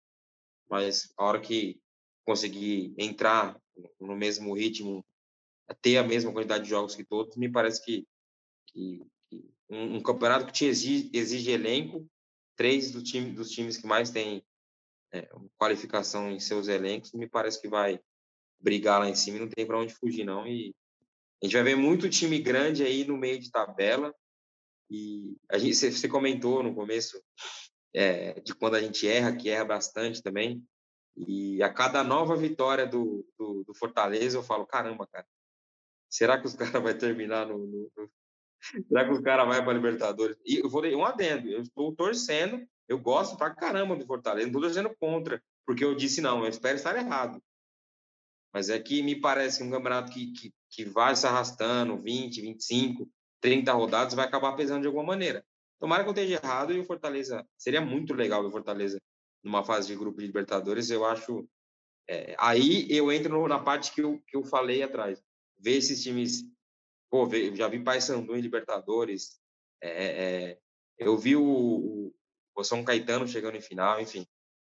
Mas 0.69 1.13
a 1.17 1.23
hora 1.23 1.39
que 1.39 1.79
conseguir 2.25 2.93
entrar 2.97 3.57
no 3.99 4.17
mesmo 4.17 4.53
ritmo, 4.53 5.05
ter 5.81 5.95
a 5.95 6.03
mesma 6.03 6.33
quantidade 6.33 6.65
de 6.65 6.69
jogos 6.69 6.95
que 6.95 7.05
todos, 7.05 7.37
me 7.37 7.49
parece 7.49 7.83
que, 7.83 8.05
que, 8.67 9.01
que 9.29 9.49
um, 9.69 9.95
um, 9.95 10.01
campeonato 10.01 10.47
que 10.47 10.51
te 10.51 10.65
exige, 10.65 11.09
exige 11.13 11.51
elenco, 11.51 12.05
três 12.57 12.91
do 12.91 13.01
time, 13.01 13.31
dos 13.31 13.49
times 13.49 13.77
que 13.77 13.87
mais 13.87 14.11
têm 14.11 14.43
é, 15.11 15.27
qualificação 15.57 16.31
em 16.31 16.39
seus 16.39 16.67
elencos, 16.67 17.13
me 17.13 17.27
parece 17.27 17.61
que 17.61 17.67
vai 17.67 17.99
brigar 18.59 18.99
lá 18.99 19.09
em 19.09 19.15
cima 19.15 19.37
e 19.37 19.39
não 19.41 19.49
tem 19.49 19.65
para 19.65 19.79
onde 19.79 19.93
fugir, 19.93 20.25
não. 20.25 20.45
E 20.45 20.75
a 21.41 21.45
gente 21.45 21.53
vai 21.53 21.63
ver 21.63 21.75
muito 21.75 22.09
time 22.09 22.39
grande 22.39 22.83
aí 22.83 23.05
no 23.05 23.17
meio 23.17 23.39
de 23.39 23.49
tabela. 23.49 24.13
E 24.89 25.37
a 25.49 25.57
gente, 25.57 25.75
você 25.75 26.07
comentou 26.07 26.61
no 26.63 26.75
começo 26.75 27.21
é, 27.93 28.39
de 28.41 28.53
quando 28.53 28.75
a 28.75 28.81
gente 28.81 29.07
erra, 29.07 29.35
que 29.35 29.49
erra 29.49 29.65
bastante 29.65 30.21
também. 30.21 30.63
E 31.15 31.61
a 31.61 31.71
cada 31.71 32.03
nova 32.03 32.35
vitória 32.35 32.85
do, 32.85 33.25
do, 33.37 33.63
do 33.63 33.73
Fortaleza, 33.73 34.37
eu 34.37 34.43
falo, 34.43 34.65
caramba, 34.65 35.07
cara, 35.07 35.25
será 36.09 36.39
que 36.39 36.47
os 36.47 36.55
caras 36.55 36.81
vão 36.81 36.97
terminar 36.97 37.47
no, 37.47 37.57
no. 37.57 37.91
Será 38.87 39.05
que 39.05 39.11
os 39.11 39.21
caras 39.21 39.47
vão 39.47 39.63
para 39.63 39.73
Libertadores? 39.73 40.37
E 40.45 40.59
eu 40.59 40.69
vou 40.69 40.83
um 40.85 41.05
adendo, 41.05 41.49
eu 41.49 41.61
estou 41.61 41.95
torcendo, 41.95 42.67
eu 42.89 42.99
gosto 42.99 43.37
pra 43.37 43.53
caramba 43.53 43.95
do 43.95 44.05
Fortaleza, 44.05 44.47
não 44.47 44.49
estou 44.49 44.61
torcendo 44.63 44.97
contra, 44.99 45.41
porque 45.65 45.85
eu 45.85 45.95
disse 45.95 46.19
não, 46.21 46.43
eu 46.43 46.49
espero 46.49 46.75
estar 46.75 46.97
errado. 46.97 47.41
Mas 48.51 48.69
é 48.69 48.79
que 48.79 49.03
me 49.03 49.15
parece 49.15 49.59
que 49.59 49.63
um 49.63 49.69
campeonato 49.69 50.11
que, 50.11 50.31
que, 50.33 50.51
que 50.71 50.85
vai 50.85 51.15
se 51.15 51.27
arrastando 51.27 51.95
20, 51.95 52.41
25, 52.41 53.07
30 53.39 53.71
rodadas 53.73 54.15
vai 54.15 54.25
acabar 54.25 54.55
pesando 54.55 54.81
de 54.81 54.87
alguma 54.87 55.03
maneira. 55.03 55.45
Tomara 55.79 56.03
que 56.03 56.09
eu 56.09 56.13
esteja 56.13 56.41
errado 56.43 56.73
e 56.73 56.79
o 56.79 56.83
Fortaleza. 56.83 57.47
Seria 57.55 57.79
muito 57.79 58.13
legal 58.15 58.43
o 58.43 58.51
Fortaleza 58.51 58.99
numa 59.43 59.63
fase 59.63 59.87
de 59.87 59.95
grupo 59.95 60.19
de 60.19 60.25
Libertadores, 60.25 60.89
eu 60.89 61.05
acho. 61.05 61.47
É, 62.07 62.35
aí 62.39 62.87
eu 62.89 63.11
entro 63.11 63.47
na 63.47 63.59
parte 63.59 63.93
que 63.93 64.01
eu, 64.01 64.19
que 64.27 64.35
eu 64.35 64.43
falei 64.43 64.81
atrás. 64.81 65.23
Ver 65.59 65.77
esses 65.77 66.01
times. 66.01 66.43
Pô, 67.09 67.29
já 67.53 67.67
vi 67.67 67.83
Paysandu 67.83 68.35
em 68.35 68.41
Libertadores. 68.41 69.39
É, 69.81 69.89
é, 69.89 70.59
eu 70.97 71.17
vi 71.17 71.35
o, 71.35 72.13
o 72.59 72.63
São 72.63 72.83
Caetano 72.83 73.27
chegando 73.27 73.55
em 73.55 73.61
final, 73.61 73.99
enfim. 73.99 74.25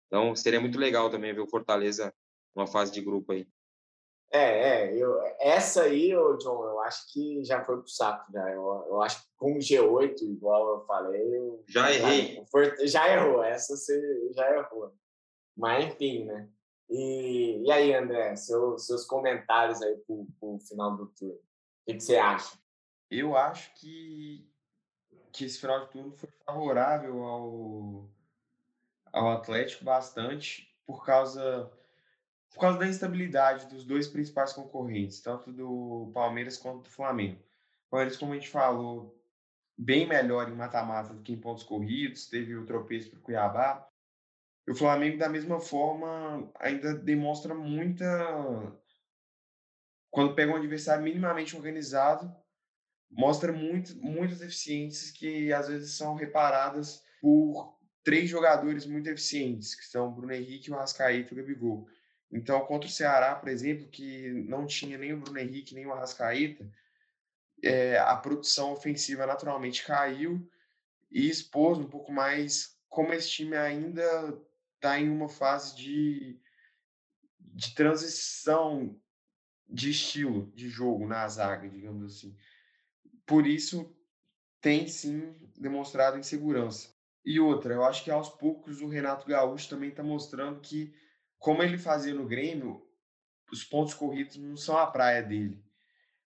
Então 0.08 0.36
seria 0.36 0.60
muito 0.60 0.78
legal 0.78 1.10
também 1.10 1.34
ver 1.34 1.42
o 1.42 1.50
Fortaleza 1.50 2.14
numa 2.56 2.68
fase 2.68 2.92
de 2.92 3.02
grupo 3.02 3.32
aí. 3.32 3.48
É, 4.32 4.92
é, 4.92 4.96
eu, 4.96 5.20
essa 5.40 5.84
aí, 5.84 6.16
ô, 6.16 6.38
John, 6.38 6.64
eu 6.64 6.80
acho 6.82 7.12
que 7.12 7.44
já 7.44 7.64
foi 7.66 7.78
pro 7.78 7.90
saco, 7.90 8.32
já. 8.32 8.48
Eu, 8.52 8.86
eu 8.88 9.02
acho 9.02 9.24
que 9.24 9.28
com 9.36 9.54
o 9.54 9.58
G8, 9.58 10.22
igual 10.22 10.76
eu 10.76 10.86
falei. 10.86 11.36
Eu, 11.36 11.64
já 11.68 11.92
errei. 11.92 12.44
Já, 12.54 12.86
já 12.86 13.14
errou, 13.14 13.44
essa 13.44 13.76
você 13.76 14.32
já 14.34 14.56
errou. 14.56 14.94
Mas, 15.58 15.86
enfim, 15.86 16.26
né? 16.26 16.48
E, 16.90 17.64
e 17.66 17.72
aí, 17.72 17.94
André, 17.94 18.36
seu, 18.36 18.78
seus 18.78 19.06
comentários 19.06 19.82
aí 19.82 19.96
pro, 20.06 20.28
pro 20.40 20.60
final 20.60 20.96
do 20.96 21.08
turno. 21.08 21.36
O 21.36 21.40
que, 21.88 21.94
que 21.96 22.02
você 22.02 22.18
acha? 22.18 22.58
Eu 23.10 23.36
acho 23.36 23.74
que, 23.76 24.48
que 25.32 25.46
esse 25.46 25.60
final 25.60 25.86
de 25.86 25.92
turno 25.92 26.12
foi 26.12 26.30
favorável 26.46 27.24
ao, 27.24 28.10
ao 29.12 29.32
Atlético 29.32 29.84
bastante 29.84 30.74
por 30.86 31.06
causa 31.06 31.72
por 32.50 32.60
causa 32.60 32.80
da 32.80 32.88
instabilidade 32.88 33.68
dos 33.68 33.86
dois 33.86 34.08
principais 34.08 34.54
concorrentes, 34.54 35.22
tanto 35.22 35.52
do 35.52 36.12
Palmeiras 36.14 36.58
quanto 36.58 36.84
do 36.84 36.90
Flamengo. 36.90 37.40
O 37.88 37.90
Palmeiras, 37.92 38.18
como 38.18 38.34
a 38.34 38.36
gente 38.36 38.50
falou, 38.50 39.18
bem 39.78 40.08
melhor 40.08 40.50
em 40.50 40.56
mata-mata 40.56 41.14
do 41.14 41.22
que 41.22 41.32
em 41.32 41.40
pontos 41.40 41.64
corridos, 41.64 42.28
teve 42.28 42.56
o 42.56 42.66
tropeço 42.66 43.10
para 43.12 43.20
o 43.20 43.22
Cuiabá. 43.22 43.88
E 44.68 44.72
o 44.72 44.76
Flamengo, 44.76 45.18
da 45.18 45.30
mesma 45.30 45.60
forma, 45.60 46.52
ainda 46.60 46.94
demonstra 46.94 47.56
muita. 47.56 48.06
Quando 50.12 50.36
pega 50.36 50.52
um 50.52 50.56
adversário 50.56 51.04
minimamente 51.04 51.56
organizado, 51.56 52.36
mostra 53.10 53.52
muito, 53.52 53.96
muitas 53.98 54.40
deficiências 54.40 55.12
que 55.12 55.52
às 55.52 55.68
vezes 55.68 55.96
são 55.96 56.16
reparadas 56.16 57.04
por 57.22 57.78
três 58.04 58.30
jogadores 58.30 58.86
muito 58.86 59.08
eficientes, 59.08 59.76
que 59.76 59.86
são 59.86 60.12
Bruno 60.12 60.34
Henrique, 60.34 60.72
o 60.72 60.76
Arrascaeta 60.76 61.34
e 61.34 61.34
o 61.34 61.42
Gabigol. 61.42 61.88
Então, 62.32 62.60
contra 62.62 62.88
o 62.88 62.92
Ceará, 62.92 63.36
por 63.36 63.50
exemplo, 63.50 63.88
que 63.88 64.30
não 64.48 64.66
tinha 64.66 64.98
nem 64.98 65.14
o 65.14 65.20
Bruno 65.20 65.40
Henrique, 65.40 65.74
nem 65.74 65.86
o 65.86 65.94
Arrascaeta, 65.94 66.70
é, 67.64 67.98
a 67.98 68.16
produção 68.16 68.72
ofensiva 68.72 69.26
naturalmente 69.26 69.84
caiu 69.84 70.48
e 71.12 71.30
expôs 71.30 71.78
um 71.78 71.88
pouco 71.88 72.12
mais 72.12 72.78
como 72.88 73.14
esse 73.14 73.30
time 73.30 73.56
ainda 73.56 74.40
está 74.76 75.00
em 75.00 75.10
uma 75.10 75.28
fase 75.28 75.76
de, 75.76 76.40
de 77.40 77.74
transição 77.76 79.00
de 79.68 79.92
estilo 79.92 80.52
de 80.56 80.70
jogo 80.70 81.06
na 81.08 81.28
zaga, 81.28 81.70
digamos 81.70 82.16
assim. 82.16 82.36
Por 83.30 83.46
isso, 83.46 83.96
tem 84.60 84.88
sim 84.88 85.36
demonstrado 85.56 86.18
insegurança. 86.18 86.92
E 87.24 87.40
outra, 87.40 87.76
eu 87.76 87.84
acho 87.84 88.04
que 88.04 88.10
aos 88.10 88.28
poucos 88.28 88.82
o 88.82 88.88
Renato 88.88 89.28
Gaúcho 89.28 89.70
também 89.70 89.90
está 89.90 90.02
mostrando 90.02 90.60
que 90.60 90.92
como 91.38 91.62
ele 91.62 91.78
fazia 91.78 92.12
no 92.12 92.26
Grêmio, 92.26 92.84
os 93.52 93.64
pontos 93.64 93.94
corridos 93.94 94.36
não 94.38 94.58
são 94.58 94.76
a 94.76 94.88
praia 94.88 95.22
dele. 95.22 95.64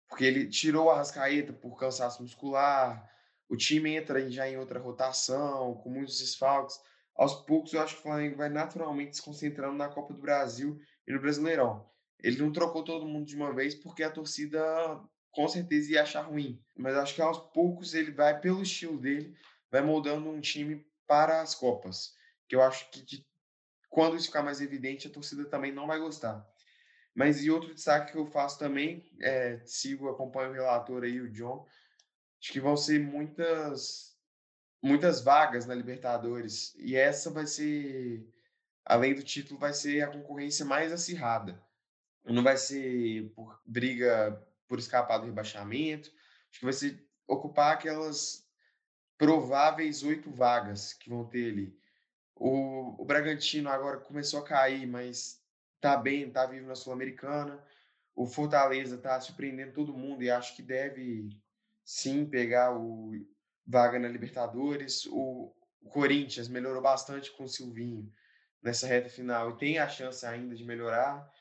Porque 0.07 0.23
ele 0.23 0.47
tirou 0.47 0.89
a 0.89 0.95
Rascaeta 0.95 1.51
por 1.51 1.77
cansaço 1.77 2.23
muscular, 2.23 3.11
o 3.49 3.57
time 3.57 3.97
entra 3.97 4.31
já 4.31 4.47
em 4.47 4.57
outra 4.57 4.79
rotação, 4.79 5.75
com 5.75 5.89
muitos 5.89 6.19
desfalques. 6.19 6.79
Aos 7.13 7.33
poucos, 7.33 7.73
eu 7.73 7.81
acho 7.81 7.95
que 7.95 7.99
o 7.99 8.03
Flamengo 8.03 8.37
vai 8.37 8.47
naturalmente 8.47 9.17
se 9.17 9.21
concentrando 9.21 9.75
na 9.75 9.89
Copa 9.89 10.13
do 10.13 10.21
Brasil 10.21 10.79
e 11.05 11.11
no 11.11 11.19
Brasileirão. 11.19 11.85
Ele 12.23 12.37
não 12.37 12.53
trocou 12.53 12.81
todo 12.81 13.05
mundo 13.05 13.25
de 13.25 13.35
uma 13.35 13.53
vez 13.53 13.75
porque 13.75 14.03
a 14.03 14.09
torcida 14.09 14.63
com 15.33 15.47
certeza 15.47 15.91
ia 15.91 16.03
achar 16.03 16.21
ruim. 16.21 16.63
Mas 16.77 16.95
acho 16.95 17.15
que 17.15 17.21
aos 17.21 17.39
poucos 17.51 17.93
ele 17.93 18.11
vai, 18.11 18.39
pelo 18.39 18.61
estilo 18.61 18.97
dele, 18.97 19.35
vai 19.69 19.81
moldando 19.81 20.29
um 20.29 20.39
time 20.39 20.85
para 21.07 21.41
as 21.41 21.53
Copas. 21.53 22.13
Que 22.47 22.55
eu 22.55 22.61
acho 22.61 22.89
que 22.91 23.01
de 23.01 23.25
quando 23.89 24.15
isso 24.15 24.27
ficar 24.27 24.43
mais 24.43 24.61
evidente, 24.61 25.07
a 25.07 25.11
torcida 25.11 25.45
também 25.45 25.71
não 25.71 25.85
vai 25.85 25.99
gostar. 25.99 26.47
Mas 27.13 27.43
e 27.43 27.51
outro 27.51 27.73
destaque 27.73 28.11
que 28.11 28.17
eu 28.17 28.25
faço 28.25 28.57
também, 28.57 29.07
é, 29.21 29.59
sigo, 29.65 30.09
acompanho 30.09 30.49
o 30.49 30.53
relator 30.53 31.03
aí, 31.03 31.21
o 31.21 31.29
John, 31.29 31.67
acho 32.41 32.51
que 32.51 32.59
vão 32.59 32.75
ser 32.75 32.99
muitas, 32.99 34.17
muitas 34.81 35.21
vagas 35.21 35.67
na 35.67 35.75
Libertadores. 35.75 36.73
E 36.75 36.95
essa 36.95 37.29
vai 37.29 37.45
ser, 37.45 38.27
além 38.83 39.13
do 39.13 39.21
título, 39.21 39.59
vai 39.59 39.73
ser 39.73 40.01
a 40.01 40.07
concorrência 40.07 40.65
mais 40.65 40.91
acirrada. 40.91 41.61
Não 42.25 42.41
vai 42.41 42.57
ser 42.57 43.31
por 43.35 43.61
briga 43.65 44.41
por 44.73 44.79
escapar 44.79 45.19
do 45.19 45.27
rebaixamento, 45.27 46.11
acho 46.49 46.57
que 46.57 46.65
vai 46.65 46.73
ser 46.73 47.07
ocupar 47.27 47.73
aquelas 47.73 48.43
prováveis 49.19 50.01
oito 50.01 50.31
vagas 50.31 50.93
que 50.93 51.11
vão 51.11 51.23
ter 51.25 51.51
ali. 51.51 51.79
O, 52.35 52.99
o 52.99 53.05
Bragantino 53.05 53.69
agora 53.69 53.99
começou 53.99 54.39
a 54.39 54.43
cair, 54.43 54.87
mas 54.87 55.39
tá 55.79 55.95
bem, 55.95 56.27
tá 56.31 56.47
vivo 56.47 56.65
na 56.65 56.73
Sul-Americana. 56.73 57.63
O 58.15 58.25
Fortaleza 58.25 58.97
tá 58.97 59.21
surpreendendo 59.21 59.73
todo 59.73 59.95
mundo 59.95 60.23
e 60.23 60.31
acho 60.31 60.55
que 60.55 60.63
deve 60.63 61.29
sim 61.85 62.25
pegar 62.25 62.75
o 62.75 63.11
vaga 63.67 63.99
na 63.99 64.07
Libertadores. 64.07 65.05
O, 65.05 65.53
o 65.83 65.89
Corinthians 65.91 66.47
melhorou 66.47 66.81
bastante 66.81 67.31
com 67.33 67.43
o 67.43 67.47
Silvinho 67.47 68.11
nessa 68.59 68.87
reta 68.87 69.07
final 69.07 69.51
e 69.51 69.57
tem 69.59 69.77
a 69.77 69.87
chance 69.87 70.25
ainda 70.25 70.55
de 70.55 70.65
melhorar 70.65 71.31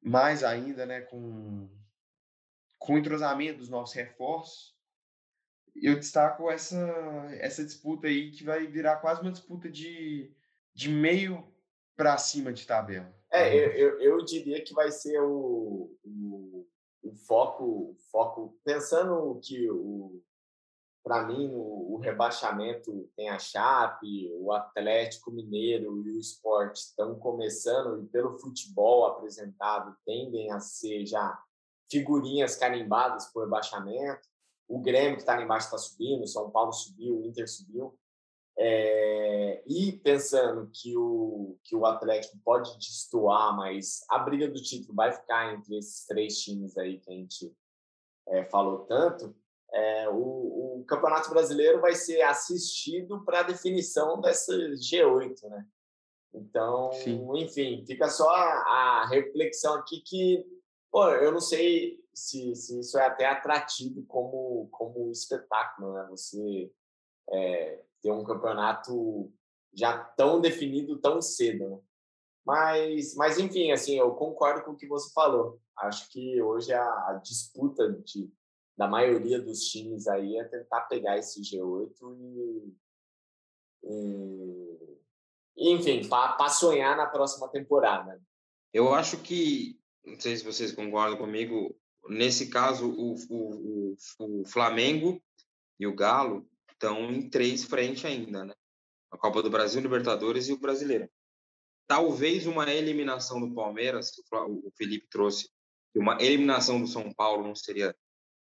mais 0.00 0.42
ainda, 0.42 0.86
né, 0.86 1.02
com 1.02 1.68
com 2.78 2.94
o 2.94 2.98
entrosamento 2.98 3.58
dos 3.58 3.68
novos 3.68 3.92
reforços 3.92 4.78
eu 5.82 5.96
destaco 5.96 6.50
essa, 6.50 6.78
essa 7.38 7.64
disputa 7.64 8.06
aí 8.06 8.30
que 8.30 8.44
vai 8.44 8.66
virar 8.66 8.96
quase 8.96 9.20
uma 9.20 9.32
disputa 9.32 9.70
de, 9.70 10.32
de 10.74 10.88
meio 10.88 11.46
para 11.96 12.16
cima 12.18 12.52
de 12.52 12.66
tabela. 12.66 13.12
É, 13.30 13.54
eu, 13.54 13.70
eu, 13.72 14.00
eu, 14.00 14.24
diria 14.24 14.62
que 14.62 14.72
vai 14.72 14.90
ser 14.90 15.20
o, 15.20 15.94
o, 16.04 16.66
o 17.02 17.14
foco, 17.26 17.96
foco, 18.10 18.58
pensando 18.64 19.38
que 19.42 19.70
o 19.70 20.22
para 21.04 21.26
mim 21.26 21.48
o, 21.48 21.94
o, 21.94 21.96
rebaixamento 21.96 23.10
tem 23.16 23.30
a 23.30 23.38
Chape, 23.38 24.30
o 24.40 24.52
Atlético 24.52 25.30
Mineiro 25.30 26.06
e 26.06 26.10
o 26.10 26.18
Sport 26.18 26.76
estão 26.76 27.18
começando 27.18 28.02
e 28.02 28.06
pelo 28.08 28.38
futebol 28.38 29.06
apresentado 29.06 29.96
tendem 30.04 30.52
a 30.52 30.60
ser 30.60 31.06
já 31.06 31.42
figurinhas 31.90 32.56
carimbadas 32.56 33.26
por 33.32 33.44
rebaixamento 33.44 34.28
o 34.68 34.78
Grêmio 34.78 35.14
que 35.14 35.22
está 35.22 35.34
lá 35.34 35.42
embaixo 35.42 35.66
está 35.66 35.78
subindo, 35.78 36.22
o 36.22 36.28
São 36.28 36.50
Paulo 36.50 36.72
subiu, 36.72 37.18
o 37.18 37.24
Inter 37.24 37.48
subiu. 37.48 37.98
É, 38.60 39.62
e 39.66 39.92
pensando 39.92 40.68
que 40.72 40.96
o, 40.96 41.56
que 41.64 41.74
o 41.74 41.86
Atlético 41.86 42.36
pode 42.44 42.76
destoar, 42.76 43.56
mas 43.56 44.04
a 44.10 44.18
briga 44.18 44.48
do 44.48 44.60
título 44.60 44.94
vai 44.94 45.12
ficar 45.12 45.54
entre 45.54 45.78
esses 45.78 46.04
três 46.04 46.38
times 46.38 46.76
aí 46.76 46.98
que 46.98 47.10
a 47.10 47.14
gente 47.14 47.56
é, 48.26 48.44
falou 48.44 48.80
tanto, 48.80 49.34
é, 49.72 50.08
o, 50.08 50.80
o, 50.80 50.84
Campeonato 50.86 51.30
Brasileiro 51.30 51.80
vai 51.80 51.94
ser 51.94 52.20
assistido 52.22 53.24
para 53.24 53.40
a 53.40 53.44
definição 53.44 54.20
dessa 54.20 54.52
G8, 54.52 55.48
né? 55.48 55.66
Então, 56.34 56.90
Sim. 56.92 57.26
enfim, 57.36 57.84
fica 57.86 58.08
só 58.08 58.28
a, 58.28 59.02
a 59.02 59.06
reflexão 59.06 59.74
aqui 59.74 60.00
que, 60.00 60.44
pô, 60.90 61.08
eu 61.10 61.32
não 61.32 61.40
sei 61.40 61.98
se, 62.14 62.54
se 62.54 62.78
isso 62.80 62.98
é 62.98 63.06
até 63.06 63.26
atrativo 63.26 64.04
como, 64.06 64.68
como 64.70 65.10
espetáculo, 65.10 65.94
né? 65.94 66.06
Você 66.10 66.72
é, 67.30 67.84
ter 68.02 68.10
um 68.10 68.24
campeonato 68.24 69.32
já 69.74 69.98
tão 69.98 70.40
definido 70.40 70.98
tão 70.98 71.20
cedo, 71.20 71.68
né? 71.68 71.78
Mas, 72.44 73.14
mas 73.14 73.38
enfim, 73.38 73.72
assim, 73.72 73.98
eu 73.98 74.14
concordo 74.14 74.64
com 74.64 74.70
o 74.70 74.76
que 74.76 74.86
você 74.86 75.12
falou. 75.12 75.60
Acho 75.76 76.10
que 76.10 76.40
hoje 76.40 76.72
a, 76.72 76.82
a 76.82 77.20
disputa 77.22 77.92
de, 77.92 78.32
da 78.76 78.88
maioria 78.88 79.38
dos 79.38 79.64
times 79.64 80.08
aí 80.08 80.36
é 80.38 80.44
tentar 80.44 80.82
pegar 80.82 81.18
esse 81.18 81.42
G8 81.42 81.92
e, 82.16 82.74
e 85.56 85.70
enfim, 85.72 86.08
para 86.08 86.48
sonhar 86.48 86.96
na 86.96 87.06
próxima 87.06 87.48
temporada. 87.48 88.18
Eu 88.72 88.94
acho 88.94 89.18
que, 89.18 89.78
não 90.08 90.20
sei 90.20 90.36
se 90.36 90.44
vocês 90.44 90.72
concordam 90.72 91.18
comigo, 91.18 91.74
Nesse 92.08 92.48
caso, 92.48 92.90
o, 92.90 93.14
o, 93.28 93.96
o, 94.18 94.46
Flamengo 94.46 95.22
e 95.78 95.86
o 95.86 95.94
Galo 95.94 96.48
estão 96.72 97.10
em 97.12 97.28
três 97.28 97.64
frente 97.64 98.06
ainda, 98.06 98.46
né? 98.46 98.54
A 99.10 99.18
Copa 99.18 99.42
do 99.42 99.50
Brasil, 99.50 99.80
Libertadores 99.80 100.48
e 100.48 100.52
o 100.52 100.58
Brasileiro. 100.58 101.08
Talvez 101.86 102.46
uma 102.46 102.72
eliminação 102.72 103.40
do 103.40 103.54
Palmeiras, 103.54 104.10
o 104.32 104.70
Felipe 104.76 105.06
trouxe, 105.10 105.50
uma 105.94 106.20
eliminação 106.20 106.80
do 106.80 106.86
São 106.86 107.12
Paulo 107.12 107.46
não 107.46 107.54
seria 107.54 107.94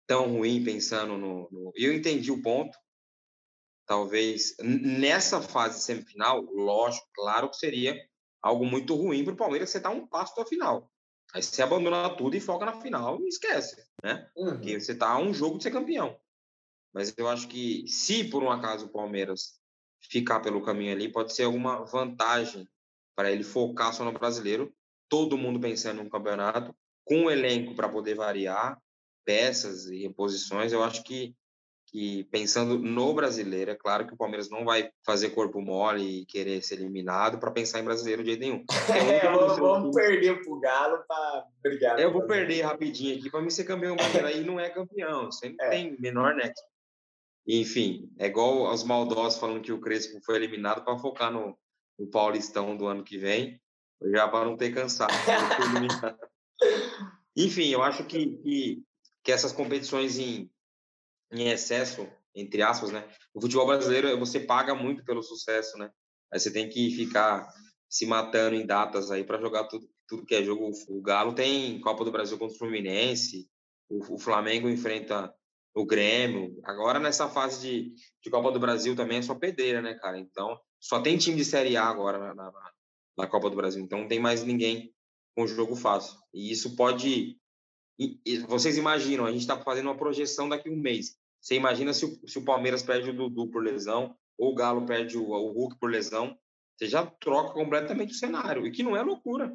tão 0.08 0.34
ruim 0.34 0.64
pensando 0.64 1.18
no, 1.18 1.50
no... 1.52 1.72
Eu 1.76 1.94
entendi 1.94 2.32
o 2.32 2.42
ponto. 2.42 2.78
Talvez 3.86 4.56
nessa 4.60 5.42
fase 5.42 5.82
semifinal, 5.82 6.42
lógico, 6.42 7.08
claro 7.14 7.50
que 7.50 7.58
seria 7.58 8.00
algo 8.42 8.64
muito 8.66 8.96
ruim 8.96 9.24
para 9.24 9.34
o 9.34 9.38
Palmeiras 9.38 9.72
você 9.72 9.80
dar 9.80 9.90
um 9.90 10.06
passo 10.06 10.36
da 10.36 10.46
final. 10.46 10.92
Aí 11.34 11.44
você 11.44 11.62
abandona 11.62 12.10
tudo 12.16 12.36
e 12.36 12.40
foca 12.40 12.66
na 12.66 12.82
final 12.82 13.22
e 13.22 13.28
esquece, 13.28 13.84
né? 14.04 14.30
Uhum. 14.36 14.52
Porque 14.52 14.80
você 14.80 14.96
tá 14.96 15.10
a 15.10 15.20
um 15.20 15.34
jogo 15.34 15.58
de 15.58 15.64
ser 15.64 15.72
campeão. 15.72 16.20
Mas 16.94 17.14
eu 17.18 17.28
acho 17.28 17.48
que 17.48 17.88
se 17.88 18.24
por 18.24 18.44
um 18.44 18.50
acaso 18.50 18.88
o 18.88 18.90
Palmeiras 18.90 19.60
ficar 20.02 20.40
pelo 20.40 20.64
caminho 20.64 20.94
ali, 20.94 21.12
pode 21.12 21.34
ser 21.34 21.44
alguma 21.44 21.86
vantagem 21.86 22.68
para 23.16 23.32
ele 23.32 23.44
focar 23.44 23.94
só 23.94 24.04
no 24.04 24.12
brasileiro, 24.12 24.74
todo 25.08 25.38
mundo 25.38 25.60
pensando 25.60 26.04
no 26.04 26.10
campeonato, 26.10 26.74
com 27.04 27.26
o 27.26 27.32
elenco 27.32 27.76
para 27.76 27.90
poder 27.90 28.16
variar 28.16 28.82
peças 29.26 29.86
e 29.88 30.02
reposições, 30.02 30.72
eu 30.72 30.84
acho 30.84 31.04
que 31.04 31.36
que 31.92 32.24
pensando 32.26 32.78
no 32.78 33.14
brasileiro, 33.14 33.72
é 33.72 33.76
claro 33.76 34.06
que 34.06 34.14
o 34.14 34.18
Palmeiras 34.18 34.50
não 34.50 34.64
vai 34.64 34.92
fazer 35.04 35.32
corpo 35.32 35.60
mole 35.60 36.22
e 36.22 36.26
querer 36.26 36.62
ser 36.62 36.76
eliminado 36.76 37.40
para 37.40 37.52
pensar 37.52 37.80
em 37.80 37.84
brasileiro 37.84 38.24
de 38.24 38.30
jeito 38.30 38.42
nenhum. 38.42 38.64
É, 39.10 39.32
vamos, 39.32 39.58
vamos 39.58 39.96
perder 39.96 40.44
pro 40.44 40.60
Galo 40.60 41.04
para 41.08 41.46
brigar. 41.64 42.00
Eu 42.00 42.12
vou 42.12 42.28
perder 42.28 42.62
rapidinho 42.62 43.18
aqui 43.18 43.30
para 43.30 43.42
me 43.42 43.50
ser 43.50 43.64
campeão 43.64 43.96
brasileiro 43.96 44.28
aí 44.28 44.44
não 44.44 44.60
é 44.60 44.70
campeão, 44.70 45.26
você 45.26 45.50
não 45.50 45.66
é. 45.66 45.70
tem 45.70 45.98
menor 46.00 46.36
nexo. 46.36 46.64
Enfim, 47.48 48.12
é 48.20 48.28
igual 48.28 48.68
aos 48.68 48.84
maldosos 48.84 49.40
falando 49.40 49.62
que 49.62 49.72
o 49.72 49.80
Crespo 49.80 50.20
foi 50.24 50.36
eliminado 50.36 50.84
para 50.84 51.00
focar 51.00 51.32
no, 51.32 51.58
no 51.98 52.08
Paulistão 52.08 52.78
do 52.78 52.86
ano 52.86 53.04
que 53.04 53.18
vem, 53.18 53.60
já 54.12 54.28
para 54.28 54.46
não 54.46 54.56
ter 54.56 54.74
cansado. 54.74 55.12
Enfim, 57.36 57.70
eu 57.70 57.82
acho 57.82 58.04
que, 58.04 58.38
que, 58.38 58.84
que 59.24 59.32
essas 59.32 59.52
competições 59.52 60.20
em 60.20 60.50
em 61.32 61.50
excesso, 61.50 62.08
entre 62.36 62.62
aspas, 62.62 62.92
né? 62.92 63.08
O 63.34 63.42
futebol 63.42 63.68
brasileiro, 63.68 64.18
você 64.18 64.40
paga 64.40 64.74
muito 64.74 65.04
pelo 65.04 65.22
sucesso, 65.22 65.78
né? 65.78 65.92
Aí 66.32 66.40
você 66.40 66.52
tem 66.52 66.70
que 66.70 66.92
ficar 66.92 67.48
se 67.90 68.06
matando 68.06 68.56
em 68.56 68.66
datas 68.66 69.10
aí 69.12 69.24
para 69.24 69.40
jogar 69.40 69.66
tudo, 69.66 69.90
tudo 70.08 70.26
que 70.26 70.36
é 70.36 70.44
jogo. 70.44 70.72
O 70.88 71.02
Galo 71.02 71.34
tem 71.34 71.80
Copa 71.82 72.06
do 72.06 72.12
Brasil 72.12 72.38
contra 72.38 72.56
o 72.56 72.60
Fluminense, 72.60 73.50
o, 73.90 74.16
o 74.16 74.20
Flamengo 74.20 74.70
enfrenta 74.70 75.34
o 75.74 75.86
Grêmio. 75.86 76.60
Agora, 76.64 77.00
nessa 77.00 77.30
fase 77.30 77.62
de, 77.62 77.94
de 78.24 78.30
Copa 78.30 78.52
do 78.52 78.60
Brasil 78.60 78.96
também 78.96 79.20
é 79.20 79.22
só 79.22 79.36
pedreira, 79.36 79.82
né, 79.82 79.96
cara? 79.96 80.20
Então, 80.20 80.60
só 80.80 81.02
tem 81.02 81.18
time 81.18 81.38
de 81.38 81.46
Série 81.46 81.78
A 81.78 81.86
agora 81.86 82.18
na, 82.20 82.34
na, 82.34 82.52
na 83.18 83.28
Copa 83.28 83.50
do 83.50 83.56
Brasil. 83.56 83.84
Então, 83.84 84.02
não 84.02 84.08
tem 84.08 84.20
mais 84.20 84.44
ninguém 84.44 84.94
com 85.36 85.48
jogo 85.48 85.76
fácil. 85.76 86.18
E 86.34 86.52
isso 86.52 86.76
pode 86.76 87.40
e, 88.00 88.18
e 88.26 88.38
vocês 88.40 88.78
imaginam, 88.78 89.26
a 89.26 89.32
gente 89.32 89.42
está 89.42 89.62
fazendo 89.62 89.88
uma 89.88 89.98
projeção 89.98 90.48
daqui 90.48 90.70
a 90.70 90.72
um 90.72 90.78
mês. 90.78 91.18
Você 91.42 91.56
imagina 91.56 91.94
se 91.94 92.06
o, 92.06 92.28
se 92.28 92.38
o 92.38 92.46
Palmeiras 92.46 92.84
perde 92.84 93.10
o 93.10 93.14
Dudu 93.14 93.50
por 93.50 93.64
lesão, 93.64 94.16
ou 94.38 94.52
o 94.52 94.56
Galo 94.56 94.86
perde 94.86 95.18
o, 95.18 95.30
o 95.30 95.52
Hulk 95.52 95.78
por 95.80 95.90
lesão, 95.90 96.38
você 96.78 96.88
já 96.88 97.06
troca 97.06 97.54
completamente 97.54 98.12
o 98.12 98.18
cenário. 98.18 98.66
E 98.66 98.72
que 98.72 98.84
não 98.84 98.96
é 98.96 99.02
loucura. 99.02 99.54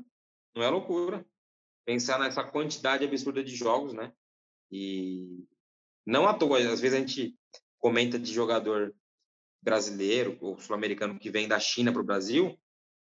Não 0.54 0.62
é 0.62 0.68
loucura. 0.68 1.24
Pensar 1.86 2.18
nessa 2.18 2.44
quantidade 2.44 3.04
absurda 3.04 3.42
de 3.42 3.54
jogos, 3.54 3.92
né? 3.92 4.12
E 4.70 5.44
não 6.06 6.28
à 6.28 6.34
toa, 6.34 6.58
às 6.58 6.80
vezes 6.80 6.94
a 6.94 7.00
gente 7.00 7.34
comenta 7.78 8.18
de 8.18 8.32
jogador 8.32 8.94
brasileiro 9.62 10.36
ou 10.40 10.58
sul-americano 10.58 11.18
que 11.18 11.30
vem 11.30 11.48
da 11.48 11.58
China 11.58 11.92
para 11.92 12.02
o 12.02 12.04
Brasil. 12.04 12.58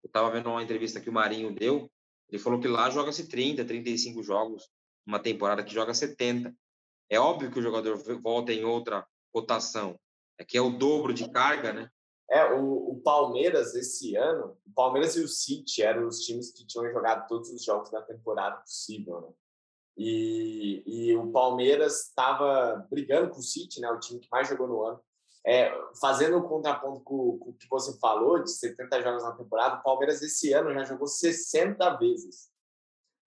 Eu 0.04 0.08
estava 0.08 0.32
vendo 0.32 0.50
uma 0.50 0.64
entrevista 0.64 1.00
que 1.00 1.10
o 1.10 1.14
Marinho 1.14 1.54
deu. 1.54 1.92
Ele 2.30 2.42
falou 2.42 2.60
que 2.60 2.68
lá 2.68 2.90
joga-se 2.90 3.28
30, 3.28 3.66
35 3.66 4.24
jogos 4.24 4.68
uma 5.06 5.20
temporada 5.20 5.64
que 5.64 5.74
joga 5.74 5.94
70. 5.94 6.54
É 7.10 7.20
óbvio 7.20 7.52
que 7.52 7.60
o 7.60 7.62
jogador 7.62 7.98
volta 8.22 8.52
em 8.52 8.66
outra 8.66 9.06
rotação, 9.34 10.00
é 10.38 10.44
que 10.44 10.58
é 10.58 10.62
o 10.62 10.78
dobro 10.78 11.14
de 11.14 11.30
carga, 11.30 11.74
né? 11.74 11.90
É, 12.30 12.44
o, 12.54 12.92
o, 12.92 13.02
Palmeiras 13.02 13.74
esse 13.74 14.16
ano, 14.18 14.58
o 14.66 14.74
Palmeiras 14.74 15.16
e 15.16 15.22
o 15.22 15.28
City 15.30 15.82
eram 15.82 16.08
os 16.08 16.20
times 16.20 16.52
que 16.52 16.68
tinham 16.68 16.92
jogado 16.92 17.26
todos 17.26 17.50
os 17.50 17.64
jogos 17.64 17.90
da 17.90 18.02
temporada 18.02 18.58
possível, 18.58 19.22
né? 19.22 19.30
E, 19.98 20.84
e 20.86 21.16
o 21.16 21.32
Palmeiras 21.32 22.08
estava 22.08 22.86
brigando 22.90 23.30
com 23.30 23.40
o 23.40 23.44
City, 23.44 23.80
né? 23.80 23.90
O 23.90 24.00
time 24.00 24.20
que 24.20 24.28
mais 24.30 24.48
jogou 24.48 24.68
no 24.68 24.84
ano. 24.84 25.02
É, 25.46 25.72
fazendo 26.02 26.38
o 26.38 26.48
contraponto 26.48 27.00
com, 27.02 27.38
com 27.40 27.50
o 27.52 27.54
que 27.54 27.68
você 27.70 27.98
falou, 28.00 28.44
de 28.44 28.52
70 28.52 29.02
jogos 29.02 29.24
na 29.24 29.32
temporada, 29.32 29.78
o 29.78 29.84
Palmeiras 29.84 30.22
esse 30.22 30.52
ano 30.52 30.74
já 30.74 30.84
jogou 30.84 31.08
60 31.08 31.98
vezes. 31.98 32.50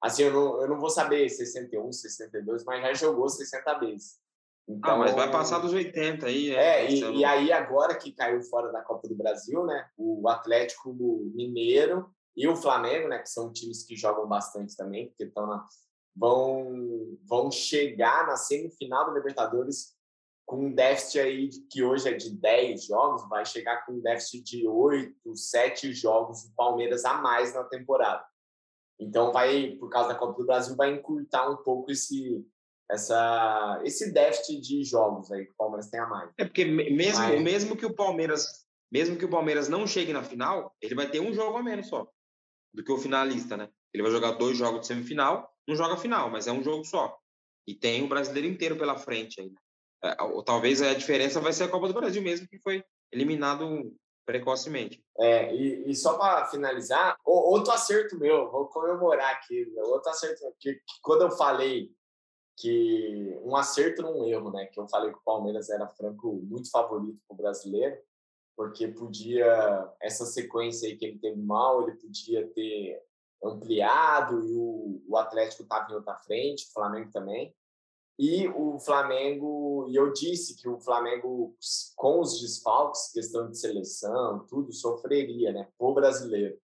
Assim, 0.03 0.23
eu 0.25 0.33
não, 0.33 0.63
eu 0.63 0.69
não 0.69 0.79
vou 0.79 0.89
saber 0.89 1.29
61, 1.29 1.93
62, 1.93 2.65
mas 2.65 2.83
já 2.83 2.95
jogou 2.95 3.29
60 3.29 3.79
vezes. 3.79 4.19
Então, 4.67 4.95
ah, 4.95 4.99
mas 4.99 5.15
vai 5.15 5.27
então, 5.27 5.39
passar 5.39 5.59
dos 5.59 5.73
80 5.73 6.27
aí. 6.27 6.55
É, 6.55 6.85
é 6.85 6.91
e, 6.91 7.19
e, 7.19 7.25
aí 7.25 7.53
agora 7.53 7.97
que 7.97 8.13
caiu 8.13 8.41
fora 8.43 8.71
da 8.71 8.81
Copa 8.83 9.09
do 9.09 9.15
Brasil, 9.15 9.65
né? 9.67 9.89
O 9.97 10.29
Atlético 10.29 10.93
Mineiro 11.35 12.09
e 12.37 12.47
o 12.47 12.57
Flamengo, 12.57 13.09
né? 13.09 13.19
Que 13.19 13.29
são 13.29 13.53
times 13.53 13.85
que 13.85 13.97
jogam 13.97 14.29
bastante 14.29 14.77
também, 14.77 15.09
porque 15.09 15.25
estão 15.25 15.47
na, 15.47 15.67
vão, 16.17 17.19
vão 17.27 17.51
chegar 17.51 18.27
na 18.27 18.37
semifinal 18.37 19.07
do 19.07 19.15
Libertadores 19.15 19.99
com 20.47 20.67
um 20.67 20.75
déficit 20.75 21.21
aí 21.21 21.49
que 21.71 21.83
hoje 21.83 22.09
é 22.09 22.13
de 22.13 22.31
10 22.31 22.85
jogos, 22.85 23.29
vai 23.29 23.45
chegar 23.45 23.87
com 23.87 23.93
um 23.93 24.01
déficit 24.01 24.43
de 24.43 24.67
8, 24.67 25.37
7 25.37 25.93
jogos 25.93 26.43
do 26.43 26.55
Palmeiras 26.55 27.05
a 27.05 27.15
mais 27.15 27.55
na 27.55 27.65
temporada. 27.65 28.25
Então, 29.01 29.33
vai, 29.33 29.77
por 29.81 29.89
causa 29.89 30.11
da 30.11 30.15
Copa 30.15 30.39
do 30.39 30.47
Brasil, 30.47 30.77
vai 30.77 30.93
encurtar 30.93 31.49
um 31.51 31.57
pouco 31.57 31.91
esse, 31.91 32.47
essa, 32.91 33.81
esse 33.85 34.13
déficit 34.13 34.61
de 34.61 34.85
jogos 34.85 35.33
aí 35.33 35.47
que 35.47 35.53
o 35.53 35.57
Palmeiras 35.57 35.89
tem 35.89 36.01
a 36.01 36.07
mais. 36.07 36.31
É 36.37 36.45
porque 36.45 36.65
mesmo, 36.65 37.19
Mas... 37.19 37.43
mesmo 37.43 37.77
que 37.77 37.87
o 37.87 37.95
Palmeiras 37.95 38.69
mesmo 38.91 39.17
que 39.17 39.25
o 39.25 39.31
Palmeiras 39.31 39.69
não 39.69 39.87
chegue 39.87 40.13
na 40.13 40.23
final, 40.23 40.75
ele 40.83 40.95
vai 40.95 41.09
ter 41.09 41.21
um 41.21 41.33
jogo 41.33 41.57
a 41.57 41.63
menos 41.63 41.87
só 41.87 42.11
do 42.75 42.83
que 42.83 42.93
o 42.93 42.99
finalista, 42.99 43.57
né? 43.57 43.69
Ele 43.93 44.03
vai 44.03 44.13
jogar 44.13 44.33
dois 44.33 44.57
jogos 44.57 44.83
de 44.83 44.87
semifinal, 44.89 45.53
não 45.67 45.77
joga 45.77 45.97
final, 45.97 46.31
mas 46.31 46.47
é 46.47 46.53
um 46.53 46.63
jogo 46.63 46.85
só. 46.85 47.17
E 47.67 47.75
tem 47.75 48.03
o 48.03 48.09
brasileiro 48.09 48.49
inteiro 48.49 48.77
pela 48.77 48.99
frente 48.99 49.41
ainda. 49.41 49.61
É, 50.03 50.17
talvez 50.45 50.81
a 50.83 50.95
diferença 50.95 51.41
vai 51.41 51.53
ser 51.53 51.65
a 51.65 51.69
Copa 51.69 51.89
do 51.89 51.95
Brasil 51.95 52.23
mesmo, 52.23 52.49
que 52.49 52.59
foi 52.59 52.85
eliminado 53.13 53.95
precocemente. 54.25 55.05
É, 55.19 55.55
e, 55.55 55.91
e 55.91 55.95
só 55.95 56.17
para 56.17 56.47
finalizar, 56.47 57.19
outro 57.25 57.73
acerto 57.73 58.19
meu, 58.19 58.51
vou 58.51 58.67
comemorar 58.67 59.33
aqui, 59.35 59.73
outro 59.77 60.11
acerto, 60.11 60.41
que, 60.59 60.75
que 60.75 61.01
quando 61.03 61.23
eu 61.23 61.31
falei 61.31 61.91
que 62.61 63.41
um 63.43 63.57
acerto 63.57 64.03
num 64.03 64.25
erro, 64.27 64.53
né? 64.53 64.67
Que 64.67 64.79
eu 64.79 64.87
falei 64.87 65.11
que 65.11 65.19
o 65.19 65.25
Palmeiras 65.25 65.71
era 65.71 65.89
franco 65.89 66.41
muito 66.45 66.71
favorito 66.71 67.19
para 67.27 67.35
o 67.35 67.37
brasileiro, 67.37 67.97
porque 68.55 68.87
podia 68.87 69.91
essa 70.01 70.27
sequência 70.27 70.87
aí 70.87 70.97
que 70.97 71.07
ele 71.07 71.19
teve 71.19 71.41
mal, 71.41 71.83
ele 71.83 71.97
podia 71.97 72.47
ter 72.49 73.03
ampliado 73.43 74.47
e 74.47 74.55
o, 74.55 75.03
o 75.09 75.17
Atlético 75.17 75.63
estava 75.63 75.91
em 75.91 75.95
outra 75.95 76.15
frente, 76.17 76.67
o 76.69 76.73
Flamengo 76.73 77.11
também. 77.11 77.55
E 78.19 78.49
o 78.49 78.79
Flamengo, 78.79 79.87
e 79.89 79.97
eu 79.97 80.13
disse 80.13 80.55
que 80.61 80.69
o 80.69 80.79
Flamengo, 80.79 81.57
com 81.97 82.21
os 82.21 82.41
desfalques, 82.41 83.11
questão 83.13 83.51
de 83.51 83.59
seleção, 83.59 84.47
tudo, 84.47 84.73
sofreria, 84.73 85.53
né? 85.53 85.69
O 85.79 85.95
brasileiro. 85.95 86.59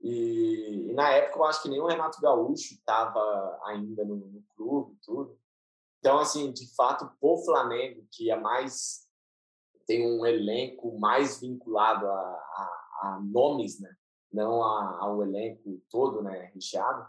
E, 0.00 0.88
e, 0.90 0.92
na 0.92 1.10
época 1.10 1.38
eu 1.38 1.44
acho 1.44 1.62
que 1.62 1.68
nem 1.68 1.80
o 1.80 1.86
Renato 1.86 2.20
Gaúcho 2.20 2.74
estava 2.74 3.60
ainda 3.64 4.04
no, 4.04 4.16
no 4.16 4.42
clube, 4.56 4.96
tudo. 5.02 5.38
Então, 5.98 6.18
assim, 6.18 6.52
de 6.52 6.72
fato, 6.74 7.10
o 7.20 7.44
Flamengo, 7.44 8.06
que 8.10 8.30
é 8.30 8.38
mais 8.38 9.08
tem 9.86 10.06
um 10.06 10.26
elenco 10.26 10.98
mais 10.98 11.40
vinculado 11.40 12.06
a, 12.06 12.10
a, 12.10 13.00
a 13.02 13.20
nomes, 13.22 13.80
né? 13.80 13.90
Não 14.30 14.62
a, 14.62 14.98
ao 15.00 15.22
elenco 15.22 15.82
todo, 15.88 16.22
né? 16.22 16.50
Recheado 16.54 17.08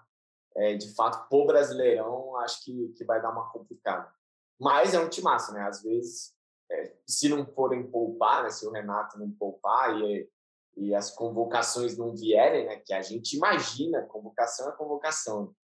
é, 0.55 0.75
de 0.75 0.93
fato, 0.93 1.27
pro 1.29 1.45
Brasileirão, 1.45 2.35
acho 2.37 2.63
que, 2.63 2.89
que 2.89 3.03
vai 3.05 3.21
dar 3.21 3.31
uma 3.31 3.49
complicada. 3.49 4.11
Mas 4.59 4.93
é 4.93 4.99
um 4.99 5.09
timaço, 5.09 5.53
né? 5.53 5.61
Às 5.61 5.81
vezes, 5.81 6.33
é, 6.71 6.93
se 7.07 7.29
não 7.29 7.45
forem 7.45 7.89
poupar, 7.89 8.43
né? 8.43 8.49
Se 8.49 8.65
o 8.67 8.71
Renato 8.71 9.17
não 9.17 9.31
poupar 9.31 9.97
e, 10.01 10.29
e 10.75 10.93
as 10.93 11.11
convocações 11.11 11.97
não 11.97 12.15
vierem, 12.15 12.65
né? 12.65 12.77
Que 12.77 12.93
a 12.93 13.01
gente 13.01 13.37
imagina, 13.37 14.01
convocação 14.03 14.69
é 14.69 14.75
convocação. 14.75 15.55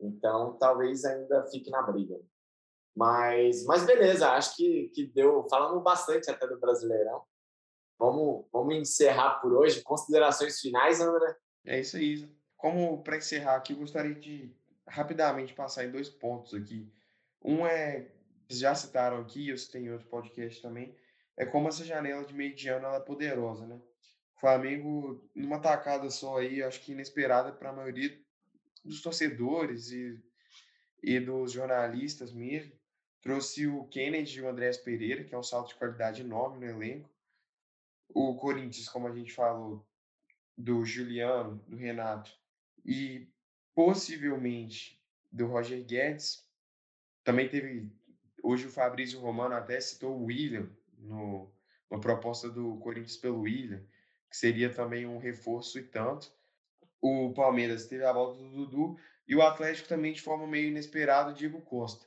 Então, 0.00 0.56
talvez 0.58 1.04
ainda 1.04 1.46
fique 1.46 1.70
na 1.70 1.82
briga. 1.82 2.18
Mas, 2.96 3.64
mas 3.64 3.84
beleza, 3.84 4.30
acho 4.32 4.56
que, 4.56 4.90
que 4.94 5.06
deu, 5.06 5.46
falando 5.48 5.80
bastante 5.80 6.30
até 6.30 6.46
do 6.46 6.58
Brasileirão. 6.58 7.22
Vamos, 7.98 8.46
vamos 8.50 8.74
encerrar 8.74 9.40
por 9.40 9.52
hoje. 9.52 9.82
Considerações 9.82 10.58
finais, 10.58 11.00
André? 11.00 11.36
É 11.66 11.80
isso 11.80 11.96
aí. 11.96 12.39
Como 12.60 13.02
para 13.02 13.16
encerrar 13.16 13.56
aqui, 13.56 13.72
gostaria 13.72 14.14
de 14.14 14.54
rapidamente 14.86 15.54
passar 15.54 15.86
em 15.86 15.90
dois 15.90 16.10
pontos 16.10 16.52
aqui. 16.52 16.92
Um 17.42 17.66
é, 17.66 18.06
já 18.50 18.74
citaram 18.74 19.18
aqui, 19.18 19.48
eu 19.48 19.56
citei 19.56 19.80
em 19.80 19.90
outro 19.90 20.06
podcast 20.08 20.60
também, 20.60 20.94
é 21.38 21.46
como 21.46 21.68
essa 21.68 21.82
janela 21.82 22.22
de 22.22 22.34
meio 22.34 22.54
de 22.54 22.68
ano 22.68 22.84
ela 22.84 22.98
é 22.98 23.00
poderosa, 23.00 23.66
né? 23.66 23.80
O 24.36 24.40
Flamengo, 24.40 25.26
numa 25.34 25.58
tacada 25.58 26.10
só 26.10 26.36
aí, 26.36 26.62
acho 26.62 26.82
que 26.82 26.92
inesperada 26.92 27.50
para 27.50 27.70
a 27.70 27.72
maioria 27.72 28.14
dos 28.84 29.00
torcedores 29.00 29.90
e, 29.90 30.22
e 31.02 31.18
dos 31.18 31.52
jornalistas 31.52 32.30
mesmo, 32.30 32.72
trouxe 33.22 33.66
o 33.66 33.86
Kennedy 33.86 34.38
e 34.38 34.42
o 34.42 34.48
Andrés 34.50 34.76
Pereira, 34.76 35.24
que 35.24 35.34
é 35.34 35.38
um 35.38 35.42
salto 35.42 35.68
de 35.68 35.76
qualidade 35.76 36.20
enorme 36.20 36.58
no 36.58 36.70
elenco. 36.70 37.08
O 38.10 38.34
Corinthians, 38.34 38.86
como 38.86 39.08
a 39.08 39.14
gente 39.14 39.32
falou, 39.32 39.82
do 40.58 40.84
Juliano, 40.84 41.56
do 41.66 41.76
Renato, 41.76 42.38
e 42.84 43.28
possivelmente 43.74 45.00
do 45.30 45.46
Roger 45.46 45.84
Guedes. 45.84 46.46
Também 47.24 47.48
teve, 47.48 47.90
hoje 48.42 48.66
o 48.66 48.70
Fabrício 48.70 49.20
Romano 49.20 49.54
até 49.54 49.80
citou 49.80 50.16
o 50.16 50.24
William, 50.24 50.68
no, 50.98 51.50
uma 51.90 52.00
proposta 52.00 52.48
do 52.48 52.76
Corinthians 52.78 53.16
pelo 53.16 53.40
William, 53.40 53.82
que 54.28 54.36
seria 54.36 54.72
também 54.72 55.06
um 55.06 55.18
reforço 55.18 55.78
e 55.78 55.82
tanto. 55.82 56.32
O 57.00 57.32
Palmeiras 57.32 57.86
teve 57.86 58.04
a 58.04 58.12
volta 58.12 58.38
do 58.38 58.50
Dudu 58.50 58.98
e 59.26 59.34
o 59.34 59.42
Atlético 59.42 59.88
também 59.88 60.12
de 60.12 60.20
forma 60.20 60.46
meio 60.46 60.68
inesperada, 60.68 61.32
Diego 61.32 61.60
Costa. 61.62 62.06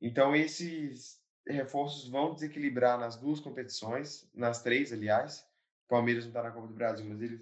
Então 0.00 0.34
esses 0.34 1.20
reforços 1.46 2.08
vão 2.08 2.34
desequilibrar 2.34 2.98
nas 2.98 3.16
duas 3.16 3.40
competições, 3.40 4.28
nas 4.34 4.62
três, 4.62 4.92
aliás. 4.92 5.40
O 5.86 5.88
Palmeiras 5.88 6.24
não 6.24 6.30
está 6.30 6.42
na 6.42 6.50
Copa 6.50 6.68
do 6.68 6.74
Brasil, 6.74 7.06
mas 7.06 7.20
eles 7.20 7.40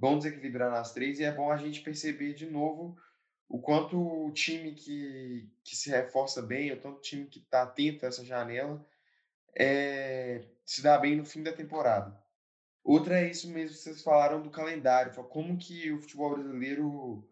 vão 0.00 0.16
desequilibrar 0.16 0.70
nas 0.70 0.92
três 0.92 1.20
e 1.20 1.24
é 1.24 1.30
bom 1.30 1.52
a 1.52 1.58
gente 1.58 1.82
perceber 1.82 2.32
de 2.32 2.46
novo 2.46 2.96
o 3.46 3.60
quanto 3.60 4.00
o 4.26 4.32
time 4.32 4.72
que, 4.72 5.52
que 5.62 5.76
se 5.76 5.90
reforça 5.90 6.40
bem, 6.40 6.72
o 6.72 6.80
tanto 6.80 7.02
time 7.02 7.26
que 7.26 7.40
está 7.40 7.62
atento 7.62 8.04
a 8.04 8.08
essa 8.08 8.24
janela, 8.24 8.84
é, 9.54 10.42
se 10.64 10.80
dá 10.80 10.96
bem 10.96 11.16
no 11.16 11.24
fim 11.26 11.42
da 11.42 11.52
temporada. 11.52 12.16
Outra 12.82 13.20
é 13.20 13.28
isso 13.28 13.50
mesmo 13.50 13.76
que 13.76 13.82
vocês 13.82 14.02
falaram 14.02 14.40
do 14.40 14.50
calendário, 14.50 15.12
como 15.24 15.58
que 15.58 15.92
o 15.92 16.00
futebol 16.00 16.30
brasileiro 16.34 17.28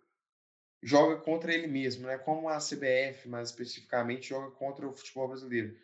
joga 0.83 1.17
contra 1.17 1.55
ele 1.55 1.69
mesmo, 1.69 2.07
né? 2.07 2.19
Como 2.19 2.49
a 2.49 2.59
CBF, 2.59 3.29
mais 3.29 3.51
especificamente, 3.51 4.29
joga 4.29 4.51
contra 4.51 4.87
o 4.87 4.93
futebol 4.93 5.29
brasileiro. 5.29 5.77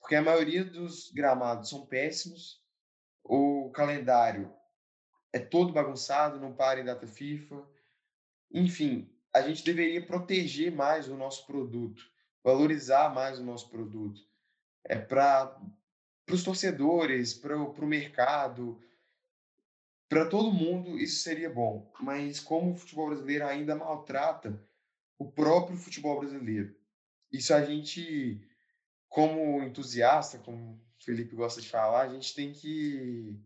Porque 0.00 0.14
a 0.14 0.22
maioria 0.22 0.64
dos 0.64 1.10
gramados 1.12 1.68
são 1.68 1.84
péssimos, 1.84 2.62
o 3.22 3.70
calendário 3.70 4.52
é 5.32 5.38
todo 5.38 5.72
bagunçado, 5.72 6.38
não 6.38 6.52
para 6.52 6.80
em 6.80 6.84
data 6.84 7.06
FIFA. 7.06 7.62
Enfim, 8.52 9.10
a 9.32 9.40
gente 9.40 9.64
deveria 9.64 10.04
proteger 10.04 10.70
mais 10.70 11.08
o 11.08 11.16
nosso 11.16 11.46
produto, 11.46 12.04
valorizar 12.44 13.14
mais 13.14 13.38
o 13.38 13.44
nosso 13.44 13.70
produto. 13.70 14.20
É 14.84 14.96
para 14.96 15.58
os 16.30 16.44
torcedores, 16.44 17.32
para 17.32 17.56
o 17.56 17.86
mercado, 17.86 18.78
para 20.08 20.28
todo 20.28 20.52
mundo 20.52 20.98
isso 20.98 21.22
seria 21.22 21.48
bom. 21.48 21.90
Mas 22.00 22.38
como 22.38 22.72
o 22.72 22.76
futebol 22.76 23.06
brasileiro 23.06 23.46
ainda 23.46 23.74
maltrata 23.74 24.62
o 25.18 25.30
próprio 25.30 25.78
futebol 25.78 26.20
brasileiro. 26.20 26.76
Isso 27.32 27.54
a 27.54 27.64
gente, 27.64 28.46
como 29.08 29.62
entusiasta, 29.62 30.36
como 30.38 30.74
o 30.74 31.04
Felipe 31.04 31.34
gosta 31.34 31.62
de 31.62 31.70
falar, 31.70 32.02
a 32.02 32.08
gente 32.08 32.34
tem 32.34 32.52
que 32.52 33.40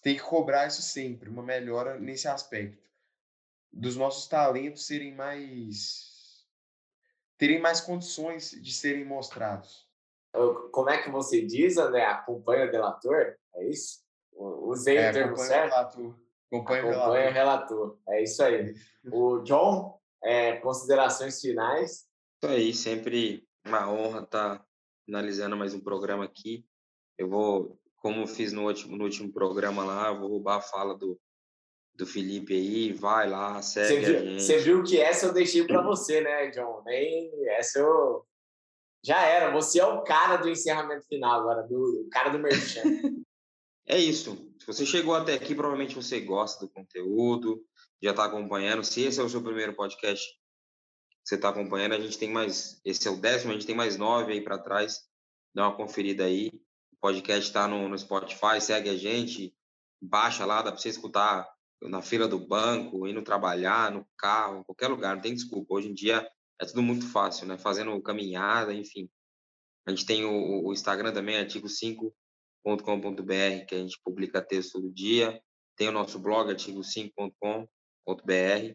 tem 0.00 0.16
que 0.16 0.22
cobrar 0.22 0.66
isso 0.66 0.82
sempre, 0.82 1.28
uma 1.28 1.42
melhora 1.42 1.98
nesse 1.98 2.28
aspecto 2.28 2.90
dos 3.72 3.96
nossos 3.96 4.26
talentos 4.26 4.86
serem 4.86 5.14
mais 5.14 6.08
terem 7.38 7.60
mais 7.60 7.80
condições 7.80 8.50
de 8.50 8.72
serem 8.72 9.04
mostrados. 9.04 9.88
Como 10.72 10.90
é 10.90 11.02
que 11.02 11.10
você 11.10 11.40
diz, 11.44 11.78
André? 11.78 12.04
Acompanha 12.04 12.66
o 12.66 12.70
delator? 12.70 13.34
É 13.54 13.66
isso? 13.66 14.00
Usei 14.32 14.98
é, 14.98 15.10
o 15.10 15.12
termo 15.12 15.36
certo? 15.38 15.70
Relator. 15.70 16.18
Acompanha, 16.52 16.82
acompanha 16.82 17.30
o 17.30 17.32
relator. 17.32 17.98
É 18.08 18.22
isso 18.22 18.42
aí. 18.42 18.74
O 19.10 19.38
John, 19.38 19.98
é, 20.22 20.56
considerações 20.56 21.40
finais? 21.40 22.06
Isso 22.42 22.52
aí, 22.52 22.74
sempre 22.74 23.48
uma 23.66 23.90
honra 23.90 24.22
estar 24.22 24.58
tá 24.58 24.66
finalizando 25.06 25.56
mais 25.56 25.72
um 25.72 25.80
programa 25.80 26.24
aqui. 26.24 26.66
Eu 27.16 27.28
vou, 27.28 27.79
como 28.00 28.26
fiz 28.26 28.52
no 28.52 28.66
último, 28.66 28.96
no 28.96 29.04
último 29.04 29.32
programa 29.32 29.84
lá, 29.84 30.12
vou 30.12 30.28
roubar 30.28 30.56
a 30.56 30.60
fala 30.60 30.96
do, 30.96 31.20
do 31.94 32.06
Felipe 32.06 32.54
aí, 32.54 32.92
vai 32.92 33.28
lá, 33.28 33.62
segue 33.62 33.88
você 33.88 34.00
viu. 34.00 34.40
Você 34.40 34.58
viu 34.58 34.82
que 34.82 35.00
essa 35.00 35.26
eu 35.26 35.32
deixei 35.32 35.64
para 35.64 35.82
você, 35.82 36.20
né, 36.20 36.50
John? 36.50 36.82
Nem 36.84 37.30
essa 37.50 37.78
eu 37.78 38.26
já 39.04 39.22
era. 39.22 39.52
Você 39.52 39.78
é 39.78 39.86
o 39.86 40.02
cara 40.02 40.36
do 40.36 40.48
encerramento 40.48 41.06
final 41.06 41.40
agora, 41.40 41.62
do 41.62 42.06
o 42.06 42.08
cara 42.10 42.30
do 42.30 42.38
merchan. 42.38 42.82
é 43.86 43.98
isso. 43.98 44.34
Se 44.58 44.66
você 44.66 44.84
chegou 44.84 45.14
até 45.14 45.34
aqui, 45.34 45.54
provavelmente 45.54 45.94
você 45.94 46.20
gosta 46.20 46.66
do 46.66 46.72
conteúdo, 46.72 47.62
já 48.02 48.10
está 48.10 48.24
acompanhando. 48.24 48.82
Se 48.82 49.02
esse 49.02 49.20
é 49.20 49.22
o 49.22 49.28
seu 49.28 49.42
primeiro 49.42 49.74
podcast 49.74 50.40
você 51.22 51.34
está 51.34 51.50
acompanhando, 51.50 51.94
a 51.94 52.00
gente 52.00 52.18
tem 52.18 52.30
mais. 52.30 52.80
Esse 52.84 53.06
é 53.06 53.10
o 53.10 53.16
décimo, 53.16 53.50
a 53.50 53.54
gente 53.54 53.66
tem 53.66 53.76
mais 53.76 53.96
nove 53.96 54.32
aí 54.32 54.40
para 54.40 54.58
trás. 54.58 55.02
Dá 55.54 55.68
uma 55.68 55.76
conferida 55.76 56.24
aí. 56.24 56.50
Podcast 57.00 57.48
está 57.48 57.66
no, 57.66 57.88
no 57.88 57.98
Spotify, 57.98 58.60
segue 58.60 58.90
a 58.90 58.96
gente, 58.96 59.54
baixa 60.00 60.44
lá, 60.44 60.62
dá 60.62 60.70
para 60.70 60.80
você 60.80 60.88
escutar 60.88 61.48
na 61.82 62.02
fila 62.02 62.28
do 62.28 62.38
banco, 62.38 63.06
indo 63.06 63.22
trabalhar, 63.22 63.90
no 63.90 64.06
carro, 64.18 64.60
em 64.60 64.64
qualquer 64.64 64.88
lugar, 64.88 65.14
não 65.14 65.22
tem 65.22 65.34
desculpa. 65.34 65.74
Hoje 65.74 65.88
em 65.88 65.94
dia 65.94 66.28
é 66.60 66.66
tudo 66.66 66.82
muito 66.82 67.10
fácil, 67.10 67.46
né? 67.46 67.56
Fazendo 67.56 68.00
caminhada, 68.02 68.74
enfim. 68.74 69.08
A 69.86 69.90
gente 69.90 70.04
tem 70.04 70.24
o, 70.24 70.66
o 70.66 70.72
Instagram 70.72 71.12
também, 71.12 71.42
artigo5.com.br, 71.42 73.66
que 73.66 73.74
a 73.74 73.78
gente 73.78 73.98
publica 74.04 74.42
texto 74.42 74.72
todo 74.72 74.92
dia. 74.92 75.40
Tem 75.76 75.88
o 75.88 75.92
nosso 75.92 76.18
blog, 76.18 76.52
artigo5.com.br, 76.52 78.74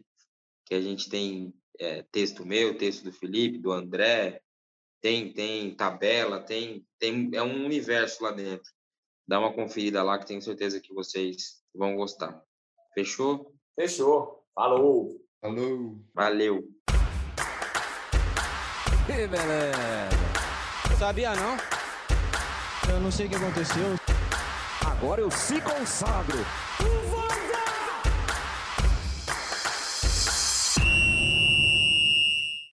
que 0.66 0.74
a 0.74 0.82
gente 0.82 1.10
tem 1.10 1.54
é, 1.80 2.02
texto 2.12 2.44
meu, 2.44 2.76
texto 2.76 3.04
do 3.04 3.14
Felipe, 3.14 3.60
do 3.60 3.72
André, 3.72 4.42
tem, 5.06 5.32
tem 5.32 5.76
tabela, 5.76 6.40
tem, 6.40 6.84
tem, 6.98 7.30
é 7.36 7.44
um 7.44 7.64
universo 7.64 8.24
lá 8.24 8.32
dentro. 8.32 8.72
Dá 9.28 9.40
uma 9.40 9.54
conferida 9.54 10.02
lá 10.02 10.18
que 10.18 10.26
tenho 10.26 10.42
certeza 10.42 10.82
que 10.82 10.92
vocês 10.96 11.62
vão 11.76 11.96
gostar. 11.96 12.42
Fechou? 12.92 13.54
Fechou. 13.80 14.44
Falou. 14.56 15.16
Falou. 15.40 16.00
Valeu. 16.12 16.68
Que 19.06 19.28
beleza. 19.28 20.10
Sabia 20.98 21.36
não? 21.36 21.56
Eu 22.92 23.00
não 23.00 23.12
sei 23.12 23.28
o 23.28 23.30
que 23.30 23.36
aconteceu. 23.36 23.96
Agora 24.90 25.22
eu 25.22 25.30
se 25.30 25.62
consagro. 25.62 26.40